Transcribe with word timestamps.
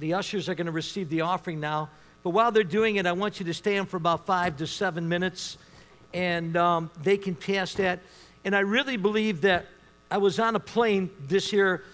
The 0.00 0.14
ushers 0.14 0.48
are 0.48 0.54
going 0.54 0.64
to 0.64 0.72
receive 0.72 1.10
the 1.10 1.20
offering 1.20 1.60
now. 1.60 1.90
But 2.22 2.30
while 2.30 2.50
they're 2.50 2.64
doing 2.64 2.96
it, 2.96 3.04
I 3.04 3.12
want 3.12 3.38
you 3.38 3.44
to 3.44 3.52
stand 3.52 3.90
for 3.90 3.98
about 3.98 4.24
five 4.24 4.56
to 4.56 4.66
seven 4.66 5.06
minutes 5.06 5.58
and 6.14 6.56
um, 6.56 6.90
they 7.02 7.18
can 7.18 7.34
pass 7.34 7.74
that. 7.74 8.00
And 8.46 8.56
I 8.56 8.60
really 8.60 8.96
believe 8.96 9.42
that 9.42 9.66
I 10.10 10.16
was 10.16 10.38
on 10.38 10.56
a 10.56 10.60
plane 10.60 11.10
this 11.28 11.52
year, 11.52 11.84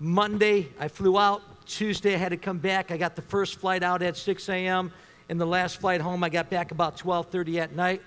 Monday. 0.00 0.70
I 0.80 0.88
flew 0.88 1.16
out. 1.16 1.42
Tuesday, 1.64 2.14
I 2.14 2.18
had 2.18 2.30
to 2.30 2.36
come 2.36 2.58
back. 2.58 2.90
I 2.90 2.96
got 2.96 3.14
the 3.14 3.22
first 3.22 3.60
flight 3.60 3.84
out 3.84 4.02
at 4.02 4.16
6 4.16 4.48
a.m. 4.48 4.92
And 5.28 5.40
the 5.40 5.46
last 5.46 5.80
flight 5.80 6.00
home, 6.00 6.24
I 6.24 6.30
got 6.30 6.50
back 6.50 6.72
about 6.72 6.96
12:30 6.96 7.60
at 7.60 7.76
night. 7.76 8.02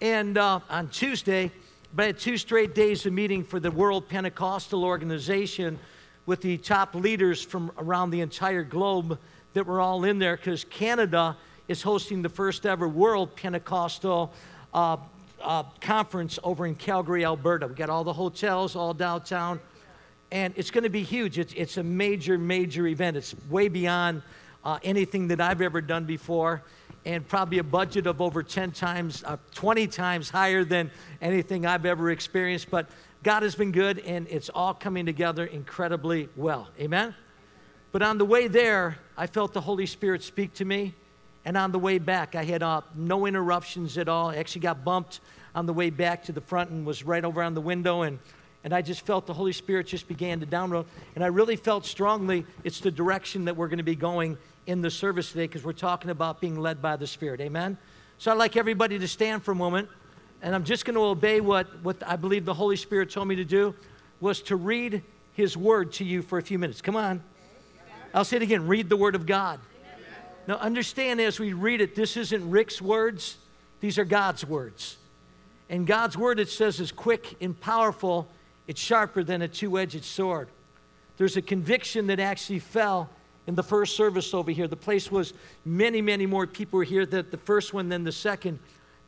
And 0.00 0.36
uh, 0.36 0.58
on 0.68 0.88
Tuesday, 0.88 1.52
but 1.94 2.02
I 2.02 2.06
had 2.06 2.18
two 2.18 2.36
straight 2.36 2.74
days 2.74 3.06
of 3.06 3.12
meeting 3.12 3.44
for 3.44 3.60
the 3.60 3.70
World 3.70 4.08
Pentecostal 4.08 4.82
Organization 4.82 5.78
with 6.26 6.40
the 6.40 6.56
top 6.58 6.94
leaders 6.94 7.42
from 7.42 7.72
around 7.78 8.10
the 8.10 8.20
entire 8.20 8.62
globe 8.62 9.18
that 9.54 9.66
were 9.66 9.80
all 9.80 10.04
in 10.04 10.18
there 10.18 10.36
because 10.36 10.64
Canada 10.64 11.36
is 11.68 11.82
hosting 11.82 12.22
the 12.22 12.28
first 12.28 12.66
ever 12.66 12.88
World 12.88 13.34
Pentecostal 13.36 14.32
uh, 14.74 14.96
uh, 15.42 15.62
Conference 15.80 16.38
over 16.42 16.66
in 16.66 16.74
Calgary, 16.74 17.24
Alberta. 17.24 17.66
We 17.66 17.74
got 17.74 17.90
all 17.90 18.04
the 18.04 18.12
hotels 18.12 18.76
all 18.76 18.94
downtown, 18.94 19.60
and 20.30 20.52
it's 20.56 20.70
going 20.70 20.84
to 20.84 20.90
be 20.90 21.02
huge. 21.02 21.38
It's, 21.38 21.52
it's 21.54 21.76
a 21.76 21.82
major, 21.82 22.38
major 22.38 22.86
event. 22.86 23.16
It's 23.16 23.34
way 23.48 23.68
beyond 23.68 24.22
uh, 24.64 24.78
anything 24.82 25.28
that 25.28 25.40
I've 25.40 25.62
ever 25.62 25.80
done 25.80 26.04
before, 26.04 26.62
and 27.04 27.26
probably 27.26 27.58
a 27.58 27.64
budget 27.64 28.06
of 28.06 28.20
over 28.20 28.42
10 28.42 28.72
times, 28.72 29.24
uh, 29.24 29.38
20 29.54 29.86
times 29.86 30.28
higher 30.28 30.64
than 30.64 30.90
anything 31.22 31.66
I've 31.66 31.86
ever 31.86 32.10
experienced. 32.10 32.70
But 32.70 32.88
God 33.22 33.42
has 33.42 33.54
been 33.54 33.70
good, 33.70 33.98
and 33.98 34.26
it's 34.30 34.48
all 34.48 34.72
coming 34.72 35.04
together 35.04 35.44
incredibly 35.44 36.30
well. 36.36 36.68
Amen? 36.80 37.14
But 37.92 38.00
on 38.00 38.16
the 38.16 38.24
way 38.24 38.48
there, 38.48 38.96
I 39.14 39.26
felt 39.26 39.52
the 39.52 39.60
Holy 39.60 39.84
Spirit 39.84 40.22
speak 40.22 40.54
to 40.54 40.64
me. 40.64 40.94
And 41.44 41.56
on 41.56 41.70
the 41.70 41.78
way 41.78 41.98
back, 41.98 42.34
I 42.34 42.44
had 42.44 42.62
uh, 42.62 42.80
no 42.94 43.26
interruptions 43.26 43.98
at 43.98 44.08
all. 44.08 44.30
I 44.30 44.36
actually 44.36 44.62
got 44.62 44.84
bumped 44.84 45.20
on 45.54 45.66
the 45.66 45.72
way 45.72 45.90
back 45.90 46.24
to 46.24 46.32
the 46.32 46.40
front 46.40 46.70
and 46.70 46.86
was 46.86 47.02
right 47.02 47.24
over 47.24 47.42
on 47.42 47.52
the 47.52 47.60
window. 47.60 48.02
And, 48.02 48.18
and 48.64 48.72
I 48.72 48.80
just 48.80 49.04
felt 49.04 49.26
the 49.26 49.34
Holy 49.34 49.52
Spirit 49.52 49.86
just 49.86 50.08
began 50.08 50.40
to 50.40 50.46
download. 50.46 50.86
And 51.14 51.22
I 51.22 51.26
really 51.26 51.56
felt 51.56 51.84
strongly 51.84 52.46
it's 52.64 52.80
the 52.80 52.90
direction 52.90 53.44
that 53.46 53.56
we're 53.56 53.68
going 53.68 53.78
to 53.78 53.84
be 53.84 53.96
going 53.96 54.38
in 54.66 54.80
the 54.80 54.90
service 54.90 55.30
today 55.32 55.46
because 55.46 55.64
we're 55.64 55.72
talking 55.72 56.10
about 56.10 56.40
being 56.40 56.58
led 56.58 56.80
by 56.80 56.96
the 56.96 57.06
Spirit. 57.06 57.40
Amen? 57.42 57.76
So 58.16 58.30
I'd 58.30 58.38
like 58.38 58.56
everybody 58.56 58.98
to 58.98 59.08
stand 59.08 59.42
for 59.42 59.52
a 59.52 59.56
moment 59.56 59.88
and 60.42 60.54
I'm 60.54 60.64
just 60.64 60.84
going 60.84 60.94
to 60.94 61.02
obey 61.02 61.40
what, 61.40 61.82
what 61.82 61.96
I 62.06 62.16
believe 62.16 62.44
the 62.44 62.54
Holy 62.54 62.76
Spirit 62.76 63.10
told 63.10 63.28
me 63.28 63.36
to 63.36 63.44
do, 63.44 63.74
was 64.20 64.42
to 64.42 64.56
read 64.56 65.02
His 65.34 65.56
Word 65.56 65.92
to 65.94 66.04
you 66.04 66.22
for 66.22 66.38
a 66.38 66.42
few 66.42 66.58
minutes. 66.58 66.80
Come 66.80 66.96
on. 66.96 67.22
I'll 68.12 68.24
say 68.24 68.36
it 68.36 68.42
again 68.42 68.66
read 68.66 68.88
the 68.88 68.96
Word 68.96 69.14
of 69.14 69.26
God. 69.26 69.60
Now, 70.46 70.56
understand 70.56 71.20
as 71.20 71.38
we 71.38 71.52
read 71.52 71.80
it, 71.80 71.94
this 71.94 72.16
isn't 72.16 72.50
Rick's 72.50 72.80
words, 72.82 73.36
these 73.80 73.98
are 73.98 74.04
God's 74.04 74.44
words. 74.44 74.96
And 75.68 75.86
God's 75.86 76.16
Word, 76.16 76.40
it 76.40 76.48
says, 76.48 76.80
is 76.80 76.90
quick 76.90 77.36
and 77.40 77.58
powerful, 77.58 78.28
it's 78.66 78.80
sharper 78.80 79.22
than 79.22 79.42
a 79.42 79.48
two 79.48 79.78
edged 79.78 80.04
sword. 80.04 80.48
There's 81.18 81.36
a 81.36 81.42
conviction 81.42 82.06
that 82.08 82.18
actually 82.18 82.58
fell 82.60 83.10
in 83.46 83.54
the 83.54 83.62
first 83.62 83.96
service 83.96 84.32
over 84.32 84.50
here. 84.50 84.66
The 84.66 84.76
place 84.76 85.10
was 85.10 85.34
many, 85.64 86.00
many 86.00 86.26
more 86.26 86.46
people 86.46 86.78
were 86.78 86.84
here 86.84 87.04
than 87.06 87.30
the 87.30 87.36
first 87.36 87.74
one 87.74 87.88
than 87.88 88.04
the 88.04 88.12
second 88.12 88.58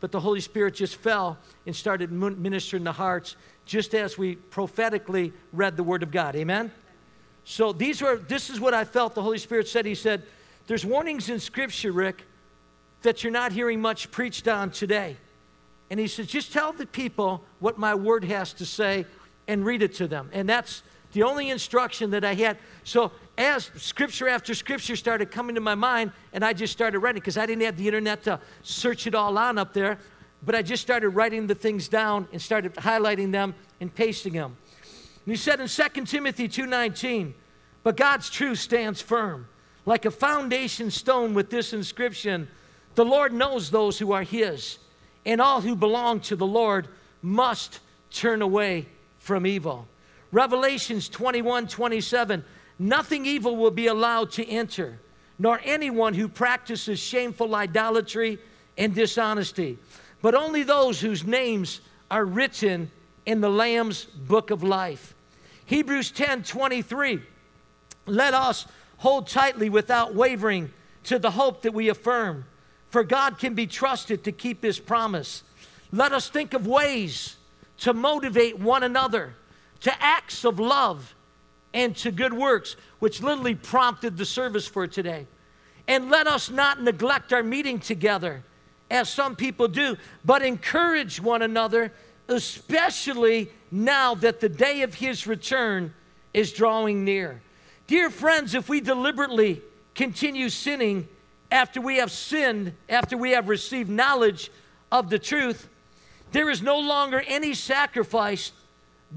but 0.03 0.11
the 0.11 0.19
Holy 0.19 0.41
Spirit 0.41 0.75
just 0.75 0.97
fell 0.97 1.39
and 1.65 1.77
started 1.77 2.11
ministering 2.11 2.83
the 2.83 2.91
hearts 2.91 3.37
just 3.65 3.95
as 3.95 4.19
we 4.19 4.35
prophetically 4.35 5.33
read 5.53 5.77
the 5.77 5.85
Word 5.85 6.03
of 6.03 6.11
God. 6.11 6.35
Amen? 6.35 6.73
So 7.45 7.73
these 7.73 8.03
were, 8.03 8.17
this 8.17 8.51
is 8.51 8.59
what 8.59 8.75
I 8.75 8.85
felt 8.85 9.15
the 9.15 9.23
Holy 9.23 9.39
Spirit 9.39 9.69
said. 9.69 9.87
He 9.87 9.95
said, 9.95 10.25
There's 10.67 10.85
warnings 10.85 11.31
in 11.31 11.39
Scripture, 11.39 11.93
Rick, 11.93 12.25
that 13.03 13.23
you're 13.23 13.33
not 13.33 13.53
hearing 13.53 13.81
much 13.81 14.11
preached 14.11 14.49
on 14.49 14.73
today. 14.73 15.19
And 15.89 16.01
he 16.01 16.09
says, 16.09 16.27
Just 16.27 16.53
tell 16.53 16.73
the 16.73 16.87
people 16.87 17.45
what 17.61 17.79
my 17.79 17.95
Word 17.95 18.25
has 18.25 18.53
to 18.55 18.67
say 18.67 19.07
and 19.47 19.65
read 19.65 19.83
it 19.83 19.95
to 19.95 20.09
them. 20.09 20.31
And 20.33 20.49
that's 20.49 20.83
the 21.13 21.23
only 21.23 21.49
instruction 21.49 22.11
that 22.11 22.25
I 22.25 22.35
had. 22.35 22.59
So 22.83 23.13
as 23.43 23.71
scripture 23.77 24.29
after 24.29 24.55
scripture 24.55 24.97
started 24.97 25.31
coming 25.31 25.55
to 25.57 25.61
my 25.61 25.75
mind, 25.75 26.13
and 26.33 26.45
I 26.45 26.53
just 26.53 26.73
started 26.73 27.01
writing 27.01 27.21
because 27.21 27.37
I 27.37 27.47
didn't 27.47 27.63
have 27.65 27.77
the 27.77 27.87
internet 27.87 28.23
to 28.25 28.41
search 28.63 29.07
it 29.07 29.15
all 29.15 29.37
on 29.37 29.59
up 29.59 29.73
there, 29.73 29.99
but 30.45 30.55
I 30.55 30.63
just 30.63 30.83
started 30.83 31.11
writing 31.11 31.47
the 31.47 31.55
things 31.55 31.89
down 31.89 32.29
and 32.33 32.41
started 32.41 32.75
highlighting 32.75 33.33
them 33.33 33.55
and 33.81 33.95
pasting 33.95 34.35
them. 34.35 34.57
And 35.25 35.33
he 35.33 35.37
said 35.37 35.61
in 35.61 35.69
2 35.69 36.07
Timothy 36.07 36.49
2:19, 36.49 37.35
but 37.83 37.97
God's 37.97 38.31
truth 38.31 38.59
stands 38.59 39.03
firm, 39.03 39.49
like 39.87 40.05
a 40.05 40.11
foundation 40.11 40.91
stone 40.91 41.35
with 41.35 41.51
this 41.51 41.73
inscription, 41.73 42.49
the 42.95 43.05
Lord 43.05 43.33
knows 43.33 43.71
those 43.71 43.99
who 43.99 44.13
are 44.13 44.23
his, 44.23 44.79
and 45.27 45.41
all 45.41 45.61
who 45.61 45.75
belong 45.75 46.21
to 46.21 46.37
the 46.37 46.47
Lord 46.47 46.89
must 47.23 47.81
turn 48.11 48.43
away 48.43 48.87
from 49.17 49.47
evil. 49.47 49.89
Revelations 50.31 51.09
21, 51.09 51.69
27, 51.69 52.45
Nothing 52.83 53.27
evil 53.27 53.57
will 53.57 53.71
be 53.71 53.87
allowed 53.87 54.33
to 54.33 54.45
enter, 54.45 54.99
nor 55.39 55.61
anyone 55.63 56.15
who 56.15 56.27
practices 56.27 56.99
shameful 56.99 57.55
idolatry 57.55 58.41
and 58.77 58.93
dishonesty, 58.93 59.79
but 60.21 60.35
only 60.35 60.65
those 60.65 61.01
whose 61.01 61.25
names 61.25 61.81
are 62.11 62.25
written 62.25 62.91
in 63.25 63.41
the 63.41 63.49
Lamb's 63.49 64.05
book 64.05 64.51
of 64.51 64.65
life. 64.65 65.15
Hebrews 65.65 66.11
10 66.11 66.43
23. 66.43 67.23
Let 68.07 68.35
us 68.35 68.67
hold 68.97 69.29
tightly 69.29 69.71
without 69.71 70.17
wavering 70.17 70.73
to 71.05 71.21
the 71.21 71.31
hope 71.31 71.63
that 71.63 71.73
we 71.73 71.89
affirm, 71.89 72.47
for 72.89 73.05
God 73.05 73.39
can 73.39 73.55
be 73.55 73.69
trusted 73.69 74.25
to 74.25 74.33
keep 74.33 74.65
his 74.65 74.81
promise. 74.81 75.45
Let 75.93 76.11
us 76.11 76.29
think 76.29 76.53
of 76.53 76.67
ways 76.67 77.37
to 77.79 77.95
motivate 77.95 78.59
one 78.59 78.83
another 78.83 79.35
to 79.83 80.03
acts 80.03 80.45
of 80.45 80.59
love 80.59 81.15
and 81.75 81.97
to 81.97 82.11
good 82.11 82.33
works, 82.33 82.77
which 82.99 83.23
literally 83.23 83.55
prompted 83.55 84.17
the 84.17 84.25
service 84.25 84.67
for 84.67 84.87
today. 84.87 85.27
And 85.89 86.11
let 86.11 86.27
us 86.27 86.51
not 86.51 86.83
neglect 86.83 87.33
our 87.33 87.43
meeting 87.43 87.81
together, 87.81 88.45
as 88.91 89.09
some 89.09 89.35
people 89.37 89.69
do, 89.69 89.97
but 90.25 90.43
encourage 90.43 91.21
one 91.21 91.43
another, 91.43 91.93
especially 92.29 93.51
now 93.71 94.15
that 94.17 94.41
the 94.41 94.49
day 94.49 94.83
of 94.83 94.95
his 94.95 95.27
return 95.27 95.93
is 96.33 96.53
drawing 96.53 97.05
near. 97.05 97.41
Dear 97.87 98.11
friends, 98.11 98.55
if 98.55 98.69
we 98.69 98.81
deliberately 98.81 99.61
continue 99.95 100.49
sinning 100.49 101.09
after 101.51 101.81
we 101.81 101.97
have 101.97 102.11
sinned, 102.11 102.73
after 102.89 103.17
we 103.17 103.33
have 103.33 103.49
received 103.49 103.91
knowledge 103.91 104.51
of 104.91 105.11
the 105.11 105.19
truth, 105.19 105.69
there 106.31 106.49
is 106.49 106.63
no 106.63 106.79
longer 106.79 107.23
any 107.27 107.55
sacrifice 107.55 108.53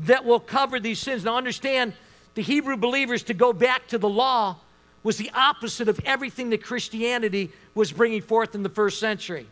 that 0.02 0.26
will 0.26 0.40
cover 0.40 0.80
these 0.80 1.00
sins. 1.00 1.24
Now, 1.24 1.38
understand, 1.38 1.94
the 2.36 2.42
Hebrew 2.42 2.78
believers 2.78 3.24
to 3.24 3.34
go 3.34 3.54
back 3.54 3.88
to 3.88 3.98
the 3.98 4.10
law 4.10 4.58
was 5.04 5.18
the 5.18 5.32
opposite 5.34 5.88
of 5.88 6.00
everything 6.06 6.50
that 6.50 6.64
Christianity 6.64 7.52
was 7.74 7.92
bringing 7.92 8.22
forth 8.22 8.56
in 8.56 8.64
the 8.64 8.70
first 8.70 9.00
century. 9.00 9.48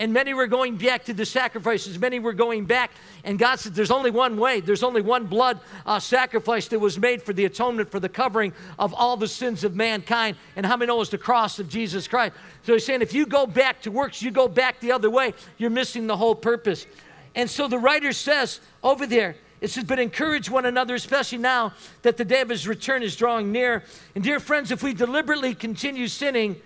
And 0.00 0.14
many 0.14 0.32
were 0.32 0.46
going 0.46 0.78
back 0.78 1.04
to 1.04 1.12
the 1.12 1.26
sacrifices. 1.26 1.98
Many 1.98 2.20
were 2.20 2.32
going 2.32 2.64
back. 2.64 2.90
And 3.22 3.38
God 3.38 3.60
said, 3.60 3.74
There's 3.74 3.90
only 3.90 4.10
one 4.10 4.38
way. 4.38 4.60
There's 4.60 4.82
only 4.82 5.02
one 5.02 5.26
blood 5.26 5.60
uh, 5.84 6.00
sacrifice 6.00 6.68
that 6.68 6.78
was 6.78 6.98
made 6.98 7.22
for 7.22 7.34
the 7.34 7.44
atonement, 7.44 7.90
for 7.90 8.00
the 8.00 8.08
covering 8.08 8.54
of 8.78 8.94
all 8.94 9.18
the 9.18 9.28
sins 9.28 9.62
of 9.62 9.76
mankind. 9.76 10.38
And 10.56 10.64
how 10.64 10.78
many 10.78 10.86
know 10.86 11.02
it's 11.02 11.10
the 11.10 11.18
cross 11.18 11.58
of 11.58 11.68
Jesus 11.68 12.08
Christ? 12.08 12.34
So 12.62 12.72
he's 12.72 12.86
saying, 12.86 13.02
if 13.02 13.12
you 13.12 13.26
go 13.26 13.46
back 13.46 13.82
to 13.82 13.90
works, 13.90 14.22
you 14.22 14.30
go 14.30 14.48
back 14.48 14.80
the 14.80 14.92
other 14.92 15.10
way, 15.10 15.34
you're 15.58 15.68
missing 15.68 16.06
the 16.06 16.16
whole 16.16 16.34
purpose. 16.34 16.86
And 17.34 17.48
so 17.50 17.68
the 17.68 17.78
writer 17.78 18.14
says 18.14 18.60
over 18.82 19.06
there, 19.06 19.36
it 19.60 19.68
says, 19.70 19.84
but 19.84 19.98
encourage 19.98 20.48
one 20.48 20.64
another, 20.64 20.94
especially 20.94 21.38
now 21.38 21.74
that 22.02 22.16
the 22.16 22.24
day 22.24 22.40
of 22.40 22.48
his 22.48 22.66
return 22.66 23.02
is 23.02 23.14
drawing 23.14 23.52
near. 23.52 23.84
And 24.14 24.24
dear 24.24 24.40
friends, 24.40 24.70
if 24.70 24.82
we 24.82 24.94
deliberately 24.94 25.54
continue 25.54 26.08
sinning 26.08 26.56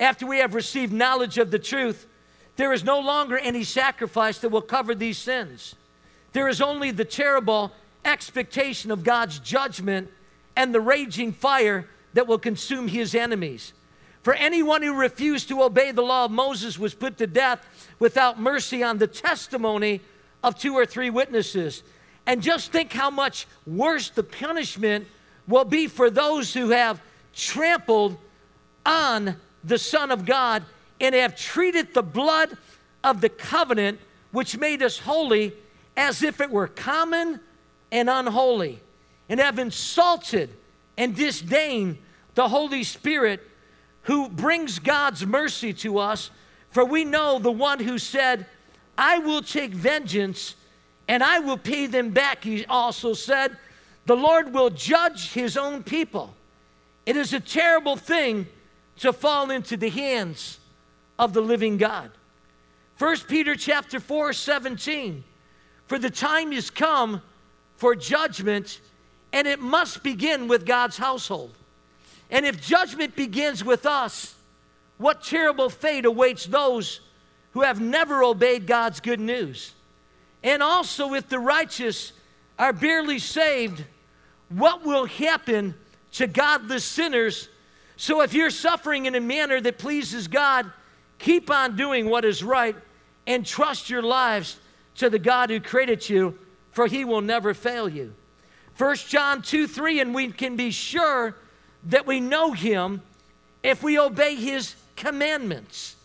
after 0.00 0.26
we 0.26 0.38
have 0.38 0.54
received 0.54 0.92
knowledge 0.92 1.38
of 1.38 1.50
the 1.50 1.58
truth, 1.58 2.06
there 2.56 2.72
is 2.72 2.82
no 2.82 2.98
longer 2.98 3.38
any 3.38 3.62
sacrifice 3.62 4.38
that 4.38 4.48
will 4.48 4.62
cover 4.62 4.94
these 4.94 5.18
sins. 5.18 5.76
There 6.32 6.48
is 6.48 6.60
only 6.60 6.90
the 6.90 7.04
terrible 7.04 7.72
expectation 8.04 8.90
of 8.90 9.04
God's 9.04 9.38
judgment 9.38 10.10
and 10.56 10.74
the 10.74 10.80
raging 10.80 11.32
fire 11.32 11.86
that 12.14 12.26
will 12.26 12.38
consume 12.38 12.88
his 12.88 13.14
enemies. 13.14 13.72
For 14.22 14.34
anyone 14.34 14.82
who 14.82 14.94
refused 14.94 15.48
to 15.48 15.62
obey 15.62 15.92
the 15.92 16.02
law 16.02 16.26
of 16.26 16.30
Moses 16.30 16.78
was 16.78 16.94
put 16.94 17.16
to 17.18 17.26
death 17.26 17.64
without 17.98 18.38
mercy 18.38 18.82
on 18.82 18.98
the 18.98 19.06
testimony 19.06 20.00
of 20.42 20.58
two 20.58 20.74
or 20.74 20.84
three 20.84 21.10
witnesses. 21.10 21.82
And 22.30 22.40
just 22.40 22.70
think 22.70 22.92
how 22.92 23.10
much 23.10 23.48
worse 23.66 24.08
the 24.08 24.22
punishment 24.22 25.08
will 25.48 25.64
be 25.64 25.88
for 25.88 26.10
those 26.10 26.54
who 26.54 26.68
have 26.70 27.02
trampled 27.34 28.16
on 28.86 29.34
the 29.64 29.78
Son 29.78 30.12
of 30.12 30.24
God 30.24 30.62
and 31.00 31.12
have 31.12 31.34
treated 31.34 31.92
the 31.92 32.04
blood 32.04 32.56
of 33.02 33.20
the 33.20 33.30
covenant, 33.30 33.98
which 34.30 34.56
made 34.56 34.80
us 34.80 34.96
holy, 34.96 35.52
as 35.96 36.22
if 36.22 36.40
it 36.40 36.50
were 36.50 36.68
common 36.68 37.40
and 37.90 38.08
unholy, 38.08 38.78
and 39.28 39.40
have 39.40 39.58
insulted 39.58 40.50
and 40.96 41.16
disdained 41.16 41.98
the 42.36 42.46
Holy 42.46 42.84
Spirit 42.84 43.40
who 44.02 44.28
brings 44.28 44.78
God's 44.78 45.26
mercy 45.26 45.72
to 45.72 45.98
us. 45.98 46.30
For 46.70 46.84
we 46.84 47.04
know 47.04 47.40
the 47.40 47.50
one 47.50 47.80
who 47.80 47.98
said, 47.98 48.46
I 48.96 49.18
will 49.18 49.42
take 49.42 49.72
vengeance 49.72 50.54
and 51.10 51.24
I 51.24 51.40
will 51.40 51.58
pay 51.58 51.86
them 51.86 52.10
back. 52.10 52.44
He 52.44 52.64
also 52.66 53.14
said, 53.14 53.56
The 54.06 54.14
Lord 54.14 54.54
will 54.54 54.70
judge 54.70 55.32
his 55.32 55.56
own 55.56 55.82
people. 55.82 56.32
It 57.04 57.16
is 57.16 57.32
a 57.32 57.40
terrible 57.40 57.96
thing 57.96 58.46
to 58.98 59.12
fall 59.12 59.50
into 59.50 59.76
the 59.76 59.88
hands 59.88 60.60
of 61.18 61.32
the 61.32 61.40
living 61.40 61.78
God. 61.78 62.12
1 62.98 63.16
Peter 63.26 63.56
chapter 63.56 63.98
4, 63.98 64.32
17. 64.32 65.24
For 65.88 65.98
the 65.98 66.10
time 66.10 66.52
is 66.52 66.70
come 66.70 67.22
for 67.74 67.96
judgment, 67.96 68.80
and 69.32 69.48
it 69.48 69.58
must 69.58 70.04
begin 70.04 70.46
with 70.46 70.64
God's 70.64 70.96
household. 70.96 71.52
And 72.30 72.46
if 72.46 72.62
judgment 72.62 73.16
begins 73.16 73.64
with 73.64 73.84
us, 73.84 74.36
what 74.96 75.24
terrible 75.24 75.70
fate 75.70 76.04
awaits 76.04 76.46
those 76.46 77.00
who 77.50 77.62
have 77.62 77.80
never 77.80 78.22
obeyed 78.22 78.68
God's 78.68 79.00
good 79.00 79.18
news? 79.18 79.72
And 80.42 80.62
also, 80.62 81.14
if 81.14 81.28
the 81.28 81.38
righteous 81.38 82.12
are 82.58 82.72
barely 82.72 83.18
saved, 83.18 83.84
what 84.48 84.84
will 84.84 85.06
happen 85.06 85.74
to 86.12 86.26
godless 86.26 86.84
sinners? 86.84 87.48
So, 87.96 88.22
if 88.22 88.32
you're 88.32 88.50
suffering 88.50 89.06
in 89.06 89.14
a 89.14 89.20
manner 89.20 89.60
that 89.60 89.78
pleases 89.78 90.28
God, 90.28 90.70
keep 91.18 91.50
on 91.50 91.76
doing 91.76 92.08
what 92.08 92.24
is 92.24 92.42
right 92.42 92.76
and 93.26 93.44
trust 93.44 93.90
your 93.90 94.02
lives 94.02 94.58
to 94.96 95.10
the 95.10 95.18
God 95.18 95.50
who 95.50 95.60
created 95.60 96.08
you, 96.08 96.38
for 96.72 96.86
he 96.86 97.04
will 97.04 97.20
never 97.20 97.54
fail 97.54 97.88
you. 97.88 98.14
1 98.76 98.96
John 99.08 99.42
2 99.42 99.66
3, 99.66 100.00
and 100.00 100.14
we 100.14 100.32
can 100.32 100.56
be 100.56 100.70
sure 100.70 101.36
that 101.84 102.06
we 102.06 102.20
know 102.20 102.52
him 102.52 103.02
if 103.62 103.82
we 103.82 103.98
obey 103.98 104.34
his 104.34 104.74
commandments. 104.96 105.96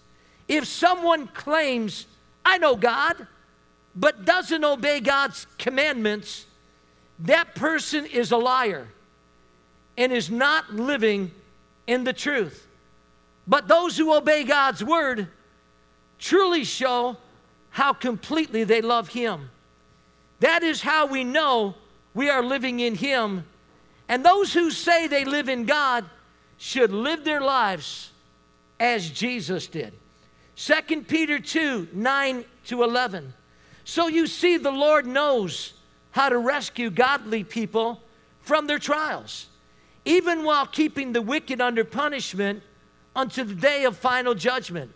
If 0.48 0.66
someone 0.66 1.28
claims, 1.28 2.06
I 2.44 2.58
know 2.58 2.76
God, 2.76 3.28
but 3.96 4.26
doesn't 4.26 4.64
obey 4.64 5.00
God's 5.00 5.48
commandments, 5.58 6.46
that 7.20 7.56
person 7.56 8.06
is 8.06 8.32
a 8.32 8.38
liar 8.38 8.88
and 9.98 10.12
is 10.12 10.30
not 10.30 10.74
living 10.74 11.32
in 11.88 12.04
the 12.04 12.14
truth. 12.14 12.68
But 13.48 13.68
those 13.68 13.98
who 13.98 14.14
obey 14.14 14.44
God's 14.44 14.84
word 14.84 15.28
truly 16.20 16.64
show 16.64 17.18
how 17.70 17.94
completely 17.94 18.64
they 18.64 18.82
love 18.82 19.10
Him. 19.10 19.50
That 20.40 20.64
is 20.64 20.82
how 20.82 21.06
we 21.06 21.24
know 21.24 21.76
we 22.14 22.30
are 22.30 22.44
living 22.44 22.80
in 22.80 22.96
Him. 22.96 23.46
And 24.10 24.26
those 24.26 24.54
who 24.54 24.72
say 24.72 25.08
they 25.08 25.26
live 25.26 25.48
in 25.48 25.66
God 25.66 26.06
should 26.58 26.92
live 26.92 27.24
their 27.24 27.42
lives 27.42 28.12
as 28.80 29.10
Jesus 29.10 29.68
did. 29.68 29.94
2 30.56 31.04
Peter 31.04 31.40
2 31.40 31.90
9 31.94 32.46
to 32.66 32.84
11. 32.84 33.34
So 33.86 34.08
you 34.08 34.26
see, 34.28 34.58
the 34.58 34.72
Lord 34.72 35.06
knows 35.06 35.74
how 36.12 36.30
to 36.30 36.38
rescue 36.38 36.90
godly 36.90 37.44
people 37.44 38.02
from 38.42 38.68
their 38.68 38.80
trials, 38.80 39.48
even 40.04 40.44
while 40.44 40.66
keeping 40.66 41.14
the 41.14 41.22
wicked 41.22 41.62
under 41.62 41.84
punishment 41.84 42.64
until 43.16 43.46
the 43.46 43.56
day 43.56 43.86
of 43.86 43.96
final 43.96 44.34
judgment. 44.34 44.92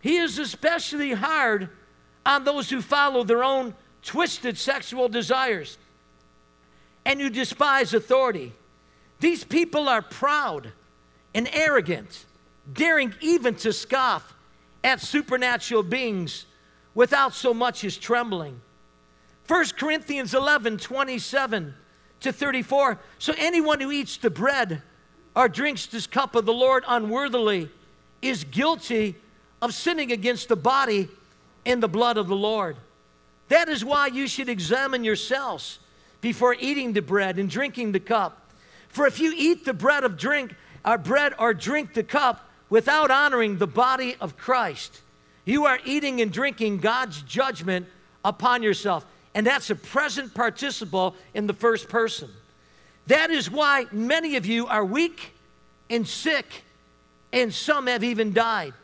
He 0.00 0.18
is 0.18 0.38
especially 0.38 1.12
hard 1.12 1.70
on 2.24 2.44
those 2.44 2.68
who 2.68 2.82
follow 2.82 3.24
their 3.24 3.42
own 3.42 3.74
twisted 4.02 4.58
sexual 4.58 5.08
desires 5.08 5.78
and 7.06 7.20
who 7.20 7.30
despise 7.30 7.94
authority. 7.94 8.52
These 9.18 9.44
people 9.44 9.88
are 9.88 10.02
proud 10.02 10.72
and 11.34 11.48
arrogant, 11.52 12.26
daring 12.70 13.14
even 13.20 13.54
to 13.56 13.72
scoff 13.72 14.34
at 14.84 15.00
supernatural 15.00 15.82
beings 15.82 16.44
without 16.94 17.34
so 17.34 17.54
much 17.54 17.84
as 17.84 17.96
trembling. 17.96 18.60
1 19.46 19.64
Corinthians 19.76 20.34
11 20.34 20.78
27 20.78 21.74
to 22.20 22.32
34. 22.32 22.98
So 23.18 23.34
anyone 23.36 23.80
who 23.80 23.90
eats 23.90 24.16
the 24.16 24.30
bread 24.30 24.82
or 25.34 25.48
drinks 25.48 25.86
this 25.86 26.06
cup 26.06 26.34
of 26.34 26.46
the 26.46 26.52
Lord 26.52 26.84
unworthily 26.86 27.68
is 28.22 28.44
guilty 28.44 29.16
of 29.62 29.74
sinning 29.74 30.12
against 30.12 30.48
the 30.48 30.56
body 30.56 31.08
and 31.64 31.82
the 31.82 31.88
blood 31.88 32.16
of 32.16 32.28
the 32.28 32.36
Lord. 32.36 32.76
That 33.48 33.68
is 33.68 33.84
why 33.84 34.06
you 34.06 34.28
should 34.28 34.48
examine 34.48 35.04
yourselves 35.04 35.78
before 36.20 36.54
eating 36.58 36.92
the 36.92 37.02
bread 37.02 37.38
and 37.38 37.48
drinking 37.48 37.92
the 37.92 38.00
cup. 38.00 38.50
For 38.88 39.06
if 39.06 39.18
you 39.20 39.32
eat 39.36 39.64
the 39.64 39.74
bread 39.74 40.04
of 40.04 40.16
drink, 40.16 40.54
or 40.84 40.98
bread 40.98 41.34
or 41.38 41.54
drink 41.54 41.94
the 41.94 42.02
cup 42.02 42.48
without 42.68 43.10
honoring 43.10 43.58
the 43.58 43.66
body 43.66 44.16
of 44.20 44.36
Christ, 44.36 45.00
you 45.44 45.66
are 45.66 45.78
eating 45.84 46.20
and 46.20 46.32
drinking 46.32 46.78
God's 46.78 47.22
judgment 47.22 47.86
upon 48.24 48.62
yourself. 48.62 49.04
And 49.34 49.46
that's 49.46 49.70
a 49.70 49.76
present 49.76 50.34
participle 50.34 51.14
in 51.34 51.46
the 51.46 51.54
first 51.54 51.88
person. 51.88 52.28
That 53.06 53.30
is 53.30 53.50
why 53.50 53.86
many 53.92 54.36
of 54.36 54.46
you 54.46 54.66
are 54.66 54.84
weak 54.84 55.32
and 55.88 56.06
sick, 56.06 56.46
and 57.32 57.52
some 57.52 57.86
have 57.86 58.04
even 58.04 58.32
died. 58.32 58.74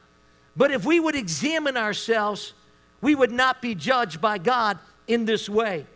But 0.56 0.70
if 0.70 0.85
we 0.85 0.99
would 0.99 1.14
examine 1.14 1.76
ourselves, 1.76 2.53
we 3.00 3.14
would 3.14 3.31
not 3.31 3.61
be 3.61 3.75
judged 3.75 4.20
by 4.20 4.38
God 4.38 4.79
in 5.06 5.25
this 5.25 5.49
way. 5.49 5.87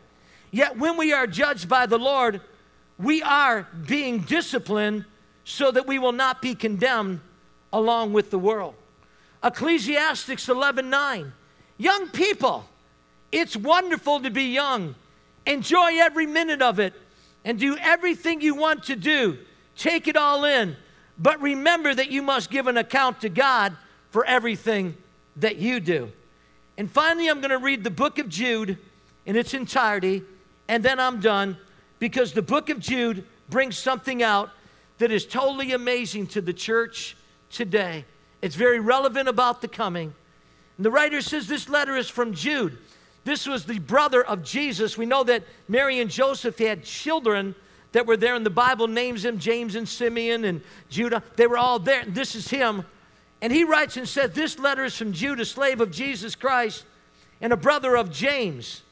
Yet 0.50 0.76
when 0.76 0.96
we 0.96 1.12
are 1.12 1.26
judged 1.26 1.68
by 1.68 1.86
the 1.86 1.98
Lord, 1.98 2.40
we 2.98 3.22
are 3.22 3.66
being 3.86 4.20
disciplined 4.20 5.04
so 5.44 5.70
that 5.70 5.86
we 5.86 5.98
will 5.98 6.12
not 6.12 6.42
be 6.42 6.54
condemned 6.54 7.20
along 7.72 8.12
with 8.12 8.30
the 8.30 8.38
world. 8.38 8.74
Ecclesiastes 9.42 10.48
11:9. 10.48 11.32
Young 11.78 12.08
people, 12.08 12.68
it's 13.32 13.56
wonderful 13.56 14.20
to 14.20 14.30
be 14.30 14.44
young. 14.44 14.94
Enjoy 15.46 15.98
every 15.98 16.26
minute 16.26 16.60
of 16.60 16.78
it 16.78 16.92
and 17.44 17.58
do 17.58 17.76
everything 17.78 18.40
you 18.40 18.54
want 18.54 18.84
to 18.84 18.96
do. 18.96 19.38
Take 19.76 20.08
it 20.08 20.16
all 20.16 20.44
in. 20.44 20.76
But 21.18 21.40
remember 21.40 21.94
that 21.94 22.10
you 22.10 22.22
must 22.22 22.50
give 22.50 22.66
an 22.66 22.76
account 22.76 23.22
to 23.22 23.28
God 23.28 23.76
for 24.10 24.24
everything 24.24 24.96
that 25.36 25.56
you 25.56 25.80
do. 25.80 26.12
And 26.76 26.90
finally, 26.90 27.28
I'm 27.28 27.40
going 27.40 27.50
to 27.50 27.58
read 27.58 27.84
the 27.84 27.90
book 27.90 28.18
of 28.18 28.28
Jude 28.28 28.78
in 29.26 29.36
its 29.36 29.54
entirety, 29.54 30.22
and 30.68 30.82
then 30.82 30.98
I'm 30.98 31.20
done 31.20 31.56
because 31.98 32.32
the 32.32 32.42
book 32.42 32.70
of 32.70 32.80
Jude 32.80 33.24
brings 33.48 33.76
something 33.76 34.22
out 34.22 34.50
that 34.98 35.10
is 35.10 35.26
totally 35.26 35.72
amazing 35.72 36.26
to 36.28 36.40
the 36.40 36.52
church 36.52 37.16
today. 37.50 38.04
It's 38.42 38.56
very 38.56 38.80
relevant 38.80 39.28
about 39.28 39.60
the 39.60 39.68
coming. 39.68 40.14
And 40.76 40.86
the 40.86 40.90
writer 40.90 41.20
says 41.20 41.46
this 41.46 41.68
letter 41.68 41.96
is 41.96 42.08
from 42.08 42.34
Jude. 42.34 42.78
This 43.24 43.46
was 43.46 43.66
the 43.66 43.78
brother 43.78 44.24
of 44.24 44.42
Jesus. 44.42 44.96
We 44.96 45.06
know 45.06 45.24
that 45.24 45.44
Mary 45.68 46.00
and 46.00 46.10
Joseph 46.10 46.58
had 46.58 46.84
children 46.84 47.54
that 47.92 48.06
were 48.06 48.16
there, 48.16 48.34
and 48.34 48.46
the 48.46 48.50
Bible 48.50 48.88
names 48.88 49.24
them 49.24 49.38
James 49.38 49.74
and 49.74 49.88
Simeon 49.88 50.44
and 50.44 50.62
Judah. 50.88 51.22
They 51.36 51.46
were 51.46 51.58
all 51.58 51.78
there. 51.78 52.04
This 52.06 52.34
is 52.34 52.48
him. 52.48 52.84
And 53.42 53.52
he 53.52 53.64
writes 53.64 53.96
and 53.96 54.08
says, 54.08 54.32
This 54.32 54.58
letter 54.58 54.84
is 54.84 54.96
from 54.96 55.12
Jude, 55.12 55.40
a 55.40 55.44
slave 55.44 55.80
of 55.80 55.90
Jesus 55.90 56.34
Christ 56.34 56.84
and 57.40 57.52
a 57.52 57.56
brother 57.56 57.96
of 57.96 58.10
James. 58.10 58.82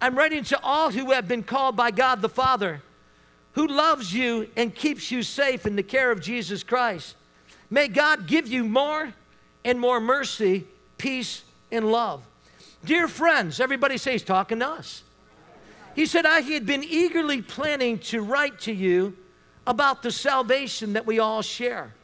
I'm 0.00 0.16
writing 0.16 0.44
to 0.44 0.60
all 0.62 0.90
who 0.90 1.12
have 1.12 1.28
been 1.28 1.42
called 1.42 1.76
by 1.76 1.90
God 1.90 2.22
the 2.22 2.28
Father, 2.28 2.82
who 3.52 3.66
loves 3.66 4.14
you 4.14 4.48
and 4.56 4.74
keeps 4.74 5.10
you 5.10 5.22
safe 5.22 5.66
in 5.66 5.76
the 5.76 5.82
care 5.82 6.10
of 6.10 6.20
Jesus 6.20 6.62
Christ. 6.62 7.16
May 7.70 7.88
God 7.88 8.26
give 8.26 8.48
you 8.48 8.64
more 8.64 9.12
and 9.64 9.78
more 9.78 10.00
mercy, 10.00 10.64
peace, 10.98 11.42
and 11.70 11.90
love. 11.90 12.22
Dear 12.84 13.06
friends, 13.06 13.60
everybody 13.60 13.96
say 13.96 14.12
he's 14.12 14.22
talking 14.22 14.58
to 14.58 14.68
us. 14.68 15.02
He 15.94 16.06
said, 16.06 16.26
I 16.26 16.40
had 16.40 16.66
been 16.66 16.84
eagerly 16.84 17.42
planning 17.42 17.98
to 18.00 18.22
write 18.22 18.60
to 18.60 18.72
you 18.72 19.16
about 19.66 20.02
the 20.02 20.10
salvation 20.10 20.94
that 20.94 21.06
we 21.06 21.18
all 21.18 21.42
share. 21.42 21.94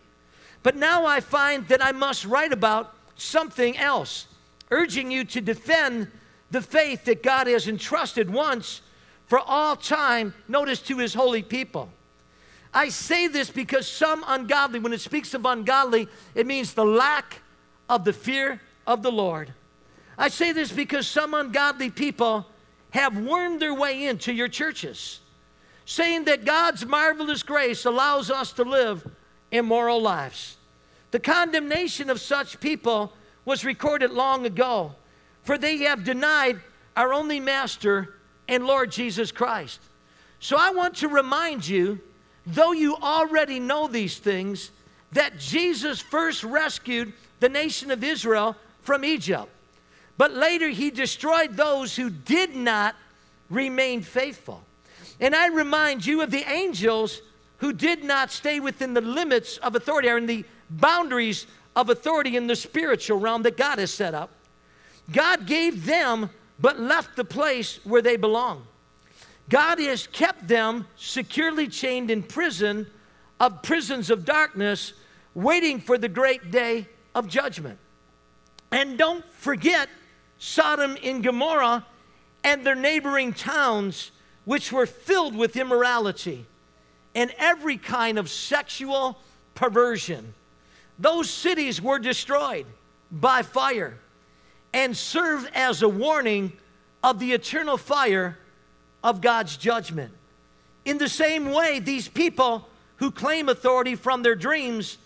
But 0.63 0.77
now 0.77 1.07
I 1.07 1.21
find 1.21 1.67
that 1.69 1.85
I 1.85 1.93
must 1.93 2.25
write 2.25 2.53
about 2.53 2.95
something 3.17 3.77
else, 3.79 4.27
urging 4.71 5.11
you 5.11 5.25
to 5.25 5.41
defend 5.41 6.11
the 6.51 6.61
faith 6.63 7.05
that 7.05 7.23
God 7.23 7.47
has 7.47 7.67
entrusted 7.67 8.31
once 8.31 8.83
for 9.27 9.41
all 9.41 9.75
time, 9.75 10.35
notice 10.47 10.81
to 10.83 10.99
his 10.99 11.15
holy 11.15 11.43
people. 11.43 11.91
I 12.73 12.89
say 12.89 13.27
this 13.29 13.51
because 13.51 13.89
some 13.89 14.25
ungodly, 14.27 14.79
when 14.79 14.93
it 14.93 15.01
speaks 15.01 15.35
of 15.35 15.47
ungodly, 15.47 16.09
it 16.35 16.47
means 16.47 16.75
the 16.75 16.85
lack 16.85 17.41
of 17.89 18.05
the 18.05 18.13
fear 18.13 18.61
of 18.87 19.03
the 19.03 19.13
Lord. 19.13 19.53
I 20.19 20.29
say 20.29 20.53
this 20.53 20.73
because 20.73 21.07
some 21.07 21.35
ungodly 21.35 21.91
people 21.91 22.47
have 22.91 23.19
wormed 23.19 23.61
their 23.61 23.75
way 23.75 24.07
into 24.07 24.33
your 24.33 24.49
churches, 24.49 25.21
saying 25.85 26.25
that 26.25 26.45
God's 26.45 26.87
marvelous 26.87 27.43
grace 27.43 27.85
allows 27.85 28.31
us 28.31 28.53
to 28.53 28.63
live 28.63 29.07
immoral 29.51 30.01
lives. 30.01 30.57
The 31.11 31.21
condemnation 31.21 32.11
of 32.11 32.21
such 32.21 32.61
people 32.61 33.13
was 33.45 33.65
recorded 33.65 34.11
long 34.11 34.47
ago, 34.47 34.95
for 35.43 35.57
they 35.57 35.79
have 35.79 36.05
denied 36.05 36.61
our 36.97 37.13
only 37.13 37.41
Master 37.41 38.15
and 38.49 38.67
Lord 38.67 38.91
Jesus 38.91 39.31
Christ. 39.31 39.81
So 40.41 40.57
I 40.59 40.71
want 40.71 40.97
to 40.97 41.09
remind 41.09 41.67
you, 41.67 42.01
though 42.47 42.73
you 42.73 42.97
already 42.97 43.59
know 43.59 43.88
these 43.88 44.19
things, 44.19 44.71
that 45.12 45.38
Jesus 45.38 46.00
first 46.00 46.45
rescued 46.45 47.12
the 47.41 47.49
nation 47.49 47.91
of 47.91 48.05
Israel 48.05 48.57
from 48.83 49.05
Egypt. 49.05 49.49
But 50.19 50.33
later 50.33 50.69
he 50.69 50.91
destroyed 50.91 51.57
those 51.57 51.97
who 51.97 52.11
did 52.11 52.55
not 52.55 52.95
remain 53.50 54.03
faithful. 54.03 54.62
And 55.21 55.35
I 55.35 55.49
remind 55.49 56.05
you 56.05 56.23
of 56.23 56.31
the 56.31 56.49
angels 56.50 57.21
who 57.59 57.73
did 57.73 58.05
not 58.05 58.31
stay 58.31 58.61
within 58.61 58.95
the 58.95 59.00
limits 59.00 59.57
of 59.59 59.75
authority 59.75 60.09
or 60.09 60.19
in 60.19 60.26
the 60.26 60.45
boundaries 60.71 61.47
of 61.75 61.91
authority 61.91 62.37
in 62.37 62.47
the 62.47 62.57
spiritual 62.57 63.19
realm 63.19 63.43
that 63.43 63.57
God 63.57 63.79
has 63.79 63.91
set 63.91 64.15
up. 64.15 64.31
God 65.12 65.47
gave 65.47 65.87
them, 65.87 66.31
but 66.59 66.81
left 66.81 67.17
the 67.17 67.25
place 67.25 67.81
where 67.85 68.03
they 68.03 68.17
belong. 68.17 68.67
God 69.49 69.79
has 69.79 70.07
kept 70.07 70.49
them 70.49 70.87
securely 70.97 71.69
chained 71.69 72.11
in 72.11 72.23
prison 72.23 72.87
of 73.38 73.62
prisons 73.62 74.11
of 74.11 74.25
darkness, 74.25 74.93
waiting 75.35 75.81
for 75.81 75.99
the 75.99 76.09
great 76.09 76.50
day 76.50 76.88
of 77.15 77.29
judgment. 77.29 77.79
And 78.73 78.99
don't 78.99 79.25
forget 79.25 79.88
Sodom 80.38 80.97
and 81.03 81.23
Gomorrah 81.23 81.87
and 82.43 82.65
their 82.65 82.75
neighboring 82.75 83.33
towns, 83.33 84.11
which 84.45 84.73
were 84.73 84.87
filled 84.87 85.37
with 85.37 85.57
immorality 85.57 86.47
and 87.15 87.33
every 87.38 87.76
kind 87.76 88.19
of 88.19 88.29
sexual 88.29 89.19
perversion. 89.55 90.35
Those 90.99 91.31
cities 91.31 91.81
were 91.81 91.99
destroyed 91.99 92.67
by 93.11 93.43
fire 93.43 93.99
and 94.73 94.97
served 94.97 95.50
as 95.55 95.83
a 95.83 95.88
warning 95.88 96.53
of 97.03 97.19
the 97.19 97.33
eternal 97.33 97.76
fire 97.76 98.38
of 99.03 99.21
God's 99.21 99.57
judgment. 99.57 100.12
In 100.85 100.99
the 100.99 101.09
same 101.09 101.53
way, 101.53 101.79
these 101.79 102.09
people 102.09 102.69
who 102.97 103.11
claim 103.11 103.49
authority 103.49 103.95
from 103.95 104.23
their 104.23 104.35
dreams, 104.35 104.99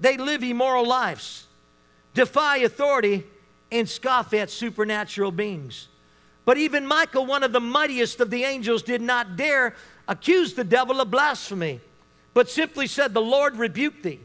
they 0.00 0.16
live 0.16 0.42
immoral 0.42 0.86
lives, 0.86 1.46
defy 2.14 2.58
authority, 2.58 3.24
and 3.70 3.88
scoff 3.88 4.32
at 4.32 4.50
supernatural 4.50 5.32
beings. 5.32 5.88
But 6.44 6.58
even 6.58 6.86
Michael, 6.86 7.26
one 7.26 7.42
of 7.42 7.52
the 7.52 7.60
mightiest 7.60 8.20
of 8.20 8.30
the 8.30 8.44
angels, 8.44 8.82
did 8.82 9.00
not 9.00 9.36
dare 9.36 9.74
accuse 10.06 10.54
the 10.54 10.64
devil 10.64 11.00
of 11.00 11.10
blasphemy, 11.10 11.80
but 12.34 12.50
simply 12.50 12.86
said, 12.86 13.14
The 13.14 13.22
Lord 13.22 13.56
rebuked 13.56 14.02
thee. 14.02 14.20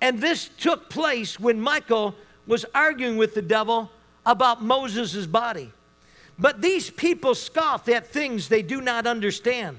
And 0.00 0.20
this 0.20 0.48
took 0.58 0.88
place 0.88 1.38
when 1.38 1.60
Michael 1.60 2.14
was 2.46 2.64
arguing 2.74 3.16
with 3.16 3.34
the 3.34 3.42
devil 3.42 3.90
about 4.26 4.62
Moses' 4.62 5.26
body. 5.26 5.72
But 6.38 6.62
these 6.62 6.90
people 6.90 7.34
scoff 7.34 7.88
at 7.88 8.06
things 8.06 8.48
they 8.48 8.62
do 8.62 8.80
not 8.80 9.06
understand. 9.06 9.78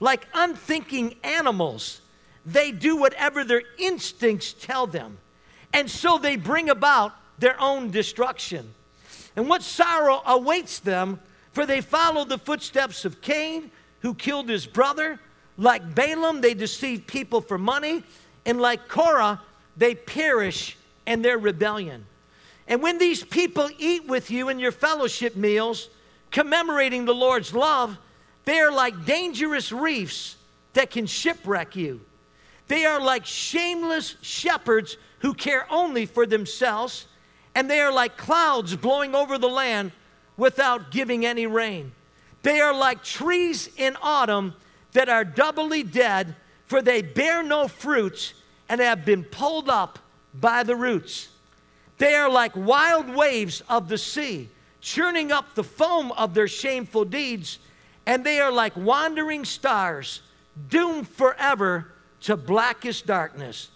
Like 0.00 0.26
unthinking 0.32 1.16
animals, 1.22 2.00
they 2.46 2.70
do 2.72 2.96
whatever 2.96 3.44
their 3.44 3.62
instincts 3.78 4.54
tell 4.54 4.86
them. 4.86 5.18
And 5.72 5.90
so 5.90 6.18
they 6.18 6.36
bring 6.36 6.70
about 6.70 7.12
their 7.38 7.60
own 7.60 7.90
destruction. 7.90 8.72
And 9.36 9.48
what 9.48 9.62
sorrow 9.62 10.22
awaits 10.24 10.78
them, 10.78 11.20
for 11.52 11.66
they 11.66 11.80
follow 11.80 12.24
the 12.24 12.38
footsteps 12.38 13.04
of 13.04 13.20
Cain, 13.20 13.70
who 14.00 14.14
killed 14.14 14.48
his 14.48 14.66
brother. 14.66 15.20
Like 15.56 15.94
Balaam, 15.94 16.40
they 16.40 16.54
deceive 16.54 17.06
people 17.06 17.40
for 17.40 17.58
money. 17.58 18.02
And 18.46 18.60
like 18.60 18.88
Korah, 18.88 19.40
they 19.76 19.94
perish 19.94 20.76
in 21.06 21.22
their 21.22 21.38
rebellion. 21.38 22.06
And 22.68 22.82
when 22.82 22.98
these 22.98 23.24
people 23.24 23.68
eat 23.78 24.06
with 24.06 24.30
you 24.30 24.48
in 24.50 24.60
your 24.60 24.72
fellowship 24.72 25.34
meals, 25.34 25.88
commemorating 26.30 27.04
the 27.04 27.14
Lord's 27.14 27.52
love, 27.52 27.98
they 28.44 28.60
are 28.60 28.70
like 28.70 29.04
dangerous 29.04 29.72
reefs 29.72 30.36
that 30.74 30.90
can 30.90 31.06
shipwreck 31.06 31.74
you. 31.74 32.00
They 32.68 32.84
are 32.84 33.00
like 33.00 33.26
shameless 33.26 34.14
shepherds 34.20 34.96
who 35.20 35.34
care 35.34 35.66
only 35.70 36.06
for 36.06 36.26
themselves 36.26 37.06
and 37.58 37.68
they 37.68 37.80
are 37.80 37.92
like 37.92 38.16
clouds 38.16 38.76
blowing 38.76 39.16
over 39.16 39.36
the 39.36 39.48
land 39.48 39.90
without 40.36 40.92
giving 40.92 41.26
any 41.26 41.44
rain. 41.44 41.90
They 42.42 42.60
are 42.60 42.72
like 42.72 43.02
trees 43.02 43.68
in 43.76 43.96
autumn 44.00 44.54
that 44.92 45.08
are 45.08 45.24
doubly 45.24 45.82
dead, 45.82 46.36
for 46.66 46.80
they 46.80 47.02
bear 47.02 47.42
no 47.42 47.66
fruits 47.66 48.34
and 48.68 48.80
have 48.80 49.04
been 49.04 49.24
pulled 49.24 49.68
up 49.68 49.98
by 50.32 50.62
the 50.62 50.76
roots. 50.76 51.30
They 51.98 52.14
are 52.14 52.30
like 52.30 52.52
wild 52.54 53.14
waves 53.14 53.62
of 53.68 53.88
the 53.88 53.98
sea, 53.98 54.48
churning 54.80 55.32
up 55.32 55.54
the 55.54 55.64
foam 55.64 56.12
of 56.12 56.32
their 56.32 56.48
shameful 56.48 57.04
deeds, 57.04 57.58
and 58.06 58.24
they 58.24 58.40
are 58.40 58.52
like 58.52 58.76
wandering 58.76 59.44
stars, 59.44 60.22
doomed 60.68 61.08
forever 61.08 61.92
to 62.22 62.36
blackest 62.36 63.06
darkness. 63.06 63.70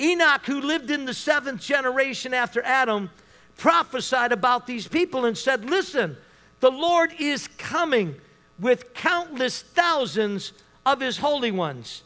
Enoch, 0.00 0.44
who 0.46 0.60
lived 0.60 0.90
in 0.90 1.04
the 1.04 1.14
seventh 1.14 1.60
generation 1.60 2.34
after 2.34 2.62
Adam, 2.62 3.10
prophesied 3.56 4.32
about 4.32 4.66
these 4.66 4.88
people 4.88 5.26
and 5.26 5.36
said, 5.36 5.68
Listen, 5.68 6.16
the 6.60 6.70
Lord 6.70 7.12
is 7.18 7.46
coming 7.46 8.14
with 8.58 8.94
countless 8.94 9.62
thousands 9.62 10.52
of 10.84 11.00
his 11.00 11.18
holy 11.18 11.50
ones 11.50 12.02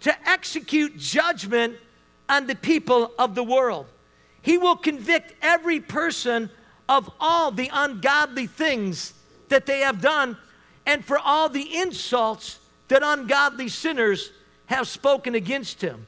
to 0.00 0.28
execute 0.28 0.96
judgment 0.96 1.76
on 2.28 2.46
the 2.46 2.54
people 2.54 3.12
of 3.18 3.34
the 3.34 3.42
world. 3.42 3.86
He 4.48 4.56
will 4.56 4.76
convict 4.76 5.34
every 5.42 5.78
person 5.78 6.48
of 6.88 7.10
all 7.20 7.50
the 7.50 7.68
ungodly 7.70 8.46
things 8.46 9.12
that 9.50 9.66
they 9.66 9.80
have 9.80 10.00
done 10.00 10.38
and 10.86 11.04
for 11.04 11.18
all 11.18 11.50
the 11.50 11.76
insults 11.76 12.58
that 12.88 13.02
ungodly 13.04 13.68
sinners 13.68 14.30
have 14.64 14.88
spoken 14.88 15.34
against 15.34 15.82
him. 15.82 16.06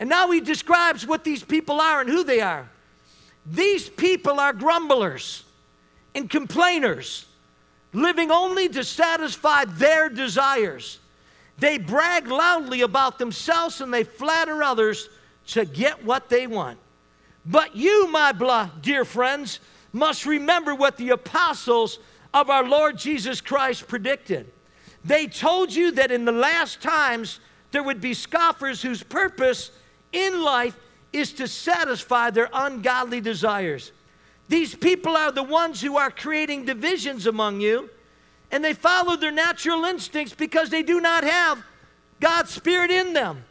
And 0.00 0.08
now 0.08 0.30
he 0.30 0.40
describes 0.40 1.06
what 1.06 1.24
these 1.24 1.44
people 1.44 1.78
are 1.78 2.00
and 2.00 2.08
who 2.08 2.24
they 2.24 2.40
are. 2.40 2.70
These 3.44 3.90
people 3.90 4.40
are 4.40 4.54
grumblers 4.54 5.44
and 6.14 6.30
complainers, 6.30 7.26
living 7.92 8.30
only 8.30 8.70
to 8.70 8.82
satisfy 8.82 9.66
their 9.66 10.08
desires. 10.08 11.00
They 11.58 11.76
brag 11.76 12.28
loudly 12.28 12.80
about 12.80 13.18
themselves 13.18 13.82
and 13.82 13.92
they 13.92 14.04
flatter 14.04 14.62
others 14.62 15.10
to 15.48 15.66
get 15.66 16.02
what 16.02 16.30
they 16.30 16.46
want. 16.46 16.78
But 17.48 17.74
you, 17.74 18.08
my 18.08 18.68
dear 18.82 19.06
friends, 19.06 19.60
must 19.92 20.26
remember 20.26 20.74
what 20.74 20.98
the 20.98 21.10
apostles 21.10 21.98
of 22.34 22.50
our 22.50 22.62
Lord 22.62 22.98
Jesus 22.98 23.40
Christ 23.40 23.88
predicted. 23.88 24.52
They 25.02 25.26
told 25.26 25.72
you 25.72 25.92
that 25.92 26.10
in 26.10 26.26
the 26.26 26.32
last 26.32 26.82
times 26.82 27.40
there 27.70 27.82
would 27.82 28.02
be 28.02 28.12
scoffers 28.12 28.82
whose 28.82 29.02
purpose 29.02 29.70
in 30.12 30.42
life 30.42 30.76
is 31.12 31.32
to 31.34 31.48
satisfy 31.48 32.28
their 32.28 32.50
ungodly 32.52 33.22
desires. 33.22 33.92
These 34.48 34.74
people 34.74 35.16
are 35.16 35.32
the 35.32 35.42
ones 35.42 35.80
who 35.80 35.96
are 35.96 36.10
creating 36.10 36.66
divisions 36.66 37.26
among 37.26 37.62
you, 37.62 37.88
and 38.50 38.62
they 38.62 38.74
follow 38.74 39.16
their 39.16 39.30
natural 39.30 39.86
instincts 39.86 40.34
because 40.34 40.68
they 40.68 40.82
do 40.82 41.00
not 41.00 41.24
have 41.24 41.62
God's 42.20 42.50
Spirit 42.50 42.90
in 42.90 43.14
them. 43.14 43.44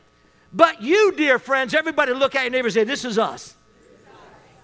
But 0.54 0.84
you, 0.84 1.14
dear 1.14 1.40
friends, 1.40 1.74
everybody 1.74 2.14
look 2.14 2.36
at 2.36 2.44
your 2.44 2.52
neighbor 2.52 2.68
and 2.68 2.74
say, 2.74 2.84
This 2.84 3.04
is 3.04 3.18
us. 3.18 3.56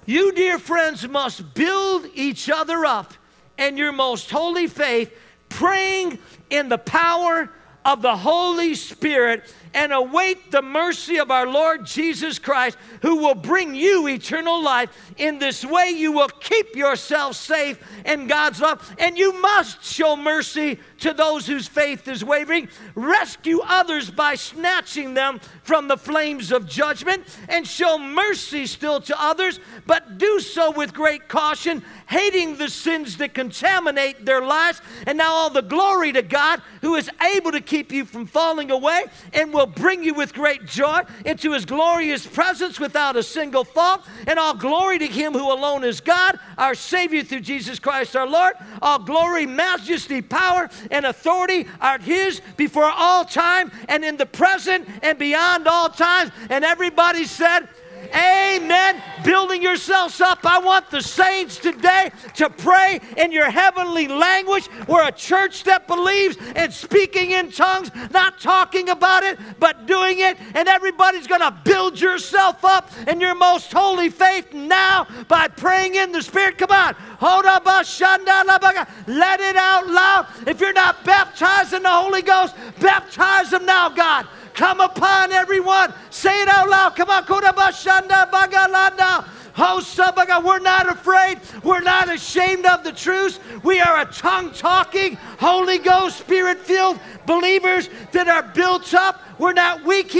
You, 0.06 0.34
dear 0.34 0.60
friends, 0.60 1.08
must 1.08 1.54
build 1.54 2.08
each 2.14 2.50
other 2.50 2.86
up 2.86 3.14
in 3.58 3.78
your 3.78 3.92
most 3.92 4.30
holy 4.30 4.68
faith, 4.68 5.16
praying 5.50 6.20
in 6.50 6.70
the 6.70 6.78
power 6.78 7.50
of 7.86 8.02
the 8.02 8.16
Holy 8.16 8.76
Spirit 8.76 9.54
and 9.74 9.92
await 9.92 10.52
the 10.52 10.62
mercy 10.62 11.18
of 11.18 11.32
our 11.32 11.48
Lord 11.48 11.86
Jesus 11.86 12.40
Christ, 12.40 12.78
who 13.02 13.18
will 13.18 13.36
bring 13.36 13.74
you 13.76 14.08
eternal 14.08 14.62
life. 14.62 14.90
In 15.18 15.40
this 15.40 15.66
way, 15.66 15.90
you 15.90 16.12
will 16.12 16.28
keep 16.28 16.76
yourself 16.76 17.36
safe 17.36 17.80
in 18.06 18.28
God's 18.28 18.62
love, 18.62 18.96
and 19.00 19.18
you 19.18 19.40
must 19.42 19.84
show 19.84 20.16
mercy 20.16 20.80
to 21.00 21.14
those 21.14 21.48
whose 21.48 21.68
faith 21.68 22.08
is 22.08 22.24
wavering. 22.24 22.70
Rescue 22.96 23.60
others 23.64 24.10
by 24.10 24.36
snatching 24.36 25.14
them 25.14 25.40
from 25.64 25.88
the 25.88 25.98
flames 25.98 26.52
of 26.52 26.68
judgment, 26.68 27.24
and 27.50 27.68
show 27.68 27.98
mercy 27.98 28.66
still 28.66 29.02
to 29.02 29.22
others, 29.22 29.60
but 29.86 30.18
do 30.18 30.40
so 30.40 30.72
with 30.72 30.94
great 30.94 31.28
caution, 31.28 31.84
hating 32.08 32.58
the 32.58 32.70
sins 32.70 33.18
that 33.18 33.34
contaminate 33.34 34.26
their 34.26 34.42
lives. 34.42 34.82
And 35.08 35.18
now, 35.18 35.32
all 35.34 35.50
the 35.50 35.62
glory 35.62 36.12
to 36.14 36.22
God, 36.22 36.62
who 36.82 36.96
is 36.96 37.10
able 37.36 37.52
to 37.52 37.62
keep 37.62 37.92
you 37.92 38.06
from 38.06 38.26
falling 38.26 38.72
away 38.72 39.06
and 39.34 39.54
will 39.54 39.63
will 39.64 39.72
bring 39.72 40.04
you 40.04 40.14
with 40.14 40.34
great 40.34 40.66
joy 40.66 41.02
into 41.26 41.54
his 41.54 41.64
glorious 41.64 42.28
presence 42.28 42.82
without 42.82 43.16
a 43.16 43.24
single 43.24 43.64
fault. 43.64 44.06
And 44.28 44.38
all 44.38 44.54
glory 44.54 45.00
to 45.00 45.08
him 45.08 45.32
who 45.32 45.52
alone 45.52 45.86
is 45.86 46.02
God, 46.02 46.38
our 46.58 46.76
Savior 46.76 47.24
through 47.24 47.42
Jesus 47.42 47.80
Christ 47.80 48.14
our 48.14 48.28
Lord. 48.28 48.56
All 48.82 49.00
glory, 49.00 49.46
majesty, 49.46 50.22
power, 50.22 50.70
and 50.92 51.06
authority 51.06 51.66
are 51.80 51.98
his 51.98 52.42
before 52.58 52.92
all 52.92 53.24
time 53.24 53.72
and 53.88 54.04
in 54.04 54.18
the 54.18 54.26
present 54.26 54.86
and 55.02 55.18
beyond 55.18 55.66
all 55.66 55.88
times. 55.88 56.32
And 56.50 56.66
everybody 56.66 57.24
said, 57.24 57.70
Amen. 58.14 59.02
Building 59.24 59.64
yourselves 59.64 60.22
up. 60.22 60.40
I 60.44 60.60
want 60.60 60.92
the 60.92 61.02
saints 61.02 61.58
today 61.58 62.12
to 62.36 62.50
pray 62.50 63.00
in 63.18 63.32
your 63.32 63.50
heavenly 63.50 64.08
language. 64.08 64.70
We're 64.88 65.08
a 65.08 65.12
church 65.12 65.64
that 65.64 65.88
believes 65.88 66.38
in 66.56 66.72
speaking 66.72 67.32
in 67.32 67.52
tongues, 67.52 67.90
not 68.12 68.40
talking 68.40 68.90
about 68.90 69.24
it, 69.24 69.40
but 69.60 69.88
doing 69.88 70.20
it. 70.20 70.38
And 70.54 70.68
everybody's 70.68 71.26
going 71.26 71.42
to 71.42 71.58
build 71.64 72.00
yourself 72.00 72.64
up 72.64 72.92
in 73.08 73.20
your 73.20 73.34
most 73.34 73.72
holy 73.72 74.10
faith 74.10 74.54
now 74.54 75.08
by 75.28 75.48
praying 75.48 75.96
in 75.96 76.12
the 76.12 76.22
Spirit. 76.22 76.58
Come 76.58 76.72
on. 76.72 76.94
Hold 77.20 77.46
up, 77.46 77.66
uh, 77.66 77.84
uh, 77.84 78.18
uh, 78.28 78.86
Let 79.08 79.40
it 79.40 79.56
out 79.56 79.88
loud. 79.88 80.28
If 80.46 80.60
you're 80.60 80.74
not 80.74 81.04
baptized 81.06 81.74
in 81.74 81.84
the 81.84 81.90
Holy 81.90 82.22
Ghost, 82.22 82.54
baptize 82.80 83.50
them 83.50 83.66
now, 83.66 83.90
God 83.90 84.28
come 84.54 84.80
upon 84.80 85.32
everyone. 85.32 85.94
Say 86.10 86.42
it 86.42 86.50
out 86.50 86.70
loud. 86.70 86.96
Come 86.96 87.10
on, 87.10 87.24
Kodabashanda 87.26 88.30
Bagalanda. 88.30 89.26
Oh, 89.56 89.80
Sabaga, 89.84 90.44
we're 90.44 90.60
not 90.60 90.90
afraid. 90.90 91.40
We're 91.64 91.82
not 91.82 92.12
ashamed 92.12 92.66
of 92.66 92.84
the 92.84 92.92
truth. 92.92 93.40
We 93.64 93.80
are 93.80 94.02
a 94.02 94.06
tongue 94.06 94.52
talking, 94.52 95.16
Holy 95.40 95.78
Ghost, 95.78 96.18
Spirit 96.18 96.58
filled 96.60 97.00
believers 97.28 97.88
that 98.14 98.28
are 98.28 98.42
built 98.42 98.94
up. 98.96 99.22
We're 99.38 99.54
not 99.54 99.84
weak. 99.84 100.12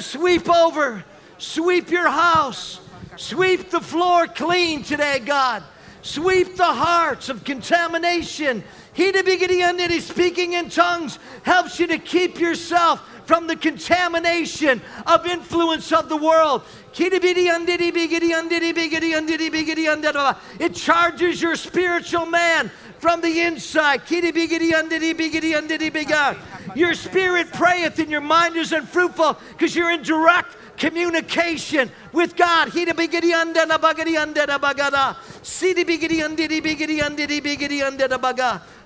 Sweep 0.00 0.48
over. 0.48 1.04
Sweep 1.38 1.90
your 1.90 2.08
house. 2.08 2.80
Sweep 3.16 3.70
the 3.70 3.80
floor 3.80 4.26
clean 4.26 4.82
today, 4.82 5.20
God. 5.20 5.62
Sweep 6.02 6.56
the 6.56 6.64
hearts 6.64 7.28
of 7.28 7.44
contamination. 7.44 8.62
He 8.92 9.10
speaking 10.00 10.52
in 10.52 10.68
tongues 10.68 11.18
helps 11.42 11.80
you 11.80 11.86
to 11.86 11.98
keep 11.98 12.38
yourself 12.38 13.08
from 13.26 13.46
the 13.46 13.56
contamination 13.56 14.82
of 15.06 15.26
influence 15.26 15.92
of 15.92 16.08
the 16.08 16.16
world. 16.16 16.62
It 20.60 20.74
charges 20.74 21.42
your 21.42 21.56
spiritual 21.56 22.26
man 22.26 22.70
from 22.98 23.20
the 23.20 23.40
inside. 23.40 24.02
Your 26.74 26.94
spirit 26.94 27.52
prayeth 27.52 27.98
and 27.98 28.10
your 28.10 28.20
mind 28.20 28.56
is 28.56 28.72
unfruitful 28.72 29.38
because 29.52 29.74
you're 29.74 29.90
in 29.90 30.02
direct 30.02 30.56
communication 30.76 31.90
with 32.14 32.36
God. 32.36 32.68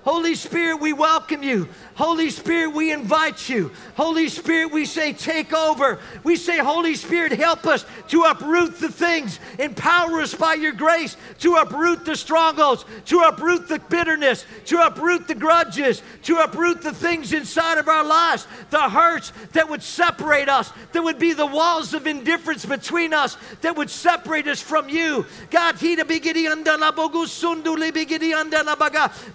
Holy 0.03 0.33
Spirit, 0.33 0.77
we 0.77 0.93
welcome 0.93 1.43
you. 1.43 1.67
Holy 1.95 2.29
Spirit, 2.29 2.69
we 2.69 2.91
invite 2.91 3.49
you. 3.49 3.71
Holy 3.95 4.29
Spirit, 4.29 4.71
we 4.71 4.85
say, 4.85 5.11
take 5.11 5.53
over. 5.53 5.99
We 6.23 6.37
say, 6.37 6.57
Holy 6.57 6.95
Spirit, 6.95 7.33
help 7.33 7.65
us 7.65 7.85
to 8.07 8.23
uproot 8.23 8.79
the 8.79 8.89
things. 8.89 9.39
Empower 9.59 10.21
us 10.21 10.33
by 10.33 10.53
your 10.53 10.71
grace 10.71 11.17
to 11.39 11.55
uproot 11.55 12.05
the 12.05 12.15
strongholds, 12.15 12.85
to 13.05 13.19
uproot 13.19 13.67
the 13.67 13.79
bitterness, 13.79 14.45
to 14.65 14.79
uproot 14.79 15.27
the 15.27 15.35
grudges, 15.35 16.01
to 16.23 16.37
uproot 16.37 16.81
the 16.81 16.93
things 16.93 17.33
inside 17.33 17.77
of 17.77 17.89
our 17.89 18.05
lives, 18.05 18.47
the 18.69 18.89
hurts 18.89 19.33
that 19.51 19.69
would 19.69 19.83
separate 19.83 20.47
us, 20.47 20.71
that 20.93 21.03
would 21.03 21.19
be 21.19 21.33
the 21.33 21.45
walls 21.45 21.93
of 21.93 22.07
indifference 22.07 22.65
between 22.65 23.13
us, 23.13 23.18
that 23.61 23.75
would 23.75 23.89
separate 23.89 24.47
us 24.47 24.61
from 24.61 24.89
you. 24.89 25.25
God, 25.49 25.77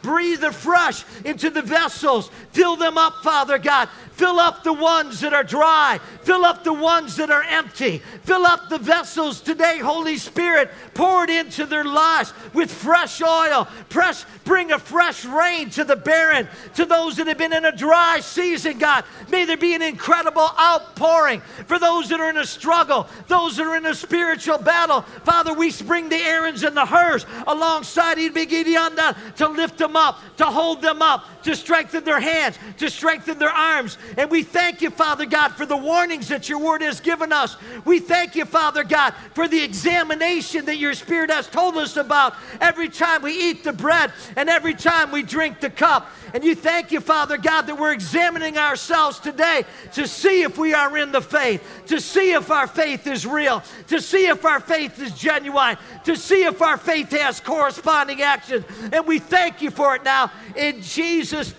breathe 0.02 0.44
afresh 0.44 1.04
into 1.24 1.50
the 1.50 1.62
vessels 1.62 2.30
Fill 2.54 2.76
them 2.76 2.96
up, 2.96 3.22
Father 3.24 3.58
God. 3.58 3.88
Fill 4.14 4.38
up 4.38 4.62
the 4.62 4.72
ones 4.72 5.20
that 5.20 5.34
are 5.34 5.42
dry. 5.42 5.98
Fill 6.22 6.44
up 6.44 6.62
the 6.62 6.72
ones 6.72 7.16
that 7.16 7.30
are 7.30 7.42
empty. 7.42 7.98
Fill 8.22 8.46
up 8.46 8.68
the 8.68 8.78
vessels 8.78 9.40
today, 9.40 9.78
Holy 9.78 10.16
Spirit. 10.16 10.70
Pour 10.94 11.24
it 11.24 11.30
into 11.30 11.66
their 11.66 11.84
lives 11.84 12.32
with 12.52 12.72
fresh 12.72 13.20
oil. 13.20 13.66
Press, 13.88 14.24
bring 14.44 14.70
a 14.70 14.78
fresh 14.78 15.24
rain 15.24 15.68
to 15.70 15.82
the 15.82 15.96
barren, 15.96 16.48
to 16.74 16.84
those 16.84 17.16
that 17.16 17.26
have 17.26 17.38
been 17.38 17.52
in 17.52 17.64
a 17.64 17.76
dry 17.76 18.20
season, 18.20 18.78
God. 18.78 19.04
May 19.30 19.44
there 19.44 19.56
be 19.56 19.74
an 19.74 19.82
incredible 19.82 20.48
outpouring 20.60 21.40
for 21.66 21.78
those 21.80 22.08
that 22.10 22.20
are 22.20 22.30
in 22.30 22.36
a 22.36 22.46
struggle, 22.46 23.08
those 23.26 23.56
that 23.56 23.66
are 23.66 23.76
in 23.76 23.86
a 23.86 23.94
spiritual 23.94 24.58
battle. 24.58 25.02
Father, 25.24 25.52
we 25.52 25.72
bring 25.82 26.08
the 26.08 26.16
Aarons 26.16 26.62
and 26.62 26.76
the 26.76 26.86
Hurs 26.86 27.26
alongside 27.46 28.14
to 28.14 29.48
lift 29.48 29.78
them 29.78 29.96
up, 29.96 30.20
to 30.36 30.44
hold 30.44 30.82
them 30.82 31.02
up, 31.02 31.42
to 31.42 31.56
strengthen 31.56 32.04
their 32.04 32.20
hands, 32.20 32.58
to 32.78 32.88
strengthen 32.88 33.38
their 33.38 33.50
arms. 33.50 33.98
And 34.16 34.30
we 34.30 34.42
thank 34.42 34.82
you, 34.82 34.90
Father 34.90 35.26
God, 35.26 35.50
for 35.52 35.66
the 35.66 35.76
warnings 35.76 36.28
that 36.28 36.48
your 36.48 36.58
word 36.58 36.82
has 36.82 37.00
given 37.00 37.32
us. 37.32 37.56
We 37.84 37.98
thank 37.98 38.36
you, 38.36 38.44
Father 38.44 38.84
God, 38.84 39.14
for 39.34 39.48
the 39.48 39.62
examination 39.62 40.66
that 40.66 40.78
your 40.78 40.94
Spirit 40.94 41.30
has 41.30 41.48
told 41.48 41.76
us 41.76 41.96
about 41.96 42.34
every 42.60 42.88
time 42.88 43.22
we 43.22 43.32
eat 43.32 43.64
the 43.64 43.72
bread 43.72 44.12
and 44.36 44.48
every 44.48 44.74
time 44.74 45.10
we 45.10 45.22
drink 45.22 45.60
the 45.60 45.70
cup. 45.70 46.08
And 46.32 46.42
you 46.42 46.54
thank 46.54 46.90
you, 46.90 47.00
Father 47.00 47.36
God, 47.36 47.62
that 47.62 47.78
we're 47.78 47.92
examining 47.92 48.58
ourselves 48.58 49.20
today 49.20 49.64
to 49.92 50.06
see 50.06 50.42
if 50.42 50.58
we 50.58 50.74
are 50.74 50.96
in 50.98 51.12
the 51.12 51.20
faith, 51.20 51.62
to 51.86 52.00
see 52.00 52.32
if 52.32 52.50
our 52.50 52.66
faith 52.66 53.06
is 53.06 53.26
real, 53.26 53.62
to 53.88 54.00
see 54.00 54.26
if 54.26 54.44
our 54.44 54.60
faith 54.60 55.00
is 55.00 55.12
genuine, 55.12 55.76
to 56.04 56.16
see 56.16 56.44
if 56.44 56.60
our 56.60 56.76
faith 56.76 57.10
has 57.12 57.40
corresponding 57.40 58.22
actions. 58.22 58.64
And 58.92 59.06
we 59.06 59.18
thank 59.18 59.62
you 59.62 59.70
for 59.70 59.94
it 59.94 60.04
now 60.04 60.32
in 60.56 60.82
Jesus' 60.82 61.54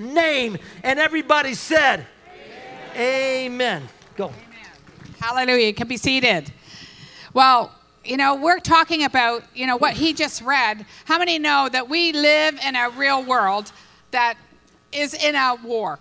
name. 0.00 0.58
And 0.82 0.98
everybody 0.98 1.54
said, 1.54 2.06
Amen. 2.94 3.52
Amen. 3.52 3.88
Go. 4.16 4.26
Amen. 4.26 5.16
Hallelujah. 5.20 5.66
You 5.66 5.74
can 5.74 5.88
be 5.88 5.96
seated. 5.96 6.52
Well, 7.32 7.72
you 8.04 8.16
know, 8.16 8.34
we're 8.34 8.60
talking 8.60 9.04
about, 9.04 9.44
you 9.54 9.66
know, 9.66 9.76
what 9.76 9.94
he 9.94 10.12
just 10.12 10.42
read. 10.42 10.86
How 11.04 11.18
many 11.18 11.38
know 11.38 11.68
that 11.70 11.88
we 11.88 12.12
live 12.12 12.58
in 12.64 12.74
a 12.74 12.90
real 12.90 13.22
world 13.22 13.72
that 14.10 14.36
is 14.92 15.14
in 15.14 15.34
a 15.34 15.56
war? 15.62 15.98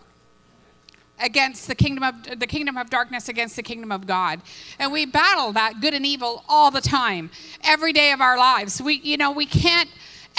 against 1.19 1.67
the 1.67 1.75
kingdom 1.75 2.03
of 2.03 2.39
the 2.39 2.47
kingdom 2.47 2.77
of 2.77 2.89
darkness 2.89 3.29
against 3.29 3.55
the 3.55 3.63
kingdom 3.63 3.91
of 3.91 4.07
God. 4.07 4.41
And 4.77 4.91
we 4.91 5.05
battle 5.05 5.51
that 5.53 5.81
good 5.81 5.93
and 5.93 6.05
evil 6.05 6.43
all 6.47 6.71
the 6.71 6.81
time, 6.81 7.29
every 7.63 7.93
day 7.93 8.11
of 8.11 8.21
our 8.21 8.37
lives. 8.37 8.81
We 8.81 8.95
you 8.95 9.17
know, 9.17 9.31
we 9.31 9.45
can't 9.45 9.89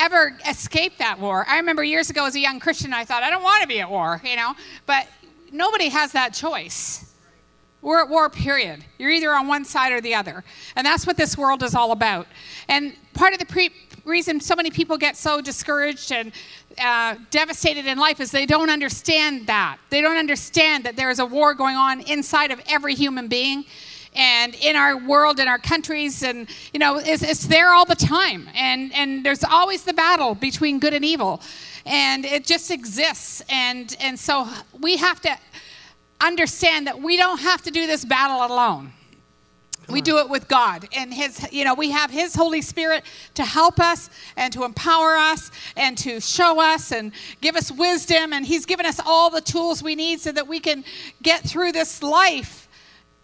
ever 0.01 0.37
escape 0.49 0.99
that 0.99 1.21
war. 1.21 1.45
I 1.49 1.59
remember 1.59 1.85
years 1.85 2.11
ago 2.11 2.27
as 2.27 2.35
a 2.35 2.41
young 2.41 2.59
Christian 2.59 2.93
I 2.93 3.05
thought 3.05 3.23
I 3.23 3.31
don't 3.31 3.43
want 3.43 3.63
to 3.63 3.69
be 3.69 3.81
at 3.81 3.91
war, 3.91 4.21
you 4.25 4.37
know, 4.37 4.55
but 4.87 5.07
nobody 5.53 5.89
has 5.89 6.13
that 6.13 6.33
choice. 6.33 7.15
We're 7.83 8.03
at 8.03 8.09
war, 8.09 8.29
period. 8.29 8.85
You're 8.99 9.11
either 9.11 9.31
on 9.31 9.47
one 9.47 9.65
side 9.65 9.93
or 9.93 10.01
the 10.01 10.15
other. 10.15 10.45
And 10.77 10.87
that's 10.87 11.07
what 11.07 11.17
this 11.17 11.39
world 11.39 11.63
is 11.63 11.75
all 11.75 11.93
about. 11.93 12.27
And 12.69 12.95
part 13.15 13.33
of 13.33 13.39
the 13.39 13.47
pre- 13.47 13.71
reason 14.05 14.41
so 14.41 14.55
many 14.55 14.71
people 14.71 14.99
get 14.99 15.17
so 15.17 15.41
discouraged 15.41 16.13
and 16.13 16.33
uh, 16.79 17.17
devastated 17.31 17.87
in 17.87 17.99
life 17.99 18.21
is 18.21 18.31
they 18.31 18.47
don't 18.47 18.71
understand 18.71 19.47
that. 19.47 19.79
They 19.89 20.01
don't 20.01 20.19
understand 20.19 20.85
that 20.85 20.97
there 20.97 21.11
is 21.11 21.19
a 21.19 21.27
war 21.27 21.55
going 21.55 21.77
on 21.77 22.01
inside 22.03 22.51
of 22.51 22.61
every 22.69 22.95
human 22.95 23.29
being 23.29 23.65
and 24.14 24.55
in 24.57 24.77
our 24.77 24.96
world, 24.96 25.38
in 25.38 25.49
our 25.49 25.59
countries, 25.59 26.23
and 26.23 26.49
you 26.73 26.81
know, 26.81 26.96
it's, 26.96 27.23
it's 27.23 27.46
there 27.46 27.70
all 27.70 27.85
the 27.85 27.94
time. 27.94 28.49
And 28.55 28.92
and 28.94 29.25
there's 29.25 29.44
always 29.44 29.85
the 29.85 29.94
battle 29.94 30.35
between 30.35 30.79
good 30.79 30.94
and 30.94 31.05
evil, 31.05 31.40
and 31.87 32.25
it 32.25 32.44
just 32.44 32.70
exists. 32.70 33.42
And 33.49 33.96
and 34.01 34.18
so 34.18 34.49
we 34.81 34.96
have 34.96 35.20
to 35.23 35.37
understand 36.20 36.87
that 36.87 37.01
we 37.01 37.16
don't 37.16 37.40
have 37.40 37.62
to 37.62 37.70
do 37.70 37.87
this 37.87 38.05
battle 38.05 38.44
alone 38.44 38.92
we 39.90 40.01
do 40.01 40.18
it 40.18 40.29
with 40.29 40.49
God 40.49 40.87
and 40.94 41.12
his 41.12 41.46
you 41.53 41.64
know 41.64 41.75
we 41.75 41.90
have 41.90 42.11
his 42.11 42.35
holy 42.35 42.62
spirit 42.62 43.05
to 43.35 43.44
help 43.44 43.81
us 43.81 44.11
and 44.37 44.53
to 44.53 44.64
empower 44.64 45.16
us 45.16 45.51
and 45.77 45.96
to 45.99 46.20
show 46.20 46.61
us 46.61 46.92
and 46.92 47.12
give 47.40 47.57
us 47.57 47.70
wisdom 47.73 48.33
and 48.33 48.46
he's 48.46 48.66
given 48.66 48.87
us 48.87 49.01
all 49.05 49.31
the 49.31 49.40
tools 49.40 49.83
we 49.83 49.94
need 49.94 50.20
so 50.20 50.33
that 50.33 50.46
we 50.46 50.61
can 50.61 50.85
get 51.23 51.42
through 51.42 51.73
this 51.73 52.03
life 52.03 52.68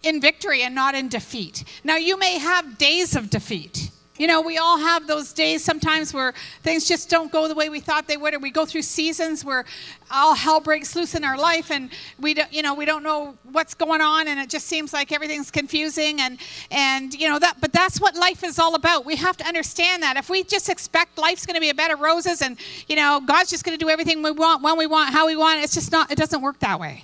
in 0.03 0.21
victory 0.21 0.63
and 0.63 0.73
not 0.75 0.95
in 0.95 1.07
defeat. 1.09 1.63
Now 1.83 1.97
you 1.97 2.17
may 2.17 2.37
have 2.37 2.77
days 2.77 3.15
of 3.15 3.29
defeat. 3.29 3.91
You 4.17 4.25
know, 4.25 4.41
we 4.41 4.57
all 4.57 4.79
have 4.79 5.05
those 5.05 5.31
days 5.31 5.63
sometimes 5.63 6.11
where 6.11 6.33
things 6.63 6.87
just 6.87 7.07
don't 7.09 7.31
go 7.31 7.47
the 7.47 7.53
way 7.53 7.69
we 7.69 7.79
thought 7.79 8.07
they 8.07 8.17
would, 8.17 8.33
or 8.33 8.39
we 8.39 8.49
go 8.49 8.65
through 8.65 8.81
seasons 8.81 9.45
where 9.45 9.63
all 10.09 10.33
hell 10.33 10.59
breaks 10.59 10.95
loose 10.95 11.13
in 11.13 11.23
our 11.23 11.37
life, 11.37 11.69
and 11.69 11.91
we 12.19 12.33
don't, 12.33 12.51
you 12.51 12.63
know, 12.63 12.73
we 12.73 12.85
don't 12.85 13.03
know 13.03 13.37
what's 13.51 13.75
going 13.75 14.01
on, 14.01 14.27
and 14.27 14.39
it 14.39 14.49
just 14.49 14.65
seems 14.65 14.91
like 14.91 15.11
everything's 15.11 15.51
confusing, 15.51 16.19
and 16.19 16.39
and 16.71 17.13
you 17.13 17.29
know 17.29 17.37
that. 17.37 17.57
But 17.61 17.73
that's 17.73 18.01
what 18.01 18.15
life 18.15 18.43
is 18.43 18.57
all 18.57 18.73
about. 18.73 19.05
We 19.05 19.15
have 19.17 19.37
to 19.37 19.45
understand 19.45 20.01
that. 20.01 20.17
If 20.17 20.29
we 20.31 20.43
just 20.43 20.67
expect 20.67 21.19
life's 21.19 21.45
going 21.45 21.55
to 21.55 21.61
be 21.61 21.69
a 21.69 21.75
bed 21.75 21.91
of 21.91 21.99
roses, 21.99 22.41
and 22.41 22.57
you 22.87 22.95
know, 22.95 23.21
God's 23.23 23.51
just 23.51 23.63
going 23.63 23.77
to 23.77 23.83
do 23.83 23.89
everything 23.89 24.23
we 24.23 24.31
want, 24.31 24.63
when 24.63 24.77
we 24.77 24.87
want, 24.87 25.13
how 25.13 25.27
we 25.27 25.35
want, 25.35 25.63
it's 25.63 25.75
just 25.75 25.91
not. 25.91 26.11
It 26.11 26.17
doesn't 26.17 26.41
work 26.41 26.57
that 26.59 26.79
way. 26.79 27.03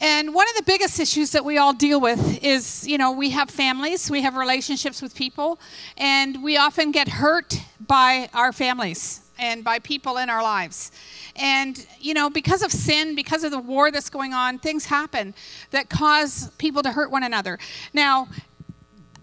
And 0.00 0.34
one 0.34 0.48
of 0.48 0.56
the 0.56 0.62
biggest 0.62 0.98
issues 0.98 1.30
that 1.32 1.44
we 1.44 1.58
all 1.58 1.74
deal 1.74 2.00
with 2.00 2.42
is, 2.42 2.88
you 2.88 2.96
know, 2.96 3.12
we 3.12 3.30
have 3.30 3.50
families, 3.50 4.10
we 4.10 4.22
have 4.22 4.34
relationships 4.34 5.02
with 5.02 5.14
people, 5.14 5.60
and 5.98 6.42
we 6.42 6.56
often 6.56 6.90
get 6.90 7.06
hurt 7.06 7.60
by 7.86 8.30
our 8.32 8.50
families 8.50 9.20
and 9.38 9.62
by 9.62 9.78
people 9.78 10.16
in 10.16 10.30
our 10.30 10.42
lives. 10.42 10.90
And, 11.36 11.86
you 11.98 12.14
know, 12.14 12.30
because 12.30 12.62
of 12.62 12.72
sin, 12.72 13.14
because 13.14 13.44
of 13.44 13.50
the 13.50 13.58
war 13.58 13.90
that's 13.90 14.08
going 14.08 14.32
on, 14.32 14.58
things 14.58 14.86
happen 14.86 15.34
that 15.70 15.90
cause 15.90 16.50
people 16.56 16.82
to 16.82 16.92
hurt 16.92 17.10
one 17.10 17.22
another. 17.22 17.58
Now, 17.92 18.28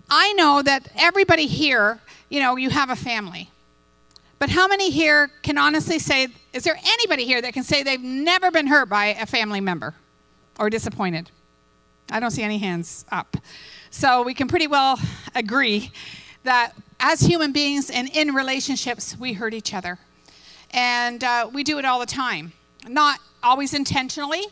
I 0.10 0.34
know 0.34 0.62
that 0.62 0.90
everybody 0.96 1.48
here, 1.48 2.00
you 2.30 2.40
know, 2.40 2.56
you 2.56 2.70
have 2.70 2.92
a 2.92 2.96
family. 2.96 3.50
But 4.40 4.50
how 4.50 4.68
many 4.68 4.92
here 4.92 5.32
can 5.42 5.58
honestly 5.58 5.98
say, 5.98 6.28
is 6.54 6.64
there 6.64 6.80
anybody 6.86 7.26
here 7.26 7.42
that 7.42 7.54
can 7.54 7.64
say 7.64 7.82
they've 7.82 8.00
never 8.00 8.52
been 8.52 8.68
hurt 8.68 8.90
by 8.90 9.08
a 9.08 9.26
family 9.26 9.60
member? 9.60 9.96
Or 10.60 10.70
disappointed? 10.70 11.32
I 12.10 12.20
don't 12.20 12.32
see 12.32 12.44
any 12.44 12.58
hands 12.58 13.06
up. 13.12 13.38
So 13.90 14.24
we 14.24 14.34
can 14.34 14.48
pretty 14.48 14.68
well 14.68 15.00
agree 15.36 15.92
that 16.44 16.74
as 17.00 17.22
human 17.22 17.52
beings 17.52 17.90
and 17.90 18.10
in 18.10 18.34
relationships, 18.34 19.18
we 19.18 19.34
hurt 19.34 19.54
each 19.54 19.74
other. 19.74 20.00
And 20.72 21.24
uh, 21.24 21.50
we 21.54 21.64
do 21.64 21.78
it 21.80 21.86
all 21.86 22.00
the 22.00 22.06
time. 22.06 22.54
Not 22.88 23.20
always 23.44 23.74
intentionally. 23.74 24.44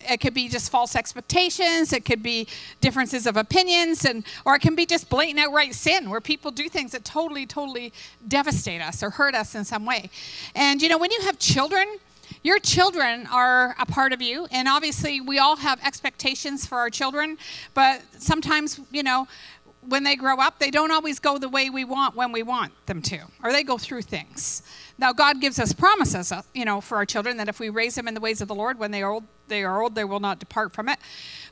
It 0.00 0.20
could 0.20 0.34
be 0.34 0.48
just 0.48 0.70
false 0.70 0.94
expectations. 0.94 1.92
It 1.92 2.04
could 2.04 2.22
be 2.22 2.46
differences 2.80 3.26
of 3.26 3.36
opinions, 3.36 4.04
and 4.04 4.24
or 4.44 4.54
it 4.54 4.60
can 4.60 4.74
be 4.74 4.86
just 4.86 5.08
blatant 5.08 5.40
outright 5.40 5.74
sin, 5.74 6.10
where 6.10 6.20
people 6.20 6.50
do 6.50 6.68
things 6.68 6.92
that 6.92 7.04
totally, 7.04 7.46
totally 7.46 7.92
devastate 8.28 8.80
us 8.80 9.02
or 9.02 9.10
hurt 9.10 9.34
us 9.34 9.54
in 9.54 9.64
some 9.64 9.84
way. 9.84 10.10
And 10.54 10.82
you 10.82 10.88
know, 10.88 10.98
when 10.98 11.10
you 11.10 11.20
have 11.22 11.38
children, 11.38 11.86
your 12.46 12.58
children 12.60 13.26
are 13.32 13.74
a 13.78 13.86
part 13.86 14.12
of 14.12 14.22
you, 14.22 14.46
and 14.52 14.68
obviously, 14.68 15.20
we 15.20 15.40
all 15.40 15.56
have 15.56 15.84
expectations 15.84 16.64
for 16.64 16.78
our 16.78 16.90
children, 16.90 17.38
but 17.74 18.02
sometimes, 18.18 18.80
you 18.92 19.02
know, 19.02 19.26
when 19.88 20.04
they 20.04 20.14
grow 20.14 20.38
up, 20.38 20.58
they 20.58 20.70
don't 20.70 20.92
always 20.92 21.18
go 21.18 21.38
the 21.38 21.48
way 21.48 21.70
we 21.70 21.84
want 21.84 22.14
when 22.14 22.30
we 22.30 22.42
want 22.42 22.72
them 22.86 23.02
to, 23.02 23.18
or 23.42 23.52
they 23.52 23.64
go 23.64 23.78
through 23.78 24.02
things. 24.02 24.62
Now, 24.96 25.12
God 25.12 25.40
gives 25.40 25.58
us 25.58 25.72
promises, 25.72 26.30
uh, 26.30 26.42
you 26.54 26.64
know, 26.64 26.80
for 26.80 26.96
our 26.96 27.04
children 27.04 27.36
that 27.38 27.48
if 27.48 27.58
we 27.58 27.68
raise 27.68 27.96
them 27.96 28.06
in 28.06 28.14
the 28.14 28.20
ways 28.20 28.40
of 28.40 28.48
the 28.48 28.54
Lord, 28.54 28.78
when 28.78 28.90
they 28.90 29.02
are 29.02 29.10
old, 29.10 29.24
they 29.48 29.64
are 29.64 29.82
old, 29.82 29.94
they 29.94 30.04
will 30.04 30.20
not 30.20 30.38
depart 30.38 30.72
from 30.72 30.88
it. 30.88 30.98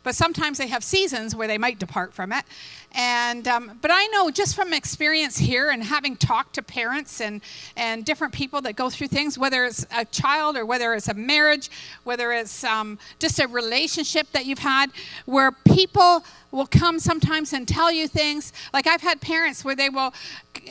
But 0.04 0.14
sometimes 0.14 0.58
they 0.58 0.68
have 0.68 0.84
seasons 0.84 1.34
where 1.34 1.48
they 1.48 1.58
might 1.58 1.80
depart 1.80 2.14
from 2.14 2.32
it. 2.32 2.44
And 2.92 3.48
um, 3.48 3.78
but 3.82 3.90
I 3.92 4.06
know 4.08 4.30
just 4.30 4.54
from 4.54 4.72
experience 4.72 5.36
here 5.36 5.70
and 5.70 5.82
having 5.82 6.16
talked 6.16 6.54
to 6.54 6.62
parents 6.62 7.20
and 7.20 7.40
and 7.76 8.04
different 8.04 8.32
people 8.32 8.60
that 8.60 8.76
go 8.76 8.88
through 8.88 9.08
things, 9.08 9.36
whether 9.36 9.64
it's 9.64 9.84
a 9.96 10.04
child 10.04 10.56
or 10.56 10.64
whether 10.64 10.94
it's 10.94 11.08
a 11.08 11.14
marriage, 11.14 11.70
whether 12.04 12.30
it's 12.30 12.62
um, 12.62 12.98
just 13.18 13.40
a 13.40 13.48
relationship 13.48 14.30
that 14.30 14.46
you've 14.46 14.60
had, 14.60 14.92
where 15.24 15.50
people 15.50 16.24
will 16.52 16.68
come 16.68 17.00
sometimes 17.00 17.52
and 17.52 17.66
tell 17.66 17.90
you 17.90 18.06
things. 18.06 18.52
Like 18.72 18.86
I've 18.86 19.00
had 19.00 19.20
parents 19.20 19.64
where 19.64 19.74
they 19.74 19.88
will, 19.88 20.14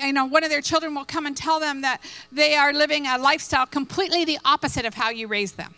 you 0.01 0.13
know, 0.13 0.23
one 0.23 0.45
of 0.45 0.49
their 0.49 0.61
children 0.61 0.95
will 0.95 1.03
come 1.03 1.25
and 1.25 1.35
tell 1.35 1.59
them 1.59 1.81
that 1.81 2.01
they 2.31 2.55
are 2.55 2.71
living 2.71 3.05
a 3.05 3.17
lifestyle 3.17 3.65
completely 3.65 4.23
the 4.23 4.39
opposite 4.45 4.85
of 4.85 4.93
how 4.93 5.09
you 5.09 5.27
raised 5.27 5.57
them 5.57 5.75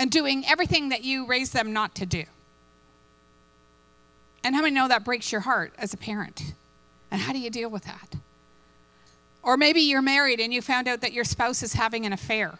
and 0.00 0.10
doing 0.10 0.46
everything 0.46 0.88
that 0.88 1.04
you 1.04 1.26
raised 1.26 1.52
them 1.52 1.74
not 1.74 1.94
to 1.94 2.06
do. 2.06 2.24
And 4.42 4.54
how 4.54 4.62
many 4.62 4.74
know 4.74 4.88
that 4.88 5.04
breaks 5.04 5.30
your 5.30 5.42
heart 5.42 5.74
as 5.76 5.92
a 5.92 5.98
parent? 5.98 6.54
And 7.10 7.20
how 7.20 7.34
do 7.34 7.38
you 7.38 7.50
deal 7.50 7.68
with 7.68 7.84
that? 7.84 8.16
Or 9.42 9.58
maybe 9.58 9.82
you're 9.82 10.00
married 10.00 10.40
and 10.40 10.54
you 10.54 10.62
found 10.62 10.88
out 10.88 11.02
that 11.02 11.12
your 11.12 11.24
spouse 11.24 11.62
is 11.62 11.74
having 11.74 12.06
an 12.06 12.14
affair. 12.14 12.58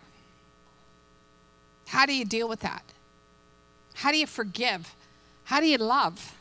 How 1.86 2.04
do 2.04 2.14
you 2.14 2.26
deal 2.26 2.46
with 2.46 2.60
that? 2.60 2.82
How 3.94 4.12
do 4.12 4.18
you 4.18 4.26
forgive? 4.26 4.94
How 5.44 5.60
do 5.60 5.66
you 5.66 5.78
love? 5.78 6.36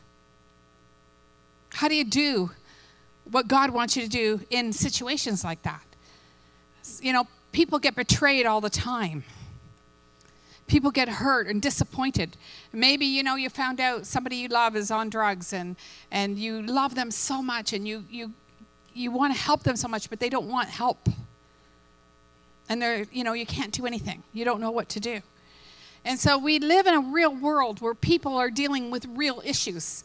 How 1.70 1.88
do 1.88 1.96
you 1.96 2.04
do 2.04 2.52
what 3.32 3.48
God 3.48 3.70
wants 3.70 3.96
you 3.96 4.04
to 4.04 4.10
do 4.10 4.42
in 4.50 4.74
situations 4.74 5.46
like 5.46 5.62
that? 5.64 5.82
You 7.00 7.14
know, 7.14 7.26
people 7.54 7.80
get 7.80 7.96
betrayed 7.96 8.46
all 8.46 8.60
the 8.60 8.70
time 8.70 9.24
people 10.69 10.91
get 10.91 11.10
hurt 11.10 11.47
and 11.47 11.62
disappointed. 11.62 12.38
Maybe, 12.71 13.05
you 13.05 13.23
know, 13.23 13.36
you 13.36 13.49
found 13.49 13.82
out 13.82 14.05
somebody 14.05 14.38
you 14.38 14.47
love 14.47 14.75
is 14.75 14.91
on 14.91 15.10
drugs 15.10 15.51
and, 15.51 15.75
and 16.12 16.38
you 16.38 16.62
love 16.62 16.95
them 16.95 17.12
so 17.12 17.41
much 17.41 17.73
and 17.73 17.86
you, 17.86 18.05
you, 18.10 18.32
you 18.93 19.12
want 19.12 19.34
to 19.34 19.39
help 19.39 19.63
them 19.63 19.75
so 19.75 19.88
much, 19.88 20.10
but 20.10 20.19
they 20.19 20.29
don't 20.29 20.47
want 20.47 20.69
help. 20.69 21.10
And 22.69 22.82
they're, 22.82 23.05
you 23.12 23.23
know, 23.23 23.34
you 23.34 23.47
can't 23.47 23.73
do 23.73 23.86
anything. 23.86 24.23
You 24.32 24.45
don't 24.45 24.62
know 24.62 24.71
what 24.71 24.88
to 24.89 24.99
do. 24.99 25.21
And 26.05 26.19
so 26.19 26.38
we 26.38 26.60
live 26.60 26.88
in 26.88 26.93
a 26.93 27.01
real 27.01 27.36
world 27.36 27.82
where 27.82 27.95
people 27.95 28.38
are 28.38 28.49
dealing 28.49 28.91
with 28.91 29.05
real 29.05 29.41
issues. 29.43 30.03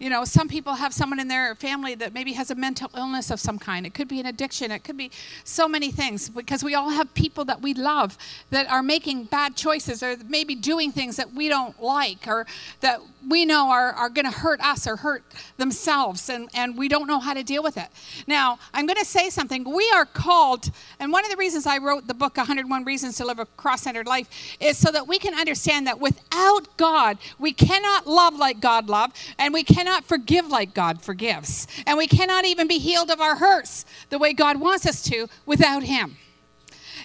You 0.00 0.08
know, 0.08 0.24
some 0.24 0.48
people 0.48 0.76
have 0.76 0.94
someone 0.94 1.20
in 1.20 1.28
their 1.28 1.54
family 1.54 1.94
that 1.96 2.14
maybe 2.14 2.32
has 2.32 2.50
a 2.50 2.54
mental 2.54 2.90
illness 2.96 3.30
of 3.30 3.38
some 3.38 3.58
kind. 3.58 3.84
It 3.84 3.92
could 3.92 4.08
be 4.08 4.18
an 4.18 4.24
addiction. 4.24 4.70
It 4.70 4.82
could 4.82 4.96
be 4.96 5.10
so 5.44 5.68
many 5.68 5.90
things 5.90 6.30
because 6.30 6.64
we 6.64 6.74
all 6.74 6.88
have 6.88 7.12
people 7.12 7.44
that 7.44 7.60
we 7.60 7.74
love 7.74 8.16
that 8.48 8.66
are 8.70 8.82
making 8.82 9.24
bad 9.24 9.56
choices 9.56 10.02
or 10.02 10.16
maybe 10.26 10.54
doing 10.54 10.90
things 10.90 11.16
that 11.16 11.34
we 11.34 11.50
don't 11.50 11.78
like 11.82 12.26
or 12.26 12.46
that 12.80 13.02
we 13.28 13.44
know 13.44 13.70
are, 13.70 13.92
are 13.92 14.08
going 14.08 14.24
to 14.24 14.30
hurt 14.30 14.60
us 14.60 14.86
or 14.86 14.96
hurt 14.96 15.22
themselves 15.56 16.28
and, 16.28 16.48
and 16.54 16.76
we 16.76 16.88
don't 16.88 17.06
know 17.06 17.20
how 17.20 17.34
to 17.34 17.42
deal 17.42 17.62
with 17.62 17.76
it. 17.76 17.88
Now, 18.26 18.58
I'm 18.72 18.86
going 18.86 18.98
to 18.98 19.04
say 19.04 19.30
something. 19.30 19.64
We 19.64 19.90
are 19.94 20.04
called, 20.04 20.70
and 20.98 21.12
one 21.12 21.24
of 21.24 21.30
the 21.30 21.36
reasons 21.36 21.66
I 21.66 21.78
wrote 21.78 22.06
the 22.06 22.14
book 22.14 22.36
101 22.36 22.84
Reasons 22.84 23.16
to 23.18 23.24
Live 23.24 23.38
a 23.38 23.46
Cross 23.46 23.82
Centered 23.82 24.06
Life 24.06 24.56
is 24.60 24.78
so 24.78 24.90
that 24.90 25.06
we 25.06 25.18
can 25.18 25.34
understand 25.34 25.86
that 25.86 26.00
without 26.00 26.76
God, 26.76 27.18
we 27.38 27.52
cannot 27.52 28.06
love 28.06 28.36
like 28.36 28.60
God 28.60 28.88
loved 28.88 29.16
and 29.38 29.52
we 29.52 29.62
cannot 29.62 30.04
forgive 30.04 30.46
like 30.48 30.74
God 30.74 31.02
forgives. 31.02 31.66
And 31.86 31.98
we 31.98 32.06
cannot 32.06 32.44
even 32.44 32.68
be 32.68 32.78
healed 32.78 33.10
of 33.10 33.20
our 33.20 33.36
hurts 33.36 33.84
the 34.08 34.18
way 34.18 34.32
God 34.32 34.60
wants 34.60 34.86
us 34.86 35.02
to 35.02 35.28
without 35.46 35.82
Him. 35.82 36.16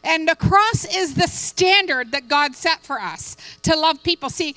And 0.04 0.28
the 0.28 0.36
cross 0.36 0.86
is 0.86 1.15
the 1.15 1.28
standard 1.28 2.12
that 2.12 2.28
God 2.28 2.56
set 2.56 2.84
for 2.84 3.01
us 3.01 3.36
to 3.63 3.75
love 3.75 4.04
people. 4.04 4.30
See, 4.30 4.56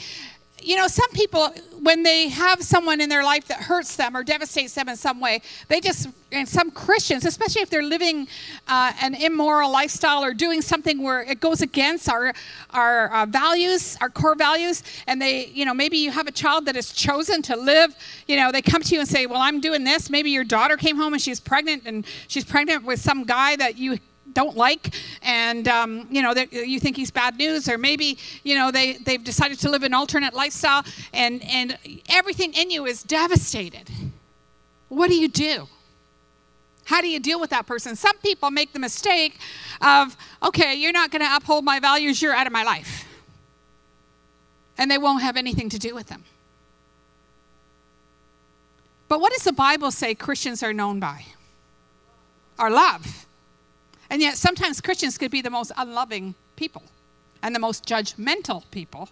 you 0.63 0.77
know, 0.77 0.89
some 0.89 1.11
people, 1.13 1.53
when 1.83 2.03
they 2.03 2.29
have 2.29 2.63
someone 2.63 3.01
in 3.01 3.09
their 3.09 3.23
life 3.25 3.47
that 3.47 3.59
hurts 3.59 3.97
them 3.97 4.17
or 4.17 4.23
devastates 4.23 4.75
them 4.75 4.89
in 4.89 4.97
some 4.97 5.21
way, 5.21 5.41
they 5.69 5.81
just, 5.81 6.09
and 6.33 6.49
some 6.49 6.71
Christians, 6.71 7.25
especially 7.25 7.63
if 7.63 7.71
they're 7.71 7.83
living 7.83 8.29
uh, 8.67 8.93
an 9.01 9.15
immoral 9.15 9.71
lifestyle 9.71 10.25
or 10.25 10.35
doing 10.35 10.61
something 10.61 11.03
where 11.03 11.23
it 11.23 11.41
goes 11.41 11.63
against 11.63 12.09
our, 12.09 12.33
our 12.71 13.13
uh, 13.15 13.27
values, 13.27 13.97
our 14.01 14.11
core 14.11 14.35
values, 14.35 14.83
and 15.07 15.23
they, 15.23 15.47
you 15.47 15.65
know, 15.65 15.75
maybe 15.75 15.97
you 15.97 16.11
have 16.11 16.27
a 16.27 16.33
child 16.33 16.67
that 16.67 16.75
has 16.75 16.93
chosen 16.93 17.41
to 17.43 17.57
live, 17.57 17.95
you 18.27 18.37
know, 18.37 18.53
they 18.53 18.63
come 18.63 18.83
to 18.83 18.95
you 18.95 19.01
and 19.01 19.09
say, 19.09 19.27
Well, 19.27 19.41
I'm 19.41 19.61
doing 19.61 19.85
this. 19.85 20.11
Maybe 20.11 20.31
your 20.31 20.45
daughter 20.45 20.77
came 20.77 20.97
home 20.97 21.13
and 21.13 21.23
she's 21.23 21.41
pregnant 21.41 21.85
and 21.87 22.07
she's 22.27 22.45
pregnant 22.45 22.85
with 22.85 23.01
some 23.01 23.25
guy 23.25 23.57
that 23.57 23.79
you 23.79 23.99
don't 24.39 24.57
like 24.57 24.95
and 25.23 25.67
um, 25.67 26.07
you 26.11 26.23
know 26.23 26.33
you 26.53 26.79
think 26.79 26.95
he's 26.97 27.11
bad 27.11 27.37
news 27.37 27.69
or 27.69 27.77
maybe 27.77 28.17
you 28.45 28.55
know 28.55 28.71
they, 28.71 28.93
they've 28.99 29.25
decided 29.25 29.59
to 29.59 29.69
live 29.69 29.83
an 29.83 29.93
alternate 29.93 30.33
lifestyle 30.33 30.85
and, 31.13 31.45
and 31.45 31.77
everything 32.09 32.55
in 32.55 32.71
you 32.71 32.87
is 32.87 33.03
devastated. 33.03 33.91
What 34.89 35.09
do 35.09 35.17
you 35.17 35.27
do? 35.27 35.67
How 36.85 37.01
do 37.01 37.09
you 37.09 37.19
deal 37.19 37.41
with 37.41 37.51
that 37.51 37.67
person? 37.67 37.97
Some 37.97 38.17
people 38.19 38.53
make 38.53 38.73
the 38.73 38.79
mistake 38.79 39.37
of 39.81 40.17
okay 40.41 40.77
you're 40.77 40.93
not 40.93 41.11
going 41.11 41.25
to 41.29 41.37
uphold 41.37 41.65
my 41.65 41.81
values 41.81 42.23
you're 42.23 42.33
out 42.33 42.47
of 42.47 42.53
my 42.53 42.63
life. 42.63 43.09
And 44.81 44.89
they 44.89 44.99
won't 44.99 45.23
have 45.23 45.37
anything 45.37 45.69
to 45.71 45.81
do 45.81 45.97
with 45.97 46.07
them. 46.07 46.23
But 49.09 49.21
what 49.21 49.33
does 49.33 49.43
the 49.43 49.53
bible 49.53 49.91
say 49.91 50.15
christians 50.15 50.63
are 50.63 50.73
known 50.73 51.01
by? 51.01 51.25
Our 52.57 52.71
love 52.71 53.27
and 54.11 54.23
yet, 54.23 54.37
sometimes 54.37 54.81
Christians 54.81 55.19
could 55.19 55.31
be 55.31 55.43
the 55.43 55.51
most 55.51 55.71
unloving 55.77 56.35
people 56.57 56.83
and 57.43 57.55
the 57.55 57.59
most 57.59 57.85
judgmental 57.85 58.63
people 58.71 59.11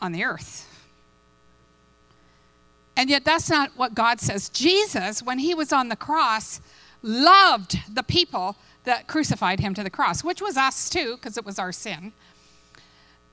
on 0.00 0.12
the 0.12 0.24
earth. 0.24 0.70
And 2.96 3.10
yet, 3.10 3.24
that's 3.24 3.50
not 3.50 3.72
what 3.76 3.94
God 3.94 4.20
says. 4.20 4.48
Jesus, 4.48 5.22
when 5.22 5.38
he 5.38 5.54
was 5.54 5.72
on 5.72 5.88
the 5.88 5.96
cross, 5.96 6.60
loved 7.02 7.78
the 7.92 8.02
people 8.02 8.56
that 8.84 9.06
crucified 9.06 9.60
him 9.60 9.74
to 9.74 9.82
the 9.82 9.90
cross, 9.90 10.24
which 10.24 10.40
was 10.40 10.56
us 10.56 10.88
too, 10.88 11.16
because 11.16 11.36
it 11.36 11.44
was 11.44 11.58
our 11.58 11.72
sin. 11.72 12.12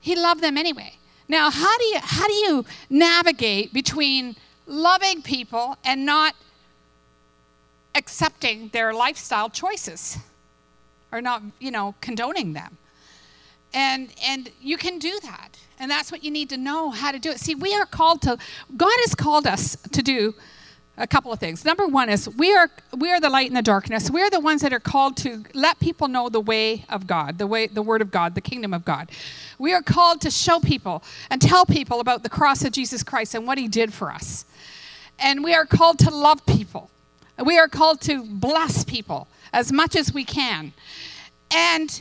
He 0.00 0.16
loved 0.16 0.42
them 0.42 0.58
anyway. 0.58 0.94
Now, 1.28 1.50
how 1.50 1.78
do 1.78 1.84
you 1.84 1.98
how 2.02 2.26
do 2.26 2.34
you 2.34 2.64
navigate 2.90 3.72
between 3.72 4.36
loving 4.66 5.22
people 5.22 5.78
and 5.84 6.04
not 6.04 6.34
accepting 7.94 8.68
their 8.68 8.92
lifestyle 8.92 9.48
choices 9.48 10.18
or 11.12 11.20
not, 11.20 11.42
you 11.60 11.70
know, 11.70 11.94
condoning 12.00 12.54
them. 12.54 12.78
And 13.74 14.12
and 14.24 14.50
you 14.60 14.76
can 14.76 14.98
do 14.98 15.18
that. 15.22 15.58
And 15.78 15.90
that's 15.90 16.12
what 16.12 16.22
you 16.22 16.30
need 16.30 16.48
to 16.50 16.56
know 16.56 16.90
how 16.90 17.12
to 17.12 17.18
do 17.18 17.30
it. 17.30 17.40
See, 17.40 17.54
we 17.54 17.74
are 17.74 17.86
called 17.86 18.22
to 18.22 18.38
God 18.76 18.92
has 19.00 19.14
called 19.14 19.46
us 19.46 19.76
to 19.92 20.02
do 20.02 20.34
a 20.98 21.06
couple 21.06 21.32
of 21.32 21.38
things. 21.38 21.64
Number 21.64 21.86
one 21.86 22.08
is 22.10 22.28
we 22.28 22.54
are 22.54 22.70
we 22.96 23.10
are 23.10 23.20
the 23.20 23.30
light 23.30 23.48
in 23.48 23.54
the 23.54 23.62
darkness. 23.62 24.10
We're 24.10 24.30
the 24.30 24.40
ones 24.40 24.60
that 24.62 24.72
are 24.72 24.80
called 24.80 25.16
to 25.18 25.44
let 25.54 25.80
people 25.80 26.08
know 26.08 26.28
the 26.28 26.40
way 26.40 26.84
of 26.88 27.06
God, 27.06 27.38
the 27.38 27.46
way 27.46 27.66
the 27.66 27.82
word 27.82 28.02
of 28.02 28.10
God, 28.10 28.34
the 28.34 28.40
kingdom 28.40 28.74
of 28.74 28.84
God. 28.84 29.10
We 29.58 29.72
are 29.72 29.82
called 29.82 30.20
to 30.22 30.30
show 30.30 30.60
people 30.60 31.02
and 31.30 31.40
tell 31.40 31.64
people 31.64 32.00
about 32.00 32.22
the 32.22 32.28
cross 32.28 32.64
of 32.64 32.72
Jesus 32.72 33.02
Christ 33.02 33.34
and 33.34 33.46
what 33.46 33.58
he 33.58 33.68
did 33.68 33.94
for 33.94 34.10
us. 34.10 34.44
And 35.18 35.42
we 35.42 35.54
are 35.54 35.64
called 35.64 35.98
to 36.00 36.10
love 36.10 36.44
people. 36.46 36.90
We 37.44 37.58
are 37.58 37.68
called 37.68 38.00
to 38.02 38.24
bless 38.24 38.84
people 38.84 39.28
as 39.52 39.72
much 39.72 39.96
as 39.96 40.12
we 40.14 40.24
can. 40.24 40.72
And 41.50 42.00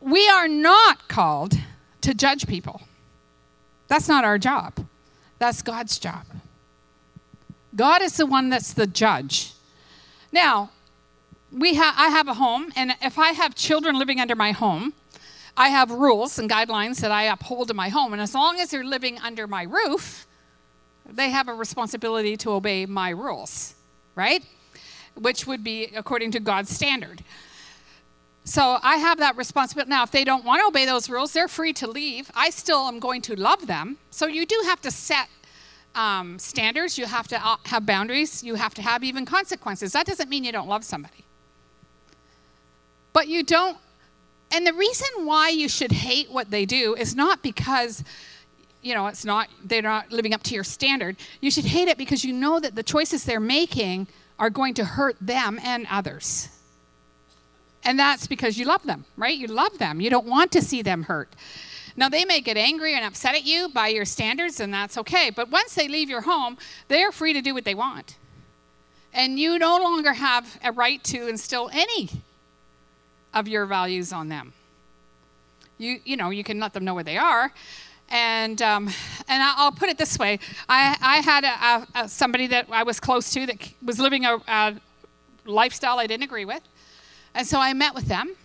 we 0.00 0.28
are 0.28 0.48
not 0.48 1.08
called 1.08 1.54
to 2.02 2.14
judge 2.14 2.46
people. 2.46 2.82
That's 3.88 4.08
not 4.08 4.24
our 4.24 4.38
job. 4.38 4.86
That's 5.38 5.62
God's 5.62 5.98
job. 5.98 6.24
God 7.76 8.02
is 8.02 8.16
the 8.16 8.26
one 8.26 8.50
that's 8.50 8.72
the 8.72 8.86
judge. 8.86 9.52
Now, 10.32 10.70
we 11.52 11.74
ha- 11.74 11.94
I 11.96 12.08
have 12.08 12.28
a 12.28 12.34
home, 12.34 12.72
and 12.76 12.94
if 13.02 13.18
I 13.18 13.30
have 13.30 13.54
children 13.54 13.98
living 13.98 14.20
under 14.20 14.34
my 14.34 14.52
home, 14.52 14.92
I 15.56 15.68
have 15.68 15.90
rules 15.90 16.38
and 16.38 16.50
guidelines 16.50 17.00
that 17.00 17.12
I 17.12 17.24
uphold 17.24 17.70
in 17.70 17.76
my 17.76 17.88
home. 17.88 18.12
And 18.12 18.20
as 18.20 18.34
long 18.34 18.58
as 18.58 18.70
they're 18.70 18.84
living 18.84 19.18
under 19.20 19.46
my 19.46 19.62
roof, 19.62 20.26
they 21.08 21.30
have 21.30 21.48
a 21.48 21.54
responsibility 21.54 22.36
to 22.38 22.50
obey 22.50 22.86
my 22.86 23.10
rules, 23.10 23.74
right? 24.16 24.44
Which 25.14 25.46
would 25.46 25.62
be 25.62 25.86
according 25.94 26.32
to 26.32 26.40
God's 26.40 26.74
standard. 26.74 27.22
So 28.44 28.78
I 28.82 28.96
have 28.96 29.18
that 29.18 29.36
responsibility. 29.36 29.88
Now, 29.88 30.02
if 30.02 30.10
they 30.10 30.22
don't 30.22 30.44
want 30.44 30.60
to 30.60 30.66
obey 30.66 30.84
those 30.84 31.08
rules, 31.08 31.32
they're 31.32 31.48
free 31.48 31.72
to 31.74 31.86
leave. 31.86 32.30
I 32.34 32.50
still 32.50 32.86
am 32.88 33.00
going 33.00 33.22
to 33.22 33.34
love 33.34 33.66
them. 33.66 33.96
So 34.10 34.26
you 34.26 34.44
do 34.44 34.60
have 34.66 34.82
to 34.82 34.90
set 34.90 35.28
um, 35.94 36.38
standards, 36.38 36.98
you 36.98 37.06
have 37.06 37.28
to 37.28 37.46
uh, 37.46 37.56
have 37.66 37.86
boundaries, 37.86 38.42
you 38.42 38.56
have 38.56 38.74
to 38.74 38.82
have 38.82 39.02
even 39.04 39.24
consequences. 39.24 39.92
That 39.92 40.06
doesn't 40.06 40.28
mean 40.28 40.44
you 40.44 40.52
don't 40.52 40.68
love 40.68 40.84
somebody. 40.84 41.24
But 43.12 43.28
you 43.28 43.44
don't, 43.44 43.78
and 44.50 44.66
the 44.66 44.72
reason 44.72 45.24
why 45.24 45.50
you 45.50 45.68
should 45.68 45.92
hate 45.92 46.30
what 46.30 46.50
they 46.50 46.66
do 46.66 46.94
is 46.94 47.14
not 47.14 47.42
because 47.42 48.02
you 48.82 48.92
know 48.92 49.06
it's 49.06 49.24
not 49.24 49.48
they're 49.64 49.82
not 49.82 50.12
living 50.12 50.34
up 50.34 50.42
to 50.42 50.54
your 50.54 50.62
standard 50.62 51.16
you 51.40 51.50
should 51.50 51.64
hate 51.64 51.88
it 51.88 51.96
because 51.96 52.22
you 52.22 52.34
know 52.34 52.60
that 52.60 52.74
the 52.74 52.82
choices 52.82 53.24
they're 53.24 53.40
making 53.40 54.06
are 54.38 54.50
going 54.50 54.74
to 54.74 54.84
hurt 54.84 55.16
them 55.20 55.58
and 55.62 55.86
others 55.90 56.48
and 57.84 57.98
that's 57.98 58.26
because 58.26 58.58
you 58.58 58.64
love 58.64 58.82
them 58.84 59.04
right 59.16 59.36
you 59.36 59.46
love 59.46 59.78
them 59.78 60.00
you 60.00 60.10
don't 60.10 60.26
want 60.26 60.50
to 60.52 60.60
see 60.60 60.82
them 60.82 61.04
hurt 61.04 61.34
now, 61.96 62.08
they 62.08 62.24
may 62.24 62.40
get 62.40 62.56
angry 62.56 62.94
and 62.94 63.04
upset 63.04 63.34
at 63.34 63.44
you 63.44 63.68
by 63.68 63.88
your 63.88 64.04
standards, 64.04 64.58
and 64.58 64.74
that's 64.74 64.98
okay. 64.98 65.30
But 65.30 65.50
once 65.50 65.74
they 65.74 65.86
leave 65.86 66.10
your 66.10 66.22
home, 66.22 66.58
they're 66.88 67.12
free 67.12 67.32
to 67.32 67.40
do 67.40 67.54
what 67.54 67.64
they 67.64 67.74
want. 67.74 68.16
And 69.12 69.38
you 69.38 69.58
no 69.60 69.78
longer 69.78 70.12
have 70.12 70.58
a 70.64 70.72
right 70.72 71.02
to 71.04 71.28
instill 71.28 71.70
any 71.72 72.10
of 73.32 73.46
your 73.46 73.64
values 73.64 74.12
on 74.12 74.28
them. 74.28 74.52
You, 75.78 76.00
you 76.04 76.16
know, 76.16 76.30
you 76.30 76.42
can 76.42 76.58
let 76.58 76.72
them 76.72 76.84
know 76.84 76.94
where 76.94 77.04
they 77.04 77.16
are. 77.16 77.52
And, 78.10 78.60
um, 78.62 78.88
and 79.28 79.42
I'll 79.42 79.72
put 79.72 79.88
it 79.88 79.98
this 79.98 80.18
way 80.18 80.38
I, 80.68 80.96
I 81.00 81.16
had 81.18 81.44
a, 81.44 82.00
a, 82.00 82.08
somebody 82.08 82.46
that 82.48 82.66
I 82.70 82.82
was 82.82 83.00
close 83.00 83.30
to 83.32 83.46
that 83.46 83.72
was 83.82 83.98
living 83.98 84.24
a, 84.24 84.36
a 84.46 84.74
lifestyle 85.46 85.98
I 85.98 86.06
didn't 86.06 86.24
agree 86.24 86.44
with. 86.44 86.62
And 87.34 87.46
so 87.46 87.58
I 87.58 87.72
met 87.72 87.94
with 87.94 88.06
them 88.06 88.36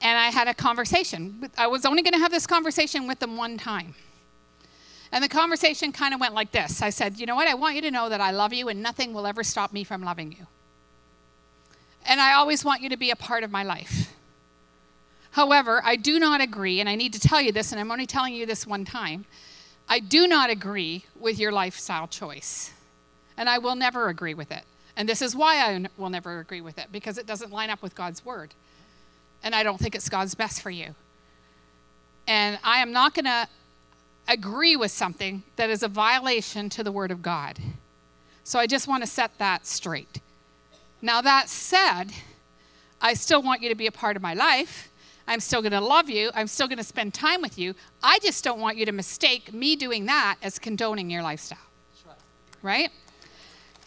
and 0.00 0.18
I 0.18 0.26
had 0.26 0.48
a 0.48 0.54
conversation. 0.54 1.50
I 1.56 1.66
was 1.66 1.84
only 1.86 2.02
going 2.02 2.12
to 2.12 2.18
have 2.18 2.30
this 2.30 2.46
conversation 2.46 3.06
with 3.06 3.20
them 3.20 3.36
one 3.36 3.56
time. 3.56 3.94
And 5.10 5.22
the 5.22 5.28
conversation 5.28 5.92
kind 5.92 6.12
of 6.12 6.20
went 6.20 6.34
like 6.34 6.50
this 6.50 6.82
I 6.82 6.90
said, 6.90 7.18
You 7.18 7.26
know 7.26 7.36
what? 7.36 7.46
I 7.46 7.54
want 7.54 7.76
you 7.76 7.82
to 7.82 7.90
know 7.90 8.08
that 8.08 8.20
I 8.20 8.32
love 8.32 8.52
you 8.52 8.68
and 8.68 8.82
nothing 8.82 9.14
will 9.14 9.26
ever 9.26 9.42
stop 9.42 9.72
me 9.72 9.84
from 9.84 10.02
loving 10.02 10.32
you. 10.32 10.46
And 12.04 12.20
I 12.20 12.34
always 12.34 12.64
want 12.64 12.82
you 12.82 12.88
to 12.90 12.96
be 12.96 13.10
a 13.10 13.16
part 13.16 13.44
of 13.44 13.50
my 13.50 13.62
life. 13.62 14.13
However, 15.34 15.80
I 15.84 15.96
do 15.96 16.18
not 16.18 16.40
agree, 16.40 16.80
and 16.80 16.88
I 16.88 16.96
need 16.96 17.12
to 17.12 17.20
tell 17.20 17.40
you 17.40 17.52
this, 17.52 17.70
and 17.70 17.80
I'm 17.80 17.90
only 17.90 18.06
telling 18.06 18.34
you 18.34 18.46
this 18.46 18.66
one 18.66 18.84
time. 18.84 19.24
I 19.88 20.00
do 20.00 20.26
not 20.26 20.50
agree 20.50 21.04
with 21.14 21.38
your 21.38 21.52
lifestyle 21.52 22.08
choice. 22.08 22.72
And 23.36 23.48
I 23.48 23.58
will 23.58 23.74
never 23.74 24.08
agree 24.08 24.34
with 24.34 24.50
it. 24.50 24.62
And 24.96 25.08
this 25.08 25.20
is 25.20 25.34
why 25.36 25.56
I 25.56 25.86
will 25.96 26.10
never 26.10 26.40
agree 26.40 26.60
with 26.60 26.78
it, 26.78 26.86
because 26.90 27.18
it 27.18 27.26
doesn't 27.26 27.52
line 27.52 27.70
up 27.70 27.82
with 27.82 27.94
God's 27.94 28.24
word 28.24 28.54
and 29.44 29.54
I 29.54 29.62
don't 29.62 29.78
think 29.78 29.94
it's 29.94 30.08
God's 30.08 30.34
best 30.34 30.62
for 30.62 30.70
you. 30.70 30.94
And 32.26 32.58
I 32.64 32.78
am 32.78 32.90
not 32.90 33.14
going 33.14 33.26
to 33.26 33.46
agree 34.26 34.74
with 34.74 34.90
something 34.90 35.42
that 35.56 35.68
is 35.68 35.82
a 35.82 35.88
violation 35.88 36.70
to 36.70 36.82
the 36.82 36.90
Word 36.90 37.10
of 37.10 37.22
God. 37.22 37.58
So 38.42 38.58
I 38.58 38.66
just 38.66 38.88
want 38.88 39.02
to 39.02 39.06
set 39.06 39.36
that 39.38 39.66
straight. 39.66 40.20
Now, 41.02 41.20
that 41.20 41.50
said, 41.50 42.06
I 43.02 43.12
still 43.12 43.42
want 43.42 43.60
you 43.60 43.68
to 43.68 43.74
be 43.74 43.86
a 43.86 43.92
part 43.92 44.16
of 44.16 44.22
my 44.22 44.32
life. 44.32 44.90
I'm 45.26 45.40
still 45.40 45.62
going 45.62 45.72
to 45.72 45.80
love 45.80 46.10
you. 46.10 46.30
I'm 46.34 46.46
still 46.46 46.68
going 46.68 46.78
to 46.78 46.84
spend 46.84 47.14
time 47.14 47.40
with 47.40 47.58
you. 47.58 47.74
I 48.02 48.18
just 48.18 48.44
don't 48.44 48.60
want 48.60 48.76
you 48.76 48.84
to 48.86 48.92
mistake 48.92 49.52
me 49.52 49.74
doing 49.76 50.06
that 50.06 50.36
as 50.42 50.58
condoning 50.58 51.10
your 51.10 51.22
lifestyle. 51.22 51.58
Right. 52.06 52.18
right? 52.62 52.90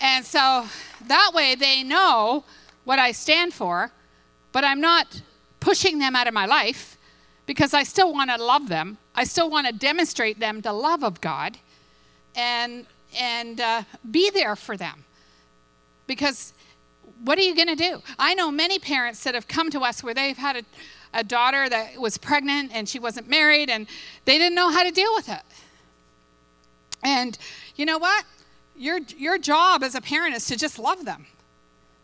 And 0.02 0.26
so 0.26 0.67
that 1.08 1.32
way 1.34 1.56
they 1.56 1.84
know 1.84 2.43
what 2.86 3.00
I 3.00 3.12
stand 3.12 3.54
for, 3.54 3.91
but 4.52 4.63
I'm 4.63 4.82
not 4.82 5.21
pushing 5.60 6.00
them 6.00 6.15
out 6.15 6.28
of 6.28 6.34
my 6.34 6.45
life 6.45 6.97
because 7.45 7.73
I 7.73 7.84
still 7.84 8.13
want 8.13 8.30
to 8.30 8.43
love 8.43 8.69
them. 8.69 8.97
I 9.15 9.23
still 9.23 9.50
want 9.50 9.67
to 9.67 9.73
demonstrate 9.73 10.39
them 10.39 10.62
the 10.62 10.73
love 10.73 11.04
of 11.04 11.21
God 11.21 11.58
and, 12.36 12.86
and 13.19 13.60
uh, 13.60 13.84
be 14.10 14.30
there 14.30 14.56
for 14.56 14.78
them. 14.78 15.06
Because 16.06 16.54
what 17.23 17.38
are 17.38 17.41
you 17.41 17.56
going 17.56 17.67
to 17.67 17.76
do? 17.76 18.02
I 18.19 18.34
know 18.34 18.52
many 18.52 18.80
parents 18.80 19.23
that 19.23 19.34
have 19.34 19.47
come 19.47 19.69
to 19.71 19.82
us 19.82 20.04
where 20.04 20.13
they've 20.13 20.38
had 20.38 20.58
a, 20.58 20.63
a 21.17 21.23
daughter 21.23 21.67
that 21.67 21.99
was 21.99 22.17
pregnant 22.17 22.71
and 22.73 22.88
she 22.88 22.99
wasn't 22.99 23.27
married 23.27 23.69
and 23.69 23.88
they 24.23 24.38
didn't 24.38 24.56
know 24.56 24.71
how 24.71 24.84
to 24.84 24.91
deal 24.91 25.13
with 25.15 25.27
it. 25.27 25.41
And 27.03 27.38
you 27.75 27.86
know 27.86 27.97
what? 27.97 28.23
Your, 28.75 28.99
your 29.17 29.38
job 29.38 29.84
as 29.84 29.95
a 29.95 30.01
parent 30.01 30.36
is 30.36 30.45
to 30.45 30.56
just 30.56 30.80
love 30.80 31.03
them. 31.03 31.25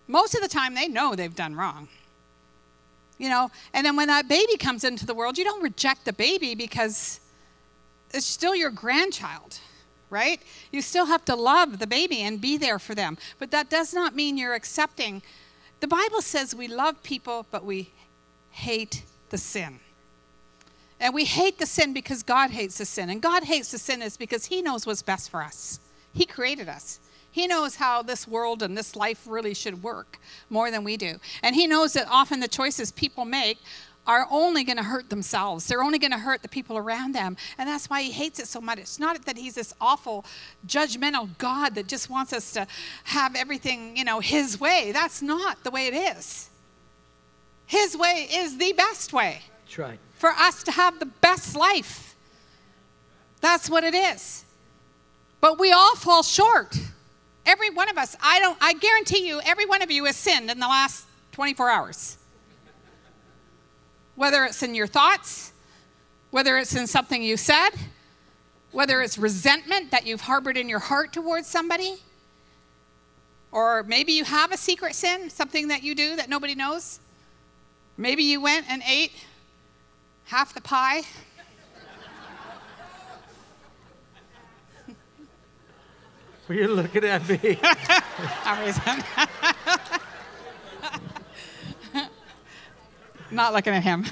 Most 0.07 0.35
of 0.35 0.41
the 0.41 0.49
time, 0.49 0.73
they 0.73 0.87
know 0.87 1.15
they've 1.15 1.33
done 1.33 1.55
wrong 1.55 1.87
you 3.23 3.29
know 3.29 3.49
and 3.73 3.85
then 3.85 3.95
when 3.95 4.07
that 4.07 4.27
baby 4.27 4.57
comes 4.57 4.83
into 4.83 5.05
the 5.05 5.13
world 5.13 5.37
you 5.37 5.45
don't 5.45 5.63
reject 5.63 6.03
the 6.03 6.11
baby 6.13 6.55
because 6.55 7.21
it's 8.11 8.25
still 8.25 8.53
your 8.53 8.69
grandchild 8.69 9.59
right 10.09 10.41
you 10.71 10.81
still 10.81 11.05
have 11.05 11.23
to 11.23 11.35
love 11.35 11.79
the 11.79 11.87
baby 11.87 12.21
and 12.21 12.41
be 12.41 12.57
there 12.57 12.77
for 12.77 12.93
them 12.93 13.17
but 13.39 13.49
that 13.51 13.69
does 13.69 13.93
not 13.93 14.13
mean 14.13 14.37
you're 14.37 14.55
accepting 14.55 15.21
the 15.79 15.87
bible 15.87 16.21
says 16.21 16.53
we 16.53 16.67
love 16.67 17.01
people 17.03 17.45
but 17.49 17.63
we 17.63 17.92
hate 18.53 19.03
the 19.29 19.37
sin 19.37 19.79
and 20.99 21.13
we 21.13 21.25
hate 21.25 21.59
the 21.59 21.65
sin 21.65 21.93
because 21.93 22.23
god 22.23 22.49
hates 22.49 22.77
the 22.77 22.85
sin 22.85 23.09
and 23.09 23.21
god 23.21 23.43
hates 23.43 23.71
the 23.71 23.77
sin 23.77 24.01
is 24.01 24.17
because 24.17 24.45
he 24.45 24.61
knows 24.61 24.85
what's 24.85 25.01
best 25.01 25.29
for 25.29 25.41
us 25.41 25.79
he 26.13 26.25
created 26.25 26.69
us 26.69 26.99
he 27.33 27.47
knows 27.47 27.75
how 27.75 28.03
this 28.03 28.27
world 28.27 28.61
and 28.61 28.77
this 28.77 28.95
life 28.95 29.23
really 29.25 29.55
should 29.55 29.81
work 29.81 30.19
more 30.51 30.69
than 30.69 30.83
we 30.83 30.97
do. 30.97 31.15
And 31.41 31.55
He 31.55 31.65
knows 31.65 31.93
that 31.93 32.05
often 32.07 32.39
the 32.39 32.47
choices 32.47 32.91
people 32.91 33.25
make 33.25 33.57
are 34.05 34.27
only 34.29 34.63
going 34.63 34.77
to 34.77 34.83
hurt 34.83 35.09
themselves. 35.09 35.65
They're 35.65 35.83
only 35.83 35.97
going 35.97 36.11
to 36.11 36.19
hurt 36.19 36.43
the 36.43 36.47
people 36.47 36.77
around 36.77 37.15
them. 37.15 37.37
And 37.57 37.67
that's 37.67 37.89
why 37.89 38.03
he 38.03 38.11
hates 38.11 38.39
it 38.39 38.47
so 38.47 38.61
much. 38.61 38.77
It's 38.79 38.99
not 38.99 39.25
that 39.25 39.37
he's 39.37 39.55
this 39.55 39.73
awful, 39.79 40.25
judgmental 40.67 41.29
God 41.37 41.73
that 41.75 41.87
just 41.87 42.09
wants 42.09 42.33
us 42.33 42.51
to 42.51 42.67
have 43.05 43.35
everything, 43.35 43.95
you 43.95 44.03
know, 44.03 44.19
his 44.19 44.59
way. 44.59 44.91
That's 44.93 45.21
not 45.21 45.63
the 45.63 45.71
way 45.71 45.87
it 45.87 45.93
is. 45.93 46.49
His 47.65 47.97
way 47.97 48.27
is 48.31 48.57
the 48.57 48.73
best 48.73 49.13
way. 49.13 49.41
That's 49.65 49.77
right. 49.77 49.99
For 50.15 50.29
us 50.29 50.63
to 50.63 50.71
have 50.71 50.99
the 50.99 51.05
best 51.05 51.55
life. 51.55 52.15
That's 53.41 53.69
what 53.69 53.83
it 53.83 53.93
is. 53.93 54.45
But 55.41 55.59
we 55.59 55.71
all 55.71 55.95
fall 55.95 56.23
short. 56.23 56.77
Every 57.45 57.69
one 57.69 57.89
of 57.89 57.97
us, 57.97 58.15
I 58.21 58.39
don't 58.39 58.57
I 58.61 58.73
guarantee 58.73 59.27
you 59.27 59.41
every 59.43 59.65
one 59.65 59.81
of 59.81 59.91
you 59.91 60.05
has 60.05 60.15
sinned 60.15 60.49
in 60.49 60.59
the 60.59 60.67
last 60.67 61.05
24 61.33 61.69
hours. 61.69 62.17
Whether 64.15 64.45
it's 64.45 64.63
in 64.63 64.75
your 64.75 64.87
thoughts, 64.87 65.51
whether 66.31 66.57
it's 66.57 66.75
in 66.75 66.87
something 66.87 67.21
you 67.21 67.35
said, 67.35 67.71
whether 68.71 69.01
it's 69.01 69.17
resentment 69.17 69.91
that 69.91 70.07
you've 70.07 70.21
harbored 70.21 70.55
in 70.55 70.69
your 70.69 70.79
heart 70.79 71.11
towards 71.11 71.47
somebody, 71.47 71.95
or 73.51 73.83
maybe 73.83 74.13
you 74.13 74.23
have 74.23 74.51
a 74.51 74.57
secret 74.57 74.95
sin, 74.95 75.29
something 75.29 75.67
that 75.67 75.83
you 75.83 75.93
do 75.93 76.15
that 76.15 76.29
nobody 76.29 76.55
knows. 76.55 76.99
Maybe 77.97 78.23
you 78.23 78.41
went 78.41 78.65
and 78.69 78.81
ate 78.87 79.11
half 80.25 80.53
the 80.53 80.61
pie. 80.61 81.01
Were 86.47 86.55
you're 86.55 86.67
looking 86.69 87.03
at 87.05 87.27
me. 87.29 87.59
Not 93.31 93.53
looking 93.53 93.73
at 93.73 93.83
him. 93.83 94.05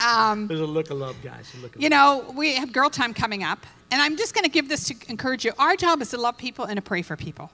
Um, 0.00 0.48
There's 0.48 0.60
a 0.60 0.66
look 0.66 0.90
of 0.90 0.98
love, 0.98 1.16
guys. 1.22 1.52
Of 1.54 1.76
you 1.80 1.88
know, 1.88 2.32
we 2.36 2.56
have 2.56 2.72
girl 2.72 2.90
time 2.90 3.14
coming 3.14 3.42
up, 3.42 3.64
and 3.90 4.02
I'm 4.02 4.16
just 4.16 4.34
going 4.34 4.44
to 4.44 4.50
give 4.50 4.68
this 4.68 4.84
to 4.88 4.94
encourage 5.08 5.44
you. 5.44 5.52
Our 5.58 5.76
job 5.76 6.02
is 6.02 6.10
to 6.10 6.18
love 6.18 6.36
people 6.36 6.64
and 6.64 6.76
to 6.76 6.82
pray 6.82 7.02
for 7.02 7.16
people 7.16 7.50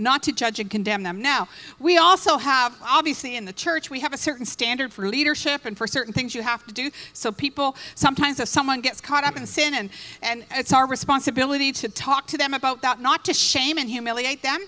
not 0.00 0.22
to 0.24 0.32
judge 0.32 0.58
and 0.58 0.70
condemn 0.70 1.02
them. 1.02 1.20
Now, 1.20 1.48
we 1.78 1.98
also 1.98 2.38
have, 2.38 2.76
obviously, 2.82 3.36
in 3.36 3.44
the 3.44 3.52
church, 3.52 3.90
we 3.90 4.00
have 4.00 4.12
a 4.12 4.18
certain 4.18 4.46
standard 4.46 4.92
for 4.92 5.06
leadership 5.06 5.64
and 5.64 5.76
for 5.76 5.86
certain 5.86 6.12
things 6.12 6.34
you 6.34 6.42
have 6.42 6.66
to 6.66 6.72
do. 6.72 6.90
So, 7.12 7.30
people, 7.30 7.76
sometimes 7.94 8.40
if 8.40 8.48
someone 8.48 8.80
gets 8.80 9.00
caught 9.00 9.24
up 9.24 9.36
in 9.36 9.46
sin, 9.46 9.74
and, 9.74 9.90
and 10.22 10.44
it's 10.52 10.72
our 10.72 10.86
responsibility 10.86 11.72
to 11.72 11.88
talk 11.88 12.26
to 12.28 12.38
them 12.38 12.54
about 12.54 12.82
that, 12.82 13.00
not 13.00 13.24
to 13.26 13.34
shame 13.34 13.78
and 13.78 13.88
humiliate 13.88 14.42
them. 14.42 14.60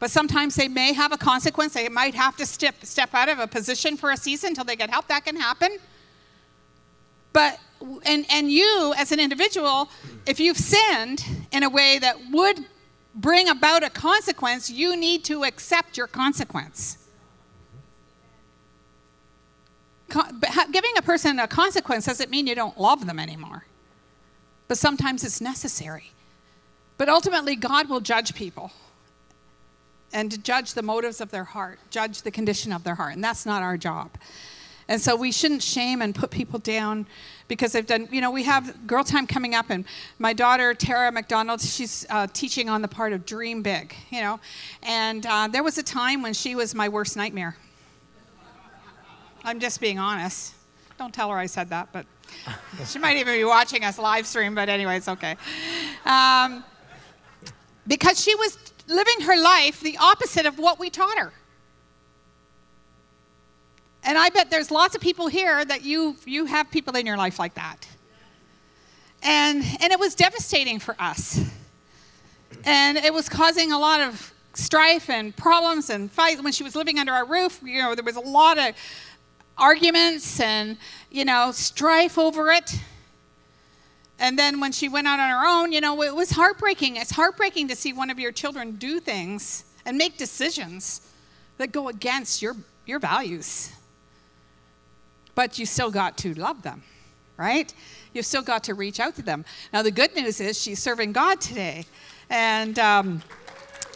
But 0.00 0.10
sometimes 0.10 0.54
they 0.54 0.68
may 0.68 0.92
have 0.92 1.12
a 1.12 1.18
consequence. 1.18 1.74
They 1.74 1.88
might 1.88 2.14
have 2.14 2.36
to 2.36 2.46
step, 2.46 2.76
step 2.84 3.10
out 3.14 3.28
of 3.28 3.40
a 3.40 3.46
position 3.46 3.96
for 3.96 4.12
a 4.12 4.16
season 4.16 4.50
until 4.50 4.64
they 4.64 4.76
get 4.76 4.90
help. 4.90 5.08
That 5.08 5.24
can 5.24 5.36
happen. 5.36 5.78
But 7.32 7.58
and 8.04 8.26
and 8.30 8.50
you 8.50 8.94
as 8.96 9.12
an 9.12 9.20
individual, 9.20 9.88
if 10.26 10.40
you've 10.40 10.56
sinned 10.56 11.24
in 11.52 11.62
a 11.62 11.70
way 11.70 11.98
that 11.98 12.16
would 12.30 12.64
bring 13.18 13.48
about 13.48 13.82
a 13.82 13.90
consequence, 13.90 14.70
you 14.70 14.96
need 14.96 15.24
to 15.24 15.44
accept 15.44 15.96
your 15.96 16.06
consequence. 16.06 16.96
Con- 20.08 20.40
giving 20.72 20.92
a 20.96 21.02
person 21.02 21.38
a 21.38 21.46
consequence 21.46 22.06
doesn't 22.06 22.30
mean 22.30 22.46
you 22.46 22.54
don't 22.54 22.78
love 22.78 23.06
them 23.06 23.18
anymore. 23.18 23.66
But 24.68 24.78
sometimes 24.78 25.24
it's 25.24 25.40
necessary. 25.40 26.12
But 26.96 27.08
ultimately, 27.08 27.56
God 27.56 27.88
will 27.88 28.00
judge 28.00 28.34
people 28.34 28.72
and 30.12 30.42
judge 30.42 30.74
the 30.74 30.82
motives 30.82 31.20
of 31.20 31.30
their 31.30 31.44
heart, 31.44 31.78
judge 31.90 32.22
the 32.22 32.30
condition 32.30 32.72
of 32.72 32.84
their 32.84 32.94
heart. 32.94 33.14
And 33.14 33.22
that's 33.22 33.44
not 33.44 33.62
our 33.62 33.76
job. 33.76 34.10
And 34.88 35.00
so 35.00 35.14
we 35.14 35.30
shouldn't 35.32 35.62
shame 35.62 36.00
and 36.00 36.14
put 36.14 36.30
people 36.30 36.58
down 36.58 37.06
because 37.46 37.72
they've 37.72 37.86
done, 37.86 38.08
you 38.10 38.20
know, 38.20 38.30
we 38.30 38.42
have 38.44 38.86
girl 38.86 39.04
time 39.04 39.26
coming 39.26 39.54
up, 39.54 39.70
and 39.70 39.84
my 40.18 40.32
daughter, 40.32 40.74
Tara 40.74 41.12
McDonald, 41.12 41.60
she's 41.60 42.06
uh, 42.10 42.26
teaching 42.32 42.68
on 42.68 42.82
the 42.82 42.88
part 42.88 43.12
of 43.12 43.26
dream 43.26 43.62
big, 43.62 43.94
you 44.10 44.20
know. 44.20 44.40
And 44.82 45.26
uh, 45.26 45.48
there 45.48 45.62
was 45.62 45.78
a 45.78 45.82
time 45.82 46.22
when 46.22 46.34
she 46.34 46.54
was 46.54 46.74
my 46.74 46.88
worst 46.88 47.16
nightmare. 47.16 47.56
I'm 49.44 49.60
just 49.60 49.80
being 49.80 49.98
honest. 49.98 50.54
Don't 50.98 51.14
tell 51.14 51.30
her 51.30 51.36
I 51.36 51.46
said 51.46 51.70
that, 51.70 51.88
but 51.92 52.06
she 52.86 52.98
might 52.98 53.16
even 53.16 53.34
be 53.34 53.44
watching 53.44 53.84
us 53.84 53.98
live 53.98 54.26
stream, 54.26 54.54
but 54.54 54.68
anyway, 54.68 54.96
it's 54.96 55.08
okay. 55.08 55.36
Um, 56.04 56.64
because 57.86 58.20
she 58.20 58.34
was 58.34 58.58
living 58.86 59.20
her 59.22 59.40
life 59.40 59.80
the 59.80 59.96
opposite 59.98 60.46
of 60.46 60.58
what 60.58 60.78
we 60.78 60.90
taught 60.90 61.18
her. 61.18 61.32
And 64.04 64.16
I 64.16 64.28
bet 64.30 64.50
there's 64.50 64.70
lots 64.70 64.94
of 64.94 65.00
people 65.00 65.28
here 65.28 65.64
that 65.64 65.84
you 65.84 66.16
you 66.24 66.46
have 66.46 66.70
people 66.70 66.96
in 66.96 67.06
your 67.06 67.16
life 67.16 67.38
like 67.38 67.54
that. 67.54 67.86
And 69.22 69.64
and 69.80 69.92
it 69.92 69.98
was 69.98 70.14
devastating 70.14 70.78
for 70.78 70.96
us. 70.98 71.40
And 72.64 72.98
it 72.98 73.12
was 73.12 73.28
causing 73.28 73.72
a 73.72 73.78
lot 73.78 74.00
of 74.00 74.32
strife 74.54 75.10
and 75.10 75.36
problems 75.36 75.90
and 75.90 76.10
fights 76.10 76.42
when 76.42 76.52
she 76.52 76.64
was 76.64 76.74
living 76.74 76.98
under 76.98 77.12
our 77.12 77.26
roof. 77.26 77.60
You 77.64 77.82
know, 77.82 77.94
there 77.94 78.04
was 78.04 78.16
a 78.16 78.20
lot 78.20 78.58
of 78.58 78.74
arguments 79.56 80.40
and 80.40 80.76
you 81.10 81.24
know 81.24 81.50
strife 81.52 82.18
over 82.18 82.50
it. 82.50 82.78
And 84.20 84.38
then 84.38 84.58
when 84.60 84.72
she 84.72 84.88
went 84.88 85.06
out 85.06 85.20
on 85.20 85.30
her 85.30 85.46
own, 85.46 85.72
you 85.72 85.80
know, 85.80 86.02
it 86.02 86.14
was 86.14 86.30
heartbreaking. 86.30 86.96
It's 86.96 87.12
heartbreaking 87.12 87.68
to 87.68 87.76
see 87.76 87.92
one 87.92 88.10
of 88.10 88.18
your 88.18 88.32
children 88.32 88.72
do 88.72 88.98
things 88.98 89.64
and 89.84 89.96
make 89.96 90.18
decisions 90.18 91.02
that 91.58 91.70
go 91.70 91.88
against 91.88 92.42
your, 92.42 92.56
your 92.84 92.98
values. 92.98 93.72
But 95.38 95.56
you 95.56 95.66
still 95.66 95.92
got 95.92 96.18
to 96.18 96.34
love 96.34 96.62
them, 96.62 96.82
right? 97.36 97.72
You've 98.12 98.26
still 98.26 98.42
got 98.42 98.64
to 98.64 98.74
reach 98.74 98.98
out 98.98 99.14
to 99.14 99.22
them. 99.22 99.44
Now, 99.72 99.82
the 99.82 99.92
good 99.92 100.16
news 100.16 100.40
is 100.40 100.60
she's 100.60 100.82
serving 100.82 101.12
God 101.12 101.40
today. 101.40 101.86
And, 102.28 102.76
um, 102.80 103.22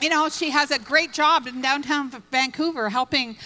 you 0.01 0.09
know, 0.09 0.29
she 0.29 0.51
has 0.51 0.71
a 0.71 0.79
great 0.79 1.13
job 1.13 1.49
in 1.49 1.61
downtown 1.61 2.13
Vancouver 2.31 2.89
helping 2.89 3.37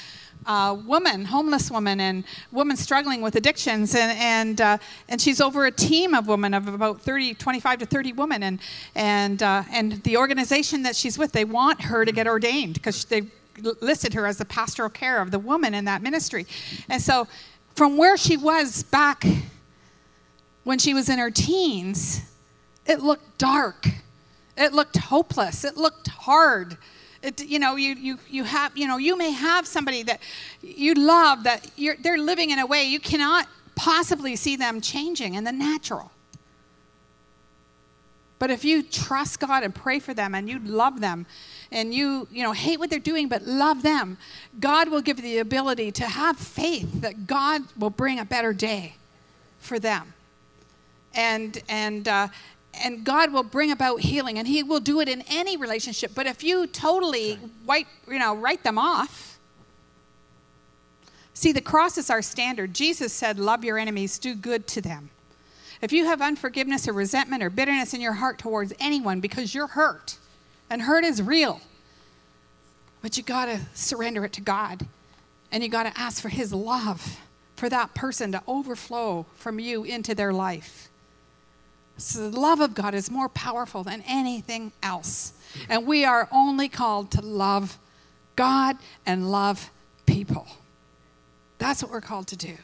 uh, 0.45 0.77
women, 0.85 1.25
homeless 1.25 1.71
women, 1.71 2.01
and 2.01 2.25
women 2.53 2.77
struggling 2.77 3.23
with 3.23 3.35
addictions. 3.35 3.95
And, 3.95 4.19
and, 4.19 4.61
uh, 4.61 4.79
and 5.09 5.19
she's 5.19 5.41
over 5.41 5.65
a 5.65 5.73
team 5.73 6.13
of 6.13 6.29
women 6.29 6.53
of 6.53 6.69
about 6.69 7.01
30, 7.01 7.33
25 7.33 7.79
to 7.79 7.87
30 7.87 8.13
women. 8.13 8.43
And, 8.43 8.61
and, 8.95 9.43
uh, 9.43 9.63
and 9.73 10.03
the 10.03 10.19
organization 10.19 10.83
that 10.83 10.97
she's 10.97 11.17
with, 11.17 11.33
they 11.33 11.47
want 11.47 11.81
her 11.81 12.05
to 12.05 12.13
get 12.13 12.27
ordained 12.27 12.75
because 12.75 13.07
they 13.07 13.23
listed 13.81 14.13
her 14.13 14.27
as 14.27 14.37
the 14.37 14.45
pastoral 14.45 14.91
care 14.91 15.23
of 15.23 15.31
the 15.31 15.39
woman 15.39 15.73
in 15.73 15.87
that 15.87 16.03
ministry. 16.03 16.47
And 16.91 17.01
so, 17.01 17.27
from 17.77 17.97
where 17.99 18.17
she 18.17 18.37
was 18.37 18.83
back 18.85 19.25
when 20.65 20.79
she 20.79 20.95
was 20.95 21.09
in 21.09 21.19
her 21.19 21.31
teens, 21.31 22.23
it 22.87 23.01
looked 23.01 23.39
dark. 23.39 23.87
It 24.57 24.73
looked 24.73 24.97
hopeless. 24.97 25.63
It 25.65 25.77
looked 25.77 26.09
hard. 26.09 26.79
It, 27.23 27.45
you 27.45 27.59
know, 27.59 27.77
you, 27.77 27.95
you, 27.95 28.19
you 28.29 28.45
have, 28.45 28.77
you 28.77 28.89
know, 28.89 28.97
you 28.97 29.17
may 29.17 29.31
have 29.31 29.67
somebody 29.67 30.03
that 30.05 30.21
you 30.63 30.95
love 30.95 31.45
that 31.45 31.71
they're 32.01 32.19
living 32.19 32.51
in 32.51 32.59
a 32.59 32.67
way 32.67 32.85
you 32.85 32.99
cannot 32.99 33.47
possibly 33.75 34.37
see 34.37 34.57
them 34.57 34.81
changing 34.81 35.35
in 35.35 35.45
the 35.45 35.53
natural. 35.53 36.11
But 38.39 38.51
if 38.51 38.65
you 38.65 38.83
trust 38.83 39.41
God 39.41 39.63
and 39.63 39.75
pray 39.75 39.99
for 39.99 40.15
them 40.15 40.35
and 40.35 40.49
you 40.49 40.59
love 40.61 41.01
them 41.01 41.27
and 41.77 41.93
you, 41.93 42.27
you 42.33 42.43
know, 42.43 42.53
hate 42.53 42.79
what 42.79 42.89
they're 42.89 42.99
doing 42.99 43.29
but 43.29 43.43
love 43.43 43.83
them, 43.83 44.17
God 44.59 44.89
will 44.89 45.03
give 45.03 45.19
you 45.19 45.23
the 45.23 45.39
ability 45.39 45.93
to 45.93 46.07
have 46.07 46.39
faith 46.39 47.03
that 47.03 47.27
God 47.27 47.63
will 47.79 47.91
bring 47.91 48.19
a 48.19 48.25
better 48.25 48.55
day 48.55 48.95
for 49.59 49.79
them. 49.79 50.15
And, 51.15 51.63
and, 51.69 52.09
uh, 52.09 52.29
and 52.83 53.05
God 53.05 53.31
will 53.31 53.43
bring 53.43 53.73
about 53.73 54.01
healing, 54.01 54.39
and 54.39 54.49
He 54.49 54.63
will 54.63 54.81
do 54.81 55.01
it 55.01 55.09
in 55.09 55.23
any 55.29 55.59
relationship. 55.59 56.13
But 56.15 56.27
if 56.27 56.43
you 56.43 56.67
totally 56.67 57.39
wipe, 57.67 57.87
you 58.09 58.19
know, 58.19 58.35
write 58.35 58.65
them 58.65 58.79
off, 58.79 59.39
see, 61.35 61.53
the 61.53 61.61
cross 61.61 61.99
is 61.99 62.09
our 62.09 62.23
standard. 62.23 62.75
Jesus 62.75 63.13
said, 63.13 63.39
"Love 63.39 63.65
your 63.65 63.79
enemies, 63.79 64.19
do 64.19 64.35
good 64.35 64.67
to 64.69 64.81
them." 64.83 65.09
If 65.81 65.93
you 65.93 66.05
have 66.05 66.21
unforgiveness 66.21 66.87
or 66.87 66.93
resentment 66.93 67.43
or 67.43 67.49
bitterness 67.49 67.95
in 67.95 68.01
your 68.01 68.15
heart 68.15 68.39
towards 68.39 68.75
anyone 68.79 69.21
because 69.21 69.55
you're 69.55 69.69
hurt, 69.69 70.19
and 70.71 70.83
hurt 70.83 71.05
is 71.05 71.23
real, 71.23 71.61
but 73.03 73.17
you 73.17 73.23
got 73.23 73.47
to 73.47 73.61
surrender 73.75 74.25
it 74.25 74.33
to 74.35 74.41
God, 74.41 74.87
and 75.53 75.63
you 75.63 75.69
got 75.69 75.85
to 75.85 75.99
ask 75.99 76.21
for 76.21 76.29
His 76.29 76.53
love 76.53 77.21
for 77.55 77.69
that 77.69 77.95
person 77.95 78.33
to 78.33 78.43
overflow 78.47 79.27
from 79.35 79.59
you 79.59 79.85
into 79.85 80.15
their 80.15 80.33
life. 80.33 80.89
So 81.99 82.31
the 82.31 82.39
love 82.39 82.61
of 82.61 82.75
God 82.75 82.95
is 82.95 83.11
more 83.11 83.29
powerful 83.29 83.83
than 83.83 84.03
anything 84.07 84.73
else. 84.83 85.33
And 85.69 85.87
we 85.87 86.05
are 86.05 86.29
only 86.31 86.69
called 86.69 87.11
to 87.13 87.23
love 87.23 87.79
God 88.35 88.77
and 89.07 89.31
love 89.31 89.71
people. 90.05 90.47
That's 91.59 91.83
what 91.83 91.91
we're 91.91 92.03
called 92.03 92.27
to 92.29 92.37
do. 92.37 92.57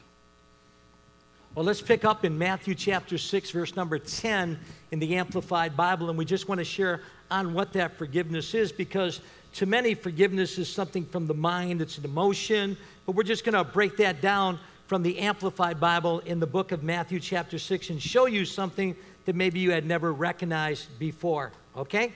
Well, 1.55 1.65
let's 1.65 1.83
pick 1.83 2.05
up 2.05 2.25
in 2.25 2.37
Matthew 2.39 2.75
chapter 2.75 3.19
6, 3.19 3.51
verse 3.51 3.77
number 3.77 3.99
10 3.99 4.59
in 4.91 4.99
the 4.99 5.17
Amplified 5.17 5.77
Bible, 5.77 6.09
and 6.09 6.19
we 6.19 6.25
just 6.25 6.49
want 6.49 6.59
to 6.59 6.65
share 6.65 7.03
on 7.33 7.55
what 7.55 7.73
that 7.73 7.97
forgiveness 7.97 8.55
is 8.55 8.71
because 8.71 9.21
to 9.55 9.67
many, 9.67 9.95
forgiveness 9.95 10.59
is 10.59 10.69
something 10.69 11.05
from 11.05 11.27
the 11.27 11.35
mind, 11.35 11.81
it's 11.81 11.97
an 11.97 12.05
emotion, 12.05 12.77
but 13.07 13.15
we're 13.15 13.23
just 13.23 13.43
going 13.43 13.55
to 13.55 13.65
break 13.65 13.97
that 13.97 14.21
down 14.21 14.59
from 14.87 15.03
the 15.03 15.19
Amplified 15.19 15.81
Bible 15.81 16.21
in 16.21 16.41
the 16.41 16.47
book 16.47 16.73
of 16.73 16.83
Matthew 16.83 17.19
chapter 17.19 17.59
6 17.59 17.91
and 17.91 18.01
show 18.03 18.27
you 18.27 18.45
something 18.45 18.95
that 19.25 19.35
maybe 19.35 19.61
you 19.61 19.71
had 19.71 19.87
never 19.87 20.13
recognized 20.13 20.99
before, 20.99 21.53
okay? 21.75 22.13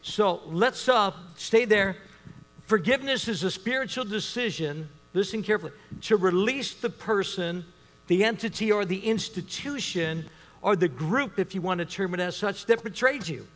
So 0.00 0.40
let's 0.46 0.88
uh, 0.88 1.12
stay 1.36 1.66
there. 1.66 1.96
Forgiveness 2.66 3.28
is 3.28 3.42
a 3.42 3.50
spiritual 3.50 4.04
decision, 4.04 4.88
listen 5.12 5.42
carefully, 5.42 5.72
to 6.02 6.16
release 6.16 6.72
the 6.72 6.90
person, 6.90 7.66
the 8.06 8.24
entity, 8.24 8.72
or 8.72 8.86
the 8.86 9.00
institution, 9.00 10.28
or 10.62 10.74
the 10.74 10.88
group, 10.88 11.38
if 11.38 11.54
you 11.54 11.60
want 11.60 11.78
to 11.78 11.84
term 11.84 12.14
it 12.14 12.20
as 12.20 12.36
such, 12.36 12.64
that 12.66 12.82
betrayed 12.82 13.28
you. 13.28 13.46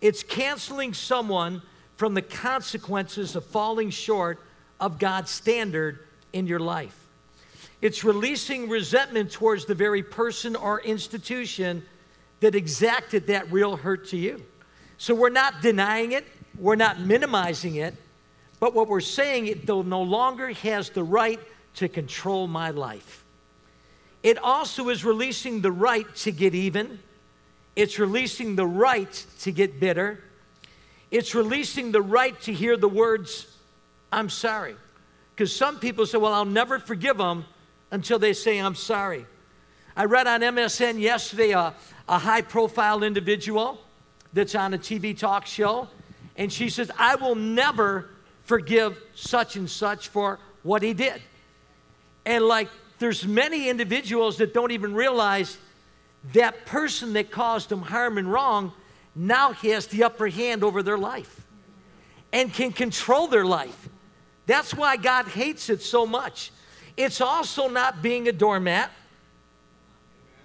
It's 0.00 0.22
canceling 0.22 0.94
someone 0.94 1.62
from 1.96 2.14
the 2.14 2.22
consequences 2.22 3.36
of 3.36 3.44
falling 3.44 3.90
short 3.90 4.40
of 4.80 4.98
God's 4.98 5.30
standard 5.30 6.00
in 6.32 6.46
your 6.46 6.60
life. 6.60 6.96
It's 7.82 8.04
releasing 8.04 8.68
resentment 8.68 9.30
towards 9.30 9.64
the 9.64 9.74
very 9.74 10.02
person 10.02 10.56
or 10.56 10.80
institution 10.80 11.82
that 12.40 12.54
exacted 12.54 13.26
that 13.26 13.50
real 13.52 13.76
hurt 13.76 14.08
to 14.08 14.16
you. 14.16 14.42
So 14.98 15.14
we're 15.14 15.30
not 15.30 15.62
denying 15.62 16.12
it, 16.12 16.26
we're 16.58 16.76
not 16.76 17.00
minimizing 17.00 17.76
it, 17.76 17.94
but 18.58 18.74
what 18.74 18.88
we're 18.88 19.00
saying, 19.00 19.46
it 19.46 19.66
no 19.66 20.02
longer 20.02 20.52
has 20.52 20.90
the 20.90 21.02
right 21.02 21.40
to 21.76 21.88
control 21.88 22.46
my 22.46 22.70
life. 22.70 23.24
It 24.22 24.36
also 24.36 24.90
is 24.90 25.04
releasing 25.04 25.62
the 25.62 25.72
right 25.72 26.14
to 26.16 26.32
get 26.32 26.54
even. 26.54 26.98
It's 27.76 27.98
releasing 27.98 28.56
the 28.56 28.66
right 28.66 29.12
to 29.40 29.52
get 29.52 29.80
bitter. 29.80 30.22
It's 31.10 31.34
releasing 31.34 31.92
the 31.92 32.02
right 32.02 32.40
to 32.42 32.52
hear 32.52 32.76
the 32.76 32.88
words, 32.88 33.46
I'm 34.12 34.28
sorry. 34.28 34.76
Because 35.34 35.54
some 35.54 35.78
people 35.78 36.06
say, 36.06 36.18
well, 36.18 36.32
I'll 36.32 36.44
never 36.44 36.78
forgive 36.78 37.18
them 37.18 37.44
until 37.90 38.18
they 38.18 38.32
say, 38.32 38.58
I'm 38.58 38.74
sorry. 38.74 39.26
I 39.96 40.04
read 40.04 40.26
on 40.26 40.40
MSN 40.40 41.00
yesterday 41.00 41.50
a, 41.50 41.74
a 42.08 42.18
high 42.18 42.42
profile 42.42 43.02
individual 43.02 43.80
that's 44.32 44.54
on 44.54 44.74
a 44.74 44.78
TV 44.78 45.16
talk 45.18 45.46
show, 45.46 45.88
and 46.36 46.52
she 46.52 46.68
says, 46.68 46.90
I 46.98 47.16
will 47.16 47.34
never 47.34 48.10
forgive 48.44 49.00
such 49.14 49.56
and 49.56 49.68
such 49.68 50.08
for 50.08 50.38
what 50.62 50.82
he 50.82 50.92
did. 50.92 51.20
And 52.24 52.44
like, 52.44 52.68
there's 52.98 53.26
many 53.26 53.68
individuals 53.68 54.36
that 54.38 54.54
don't 54.54 54.70
even 54.72 54.94
realize 54.94 55.58
that 56.32 56.66
person 56.66 57.12
that 57.14 57.30
caused 57.30 57.68
them 57.68 57.82
harm 57.82 58.18
and 58.18 58.30
wrong 58.30 58.72
now 59.14 59.52
he 59.52 59.68
has 59.68 59.86
the 59.88 60.04
upper 60.04 60.28
hand 60.28 60.62
over 60.62 60.82
their 60.82 60.98
life 60.98 61.46
and 62.32 62.52
can 62.52 62.72
control 62.72 63.26
their 63.26 63.44
life. 63.44 63.88
That's 64.46 64.74
why 64.74 64.96
God 64.96 65.26
hates 65.26 65.68
it 65.68 65.82
so 65.82 66.06
much. 66.06 66.52
It's 66.96 67.20
also 67.20 67.68
not 67.68 68.02
being 68.02 68.28
a 68.28 68.32
doormat. 68.32 68.90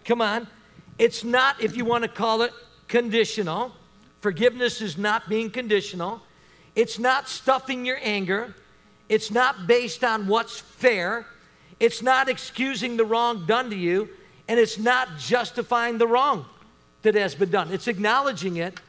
Come 0.04 0.22
on. 0.22 0.48
It's 0.98 1.24
not, 1.24 1.62
if 1.62 1.76
you 1.76 1.86
want 1.86 2.04
to 2.04 2.08
call 2.08 2.42
it, 2.42 2.54
conditional. 2.88 3.74
Forgiveness 4.22 4.82
is 4.82 4.98
not 4.98 5.28
being 5.30 5.50
conditional. 5.50 6.22
It's 6.76 6.98
not 6.98 7.28
stuffing 7.28 7.86
your 7.86 8.00
anger. 8.02 8.54
It's 9.10 9.32
not 9.32 9.68
based 9.68 10.04
on 10.04 10.28
what's 10.28 10.60
fair. 10.60 11.26
It's 11.80 12.02
not 12.02 12.30
excusing 12.30 12.98
the 12.98 13.06
wrong 13.06 13.46
done 13.46 13.70
to 13.70 13.76
you. 13.76 14.10
And 14.48 14.60
it's 14.60 14.78
not 14.78 15.18
justifying 15.18 15.98
the 15.98 16.08
wrong 16.08 16.46
that 17.02 17.16
has 17.16 17.36
been 17.36 17.50
done. 17.50 17.72
It's 17.72 17.88
acknowledging 17.88 18.58
it, 18.58 18.80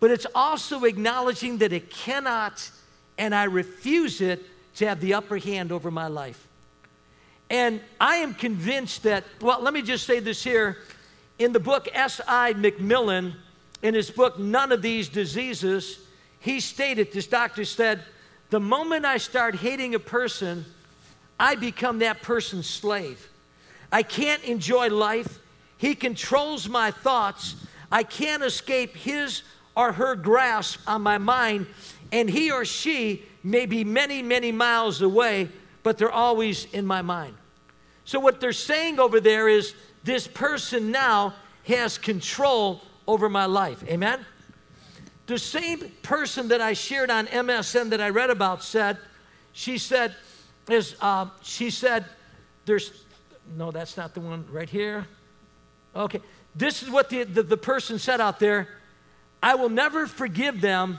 but 0.00 0.10
it's 0.10 0.26
also 0.34 0.84
acknowledging 0.84 1.58
that 1.58 1.72
it 1.72 1.90
cannot, 1.90 2.70
and 3.18 3.34
I 3.34 3.44
refuse 3.44 4.20
it 4.20 4.42
to 4.76 4.86
have 4.86 5.00
the 5.00 5.14
upper 5.14 5.38
hand 5.38 5.72
over 5.72 5.90
my 5.90 6.08
life. 6.08 6.46
And 7.50 7.80
I 8.00 8.16
am 8.16 8.34
convinced 8.34 9.02
that, 9.02 9.24
well, 9.40 9.60
let 9.60 9.74
me 9.74 9.82
just 9.82 10.06
say 10.06 10.20
this 10.20 10.42
here. 10.42 10.78
In 11.38 11.52
the 11.52 11.60
book 11.60 11.88
S.I. 11.92 12.54
McMillen, 12.54 13.34
in 13.82 13.94
his 13.94 14.10
book, 14.10 14.38
None 14.38 14.72
of 14.72 14.82
These 14.82 15.08
Diseases, 15.08 15.98
he 16.40 16.60
stated, 16.60 17.12
this 17.12 17.26
doctor 17.26 17.64
said, 17.64 18.02
the 18.50 18.60
moment 18.60 19.04
I 19.04 19.18
start 19.18 19.56
hating 19.56 19.94
a 19.94 19.98
person, 19.98 20.64
I 21.38 21.54
become 21.54 21.98
that 21.98 22.22
person's 22.22 22.68
slave. 22.68 23.28
I 23.94 24.02
can't 24.02 24.42
enjoy 24.42 24.88
life. 24.88 25.38
He 25.76 25.94
controls 25.94 26.68
my 26.68 26.90
thoughts. 26.90 27.54
I 27.92 28.02
can't 28.02 28.42
escape 28.42 28.96
his 28.96 29.42
or 29.76 29.92
her 29.92 30.16
grasp 30.16 30.80
on 30.88 31.02
my 31.02 31.18
mind, 31.18 31.68
and 32.10 32.28
he 32.28 32.50
or 32.50 32.64
she 32.64 33.22
may 33.44 33.66
be 33.66 33.84
many, 33.84 34.20
many 34.20 34.50
miles 34.50 35.00
away, 35.00 35.48
but 35.84 35.96
they're 35.96 36.10
always 36.10 36.64
in 36.72 36.84
my 36.84 37.02
mind. 37.02 37.36
So, 38.04 38.18
what 38.18 38.40
they're 38.40 38.52
saying 38.52 38.98
over 38.98 39.20
there 39.20 39.48
is 39.48 39.76
this 40.02 40.26
person 40.26 40.90
now 40.90 41.34
has 41.68 41.96
control 41.96 42.82
over 43.06 43.28
my 43.28 43.46
life. 43.46 43.84
Amen? 43.86 44.26
The 45.26 45.38
same 45.38 45.92
person 46.02 46.48
that 46.48 46.60
I 46.60 46.72
shared 46.72 47.10
on 47.12 47.28
MSN 47.28 47.90
that 47.90 48.00
I 48.00 48.08
read 48.08 48.30
about 48.30 48.64
said, 48.64 48.98
she 49.52 49.78
said, 49.78 50.16
is, 50.68 50.96
uh, 51.00 51.28
she 51.42 51.70
said, 51.70 52.06
there's, 52.66 53.04
no, 53.56 53.70
that's 53.70 53.96
not 53.96 54.14
the 54.14 54.20
one 54.20 54.44
right 54.50 54.68
here. 54.68 55.06
Okay, 55.94 56.20
this 56.54 56.82
is 56.82 56.90
what 56.90 57.10
the, 57.10 57.24
the, 57.24 57.42
the 57.42 57.56
person 57.56 57.98
said 57.98 58.20
out 58.20 58.40
there 58.40 58.68
I 59.42 59.56
will 59.56 59.68
never 59.68 60.06
forgive 60.06 60.62
them, 60.62 60.98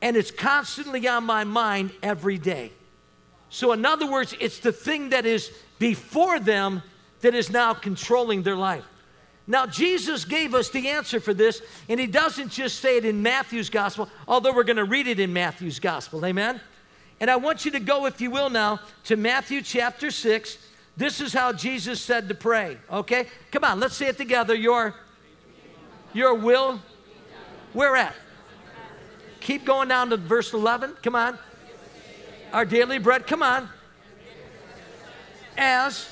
and 0.00 0.16
it's 0.16 0.30
constantly 0.30 1.08
on 1.08 1.24
my 1.24 1.42
mind 1.42 1.90
every 2.02 2.38
day. 2.38 2.70
So, 3.50 3.72
in 3.72 3.84
other 3.84 4.10
words, 4.10 4.34
it's 4.40 4.60
the 4.60 4.72
thing 4.72 5.10
that 5.10 5.26
is 5.26 5.50
before 5.78 6.38
them 6.38 6.82
that 7.22 7.34
is 7.34 7.50
now 7.50 7.74
controlling 7.74 8.42
their 8.42 8.56
life. 8.56 8.84
Now, 9.46 9.66
Jesus 9.66 10.24
gave 10.24 10.54
us 10.54 10.70
the 10.70 10.88
answer 10.88 11.18
for 11.18 11.34
this, 11.34 11.60
and 11.88 11.98
he 11.98 12.06
doesn't 12.06 12.50
just 12.50 12.78
say 12.78 12.98
it 12.98 13.04
in 13.04 13.22
Matthew's 13.22 13.68
gospel, 13.68 14.08
although 14.28 14.52
we're 14.52 14.62
going 14.62 14.76
to 14.76 14.84
read 14.84 15.08
it 15.08 15.18
in 15.18 15.32
Matthew's 15.32 15.80
gospel. 15.80 16.24
Amen? 16.24 16.60
And 17.20 17.30
I 17.30 17.36
want 17.36 17.64
you 17.64 17.72
to 17.72 17.80
go, 17.80 18.06
if 18.06 18.20
you 18.20 18.30
will, 18.30 18.50
now 18.50 18.80
to 19.04 19.16
Matthew 19.16 19.60
chapter 19.60 20.10
6. 20.10 20.58
This 20.96 21.20
is 21.20 21.32
how 21.32 21.52
Jesus 21.52 22.00
said 22.00 22.28
to 22.28 22.34
pray. 22.34 22.76
Okay? 22.90 23.26
Come 23.50 23.64
on, 23.64 23.80
let's 23.80 23.96
say 23.96 24.08
it 24.08 24.18
together. 24.18 24.54
Your, 24.54 24.94
your 26.12 26.34
will 26.34 26.80
where 27.72 27.96
at? 27.96 28.14
Keep 29.40 29.64
going 29.64 29.88
down 29.88 30.10
to 30.10 30.16
verse 30.16 30.52
11. 30.52 30.96
Come 31.02 31.16
on. 31.16 31.38
Our 32.52 32.64
daily 32.64 32.98
bread. 32.98 33.26
Come 33.26 33.42
on. 33.42 33.68
As. 35.56 36.08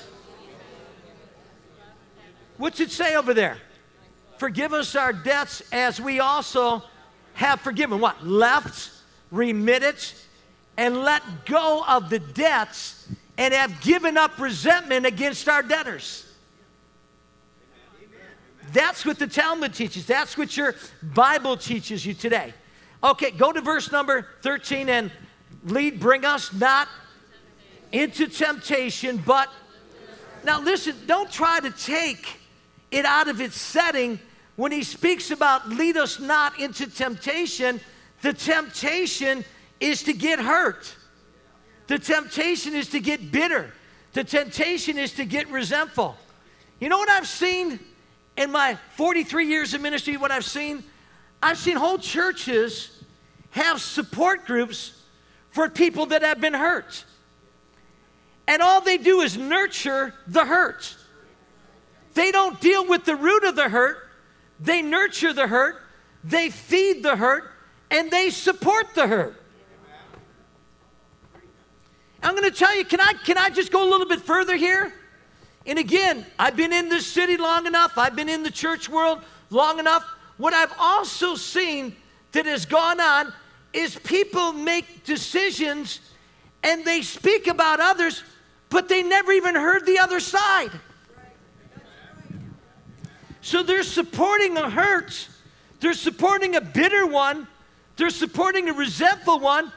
What's 2.57 2.79
it 2.79 2.91
say 2.91 3.15
over 3.15 3.33
there? 3.33 3.57
Forgive 4.37 4.73
us 4.73 4.95
our 4.95 5.13
debts 5.13 5.61
as 5.71 6.01
we 6.01 6.19
also 6.19 6.83
have 7.33 7.61
forgiven. 7.61 7.99
What? 7.99 8.25
Left, 8.25 8.89
remitted, 9.31 9.97
and 10.77 10.97
let 10.97 11.45
go 11.45 11.83
of 11.87 12.09
the 12.09 12.19
debts 12.19 13.07
and 13.37 13.53
have 13.53 13.81
given 13.81 14.17
up 14.17 14.39
resentment 14.39 15.05
against 15.05 15.47
our 15.47 15.63
debtors. 15.63 16.27
That's 18.73 19.05
what 19.05 19.19
the 19.19 19.27
Talmud 19.27 19.73
teaches. 19.73 20.05
That's 20.05 20.37
what 20.37 20.55
your 20.55 20.75
Bible 21.01 21.57
teaches 21.57 22.05
you 22.05 22.13
today. 22.13 22.53
Okay, 23.03 23.31
go 23.31 23.51
to 23.51 23.61
verse 23.61 23.91
number 23.91 24.27
13 24.41 24.87
and 24.89 25.11
lead, 25.65 25.99
bring 25.99 26.23
us 26.23 26.53
not 26.53 26.87
into 27.91 28.27
temptation, 28.27 29.21
but 29.25 29.49
now 30.43 30.61
listen, 30.61 30.95
don't 31.05 31.29
try 31.29 31.59
to 31.59 31.71
take 31.71 32.39
it 32.91 33.05
out 33.05 33.27
of 33.27 33.41
its 33.41 33.59
setting 33.59 34.19
when 34.55 34.71
he 34.71 34.83
speaks 34.83 35.31
about 35.31 35.67
lead 35.69 35.97
us 35.97 36.19
not 36.19 36.59
into 36.59 36.87
temptation. 36.87 37.79
The 38.21 38.33
temptation 38.33 39.43
is 39.79 40.03
to 40.03 40.13
get 40.13 40.39
hurt, 40.39 40.95
the 41.91 41.99
temptation 41.99 42.75
is 42.75 42.89
to 42.89 42.99
get 42.99 43.31
bitter, 43.31 43.71
the 44.13 44.23
temptation 44.23 44.97
is 44.97 45.13
to 45.13 45.25
get 45.25 45.49
resentful. 45.49 46.17
You 46.79 46.89
know 46.89 46.97
what 46.97 47.09
I've 47.09 47.27
seen? 47.27 47.79
in 48.37 48.51
my 48.51 48.77
43 48.95 49.47
years 49.47 49.73
of 49.73 49.81
ministry, 49.81 50.17
what 50.17 50.31
I've 50.31 50.45
seen, 50.45 50.83
I've 51.41 51.57
seen 51.57 51.75
whole 51.75 51.97
churches 51.97 53.03
have 53.51 53.81
support 53.81 54.45
groups 54.45 55.01
for 55.49 55.69
people 55.69 56.07
that 56.07 56.21
have 56.21 56.39
been 56.39 56.53
hurt. 56.53 57.03
And 58.47 58.61
all 58.61 58.81
they 58.81 58.97
do 58.97 59.21
is 59.21 59.37
nurture 59.37 60.13
the 60.27 60.45
hurt. 60.45 60.95
They 62.13 62.31
don't 62.31 62.59
deal 62.59 62.87
with 62.87 63.05
the 63.05 63.15
root 63.15 63.43
of 63.43 63.55
the 63.55 63.69
hurt, 63.69 64.09
they 64.59 64.81
nurture 64.81 65.33
the 65.33 65.47
hurt, 65.47 65.81
they 66.23 66.49
feed 66.49 67.03
the 67.03 67.15
hurt, 67.15 67.51
and 67.89 68.11
they 68.11 68.29
support 68.29 68.93
the 68.95 69.07
hurt. 69.07 69.40
I'm 72.31 72.37
going 72.37 72.49
to 72.49 72.57
tell 72.57 72.73
you, 72.77 72.85
can 72.85 73.01
I, 73.01 73.11
can 73.11 73.37
I 73.37 73.49
just 73.49 73.73
go 73.73 73.85
a 73.85 73.89
little 73.89 74.07
bit 74.07 74.21
further 74.21 74.55
here? 74.55 74.93
And 75.65 75.77
again, 75.77 76.25
I've 76.39 76.55
been 76.55 76.71
in 76.71 76.87
this 76.87 77.05
city 77.05 77.35
long 77.35 77.65
enough, 77.65 77.97
I've 77.97 78.15
been 78.15 78.29
in 78.29 78.41
the 78.41 78.49
church 78.49 78.87
world 78.87 79.19
long 79.49 79.79
enough. 79.79 80.05
What 80.37 80.53
I've 80.53 80.71
also 80.79 81.35
seen 81.35 81.93
that 82.31 82.45
has 82.45 82.65
gone 82.65 83.01
on 83.01 83.33
is 83.73 83.99
people 84.05 84.53
make 84.53 85.03
decisions 85.03 85.99
and 86.63 86.85
they 86.85 87.01
speak 87.01 87.47
about 87.47 87.81
others, 87.81 88.23
but 88.69 88.87
they 88.87 89.03
never 89.03 89.33
even 89.33 89.53
heard 89.53 89.85
the 89.85 89.99
other 89.99 90.21
side. 90.21 90.71
So 93.41 93.61
they're 93.61 93.83
supporting 93.83 94.55
a 94.55 94.69
hurt, 94.69 95.27
they're 95.81 95.91
supporting 95.91 96.55
a 96.55 96.61
bitter 96.61 97.05
one, 97.05 97.45
they're 97.97 98.09
supporting 98.09 98.69
a 98.69 98.73
resentful 98.73 99.37
one, 99.41 99.73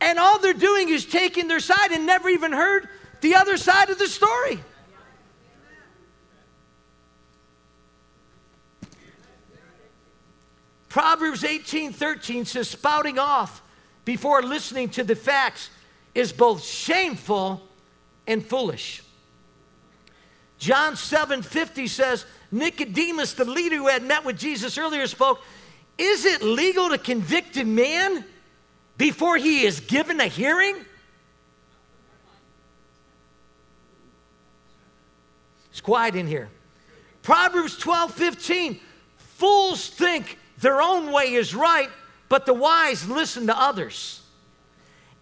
and 0.00 0.18
all 0.18 0.38
they're 0.38 0.52
doing 0.52 0.88
is 0.88 1.04
taking 1.04 1.48
their 1.48 1.60
side 1.60 1.92
and 1.92 2.06
never 2.06 2.28
even 2.28 2.52
heard 2.52 2.88
the 3.20 3.34
other 3.34 3.56
side 3.56 3.90
of 3.90 3.98
the 3.98 4.06
story. 4.06 4.60
Proverbs 10.88 11.44
18 11.44 11.92
13 11.92 12.44
says, 12.44 12.68
spouting 12.68 13.18
off 13.18 13.62
before 14.04 14.42
listening 14.42 14.88
to 14.90 15.04
the 15.04 15.14
facts 15.14 15.70
is 16.14 16.32
both 16.32 16.64
shameful 16.64 17.62
and 18.26 18.44
foolish. 18.44 19.02
John 20.58 20.96
7 20.96 21.42
50 21.42 21.86
says, 21.86 22.26
Nicodemus, 22.50 23.34
the 23.34 23.44
leader 23.44 23.76
who 23.76 23.86
had 23.86 24.02
met 24.02 24.24
with 24.24 24.36
Jesus 24.36 24.76
earlier, 24.76 25.06
spoke, 25.06 25.42
Is 25.96 26.24
it 26.24 26.42
legal 26.42 26.88
to 26.90 26.98
convict 26.98 27.56
a 27.56 27.64
man 27.64 28.24
before 29.00 29.38
he 29.38 29.64
is 29.64 29.80
given 29.80 30.20
a 30.20 30.26
hearing? 30.26 30.76
It's 35.70 35.80
quiet 35.80 36.16
in 36.16 36.26
here. 36.26 36.50
Proverbs 37.22 37.78
12 37.78 38.12
15, 38.12 38.80
fools 39.16 39.88
think 39.88 40.38
their 40.58 40.82
own 40.82 41.12
way 41.12 41.32
is 41.32 41.54
right, 41.54 41.88
but 42.28 42.44
the 42.44 42.52
wise 42.52 43.08
listen 43.08 43.46
to 43.46 43.58
others. 43.58 44.20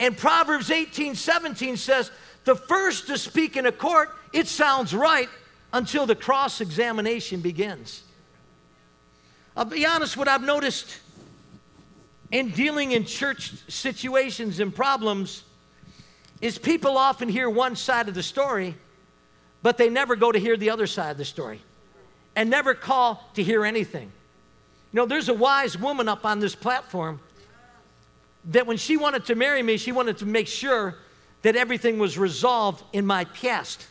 And 0.01 0.19
Proverbs 0.19 0.73
18 0.73 1.15
17 1.15 1.77
says, 1.77 2.11
The 2.47 2.57
first 2.57 3.07
to 3.07 3.17
speak 3.17 3.57
in 3.57 3.65
a 3.65 3.73
court, 3.73 4.11
it 4.33 4.49
sounds 4.49 4.93
right 4.93 5.29
until 5.73 6.05
the 6.05 6.17
cross 6.17 6.61
examination 6.61 7.41
begins. 7.41 8.03
I'll 9.57 9.67
be 9.67 9.87
honest, 9.87 10.17
what 10.17 10.27
I've 10.27 10.43
noticed 10.43 10.99
in 12.31 12.51
dealing 12.51 12.93
in 12.93 13.05
church 13.05 13.53
situations 13.69 14.61
and 14.61 14.75
problems 14.75 15.45
is 16.41 16.59
people 16.59 16.97
often 16.97 17.29
hear 17.29 17.49
one 17.49 17.75
side 17.75 18.09
of 18.09 18.15
the 18.15 18.23
story, 18.23 18.77
but 19.63 19.79
they 19.79 19.89
never 19.89 20.15
go 20.15 20.31
to 20.31 20.39
hear 20.39 20.57
the 20.57 20.71
other 20.71 20.87
side 20.87 21.11
of 21.11 21.19
the 21.19 21.25
story 21.25 21.61
and 22.37 22.51
never 22.51 22.75
call 22.75 23.29
to 23.35 23.43
hear 23.43 23.65
anything. 23.65 24.13
You 24.93 24.97
know, 24.97 25.07
there's 25.07 25.29
a 25.29 25.35
wise 25.35 25.77
woman 25.77 26.09
up 26.09 26.25
on 26.25 26.39
this 26.39 26.55
platform 26.55 27.21
that 28.47 28.67
when 28.67 28.77
she 28.77 28.97
wanted 28.97 29.27
to 29.27 29.35
marry 29.35 29.63
me, 29.63 29.77
she 29.77 29.93
wanted 29.93 30.19
to 30.19 30.27
make 30.27 30.47
sure 30.47 30.95
that 31.43 31.57
everything 31.57 31.99
was 31.99 32.17
resolved 32.17 32.83
in 32.93 33.05
my 33.05 33.25
past 33.25 33.87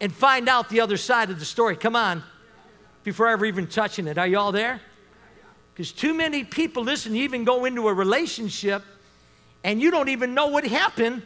and 0.00 0.12
find 0.12 0.48
out 0.48 0.68
the 0.68 0.80
other 0.80 0.96
side 0.96 1.30
of 1.30 1.38
the 1.38 1.44
story. 1.44 1.76
Come 1.76 1.96
on, 1.96 2.22
before 3.04 3.28
ever 3.28 3.44
even 3.44 3.66
touching 3.66 4.06
it. 4.06 4.16
Are 4.18 4.26
you 4.26 4.38
all 4.38 4.52
there? 4.52 4.80
Because 5.72 5.92
too 5.92 6.14
many 6.14 6.44
people, 6.44 6.82
listen, 6.82 7.14
even 7.16 7.44
go 7.44 7.64
into 7.64 7.88
a 7.88 7.94
relationship 7.94 8.82
and 9.64 9.80
you 9.80 9.90
don't 9.90 10.08
even 10.08 10.34
know 10.34 10.48
what 10.48 10.66
happened, 10.66 11.22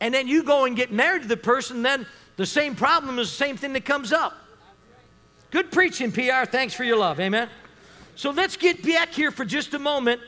and 0.00 0.12
then 0.12 0.26
you 0.26 0.42
go 0.42 0.64
and 0.64 0.76
get 0.76 0.92
married 0.92 1.22
to 1.22 1.28
the 1.28 1.36
person, 1.36 1.82
then 1.82 2.06
the 2.36 2.46
same 2.46 2.74
problem 2.74 3.18
is 3.18 3.30
the 3.30 3.36
same 3.36 3.56
thing 3.56 3.72
that 3.74 3.84
comes 3.84 4.12
up. 4.12 4.34
Good 5.50 5.70
preaching, 5.70 6.10
PR. 6.10 6.44
Thanks 6.46 6.74
for 6.74 6.82
your 6.82 6.96
love. 6.96 7.20
Amen. 7.20 7.48
So 8.16 8.30
let's 8.30 8.56
get 8.56 8.84
back 8.84 9.12
here 9.12 9.30
for 9.30 9.44
just 9.44 9.72
a 9.74 9.78
moment 9.78 10.20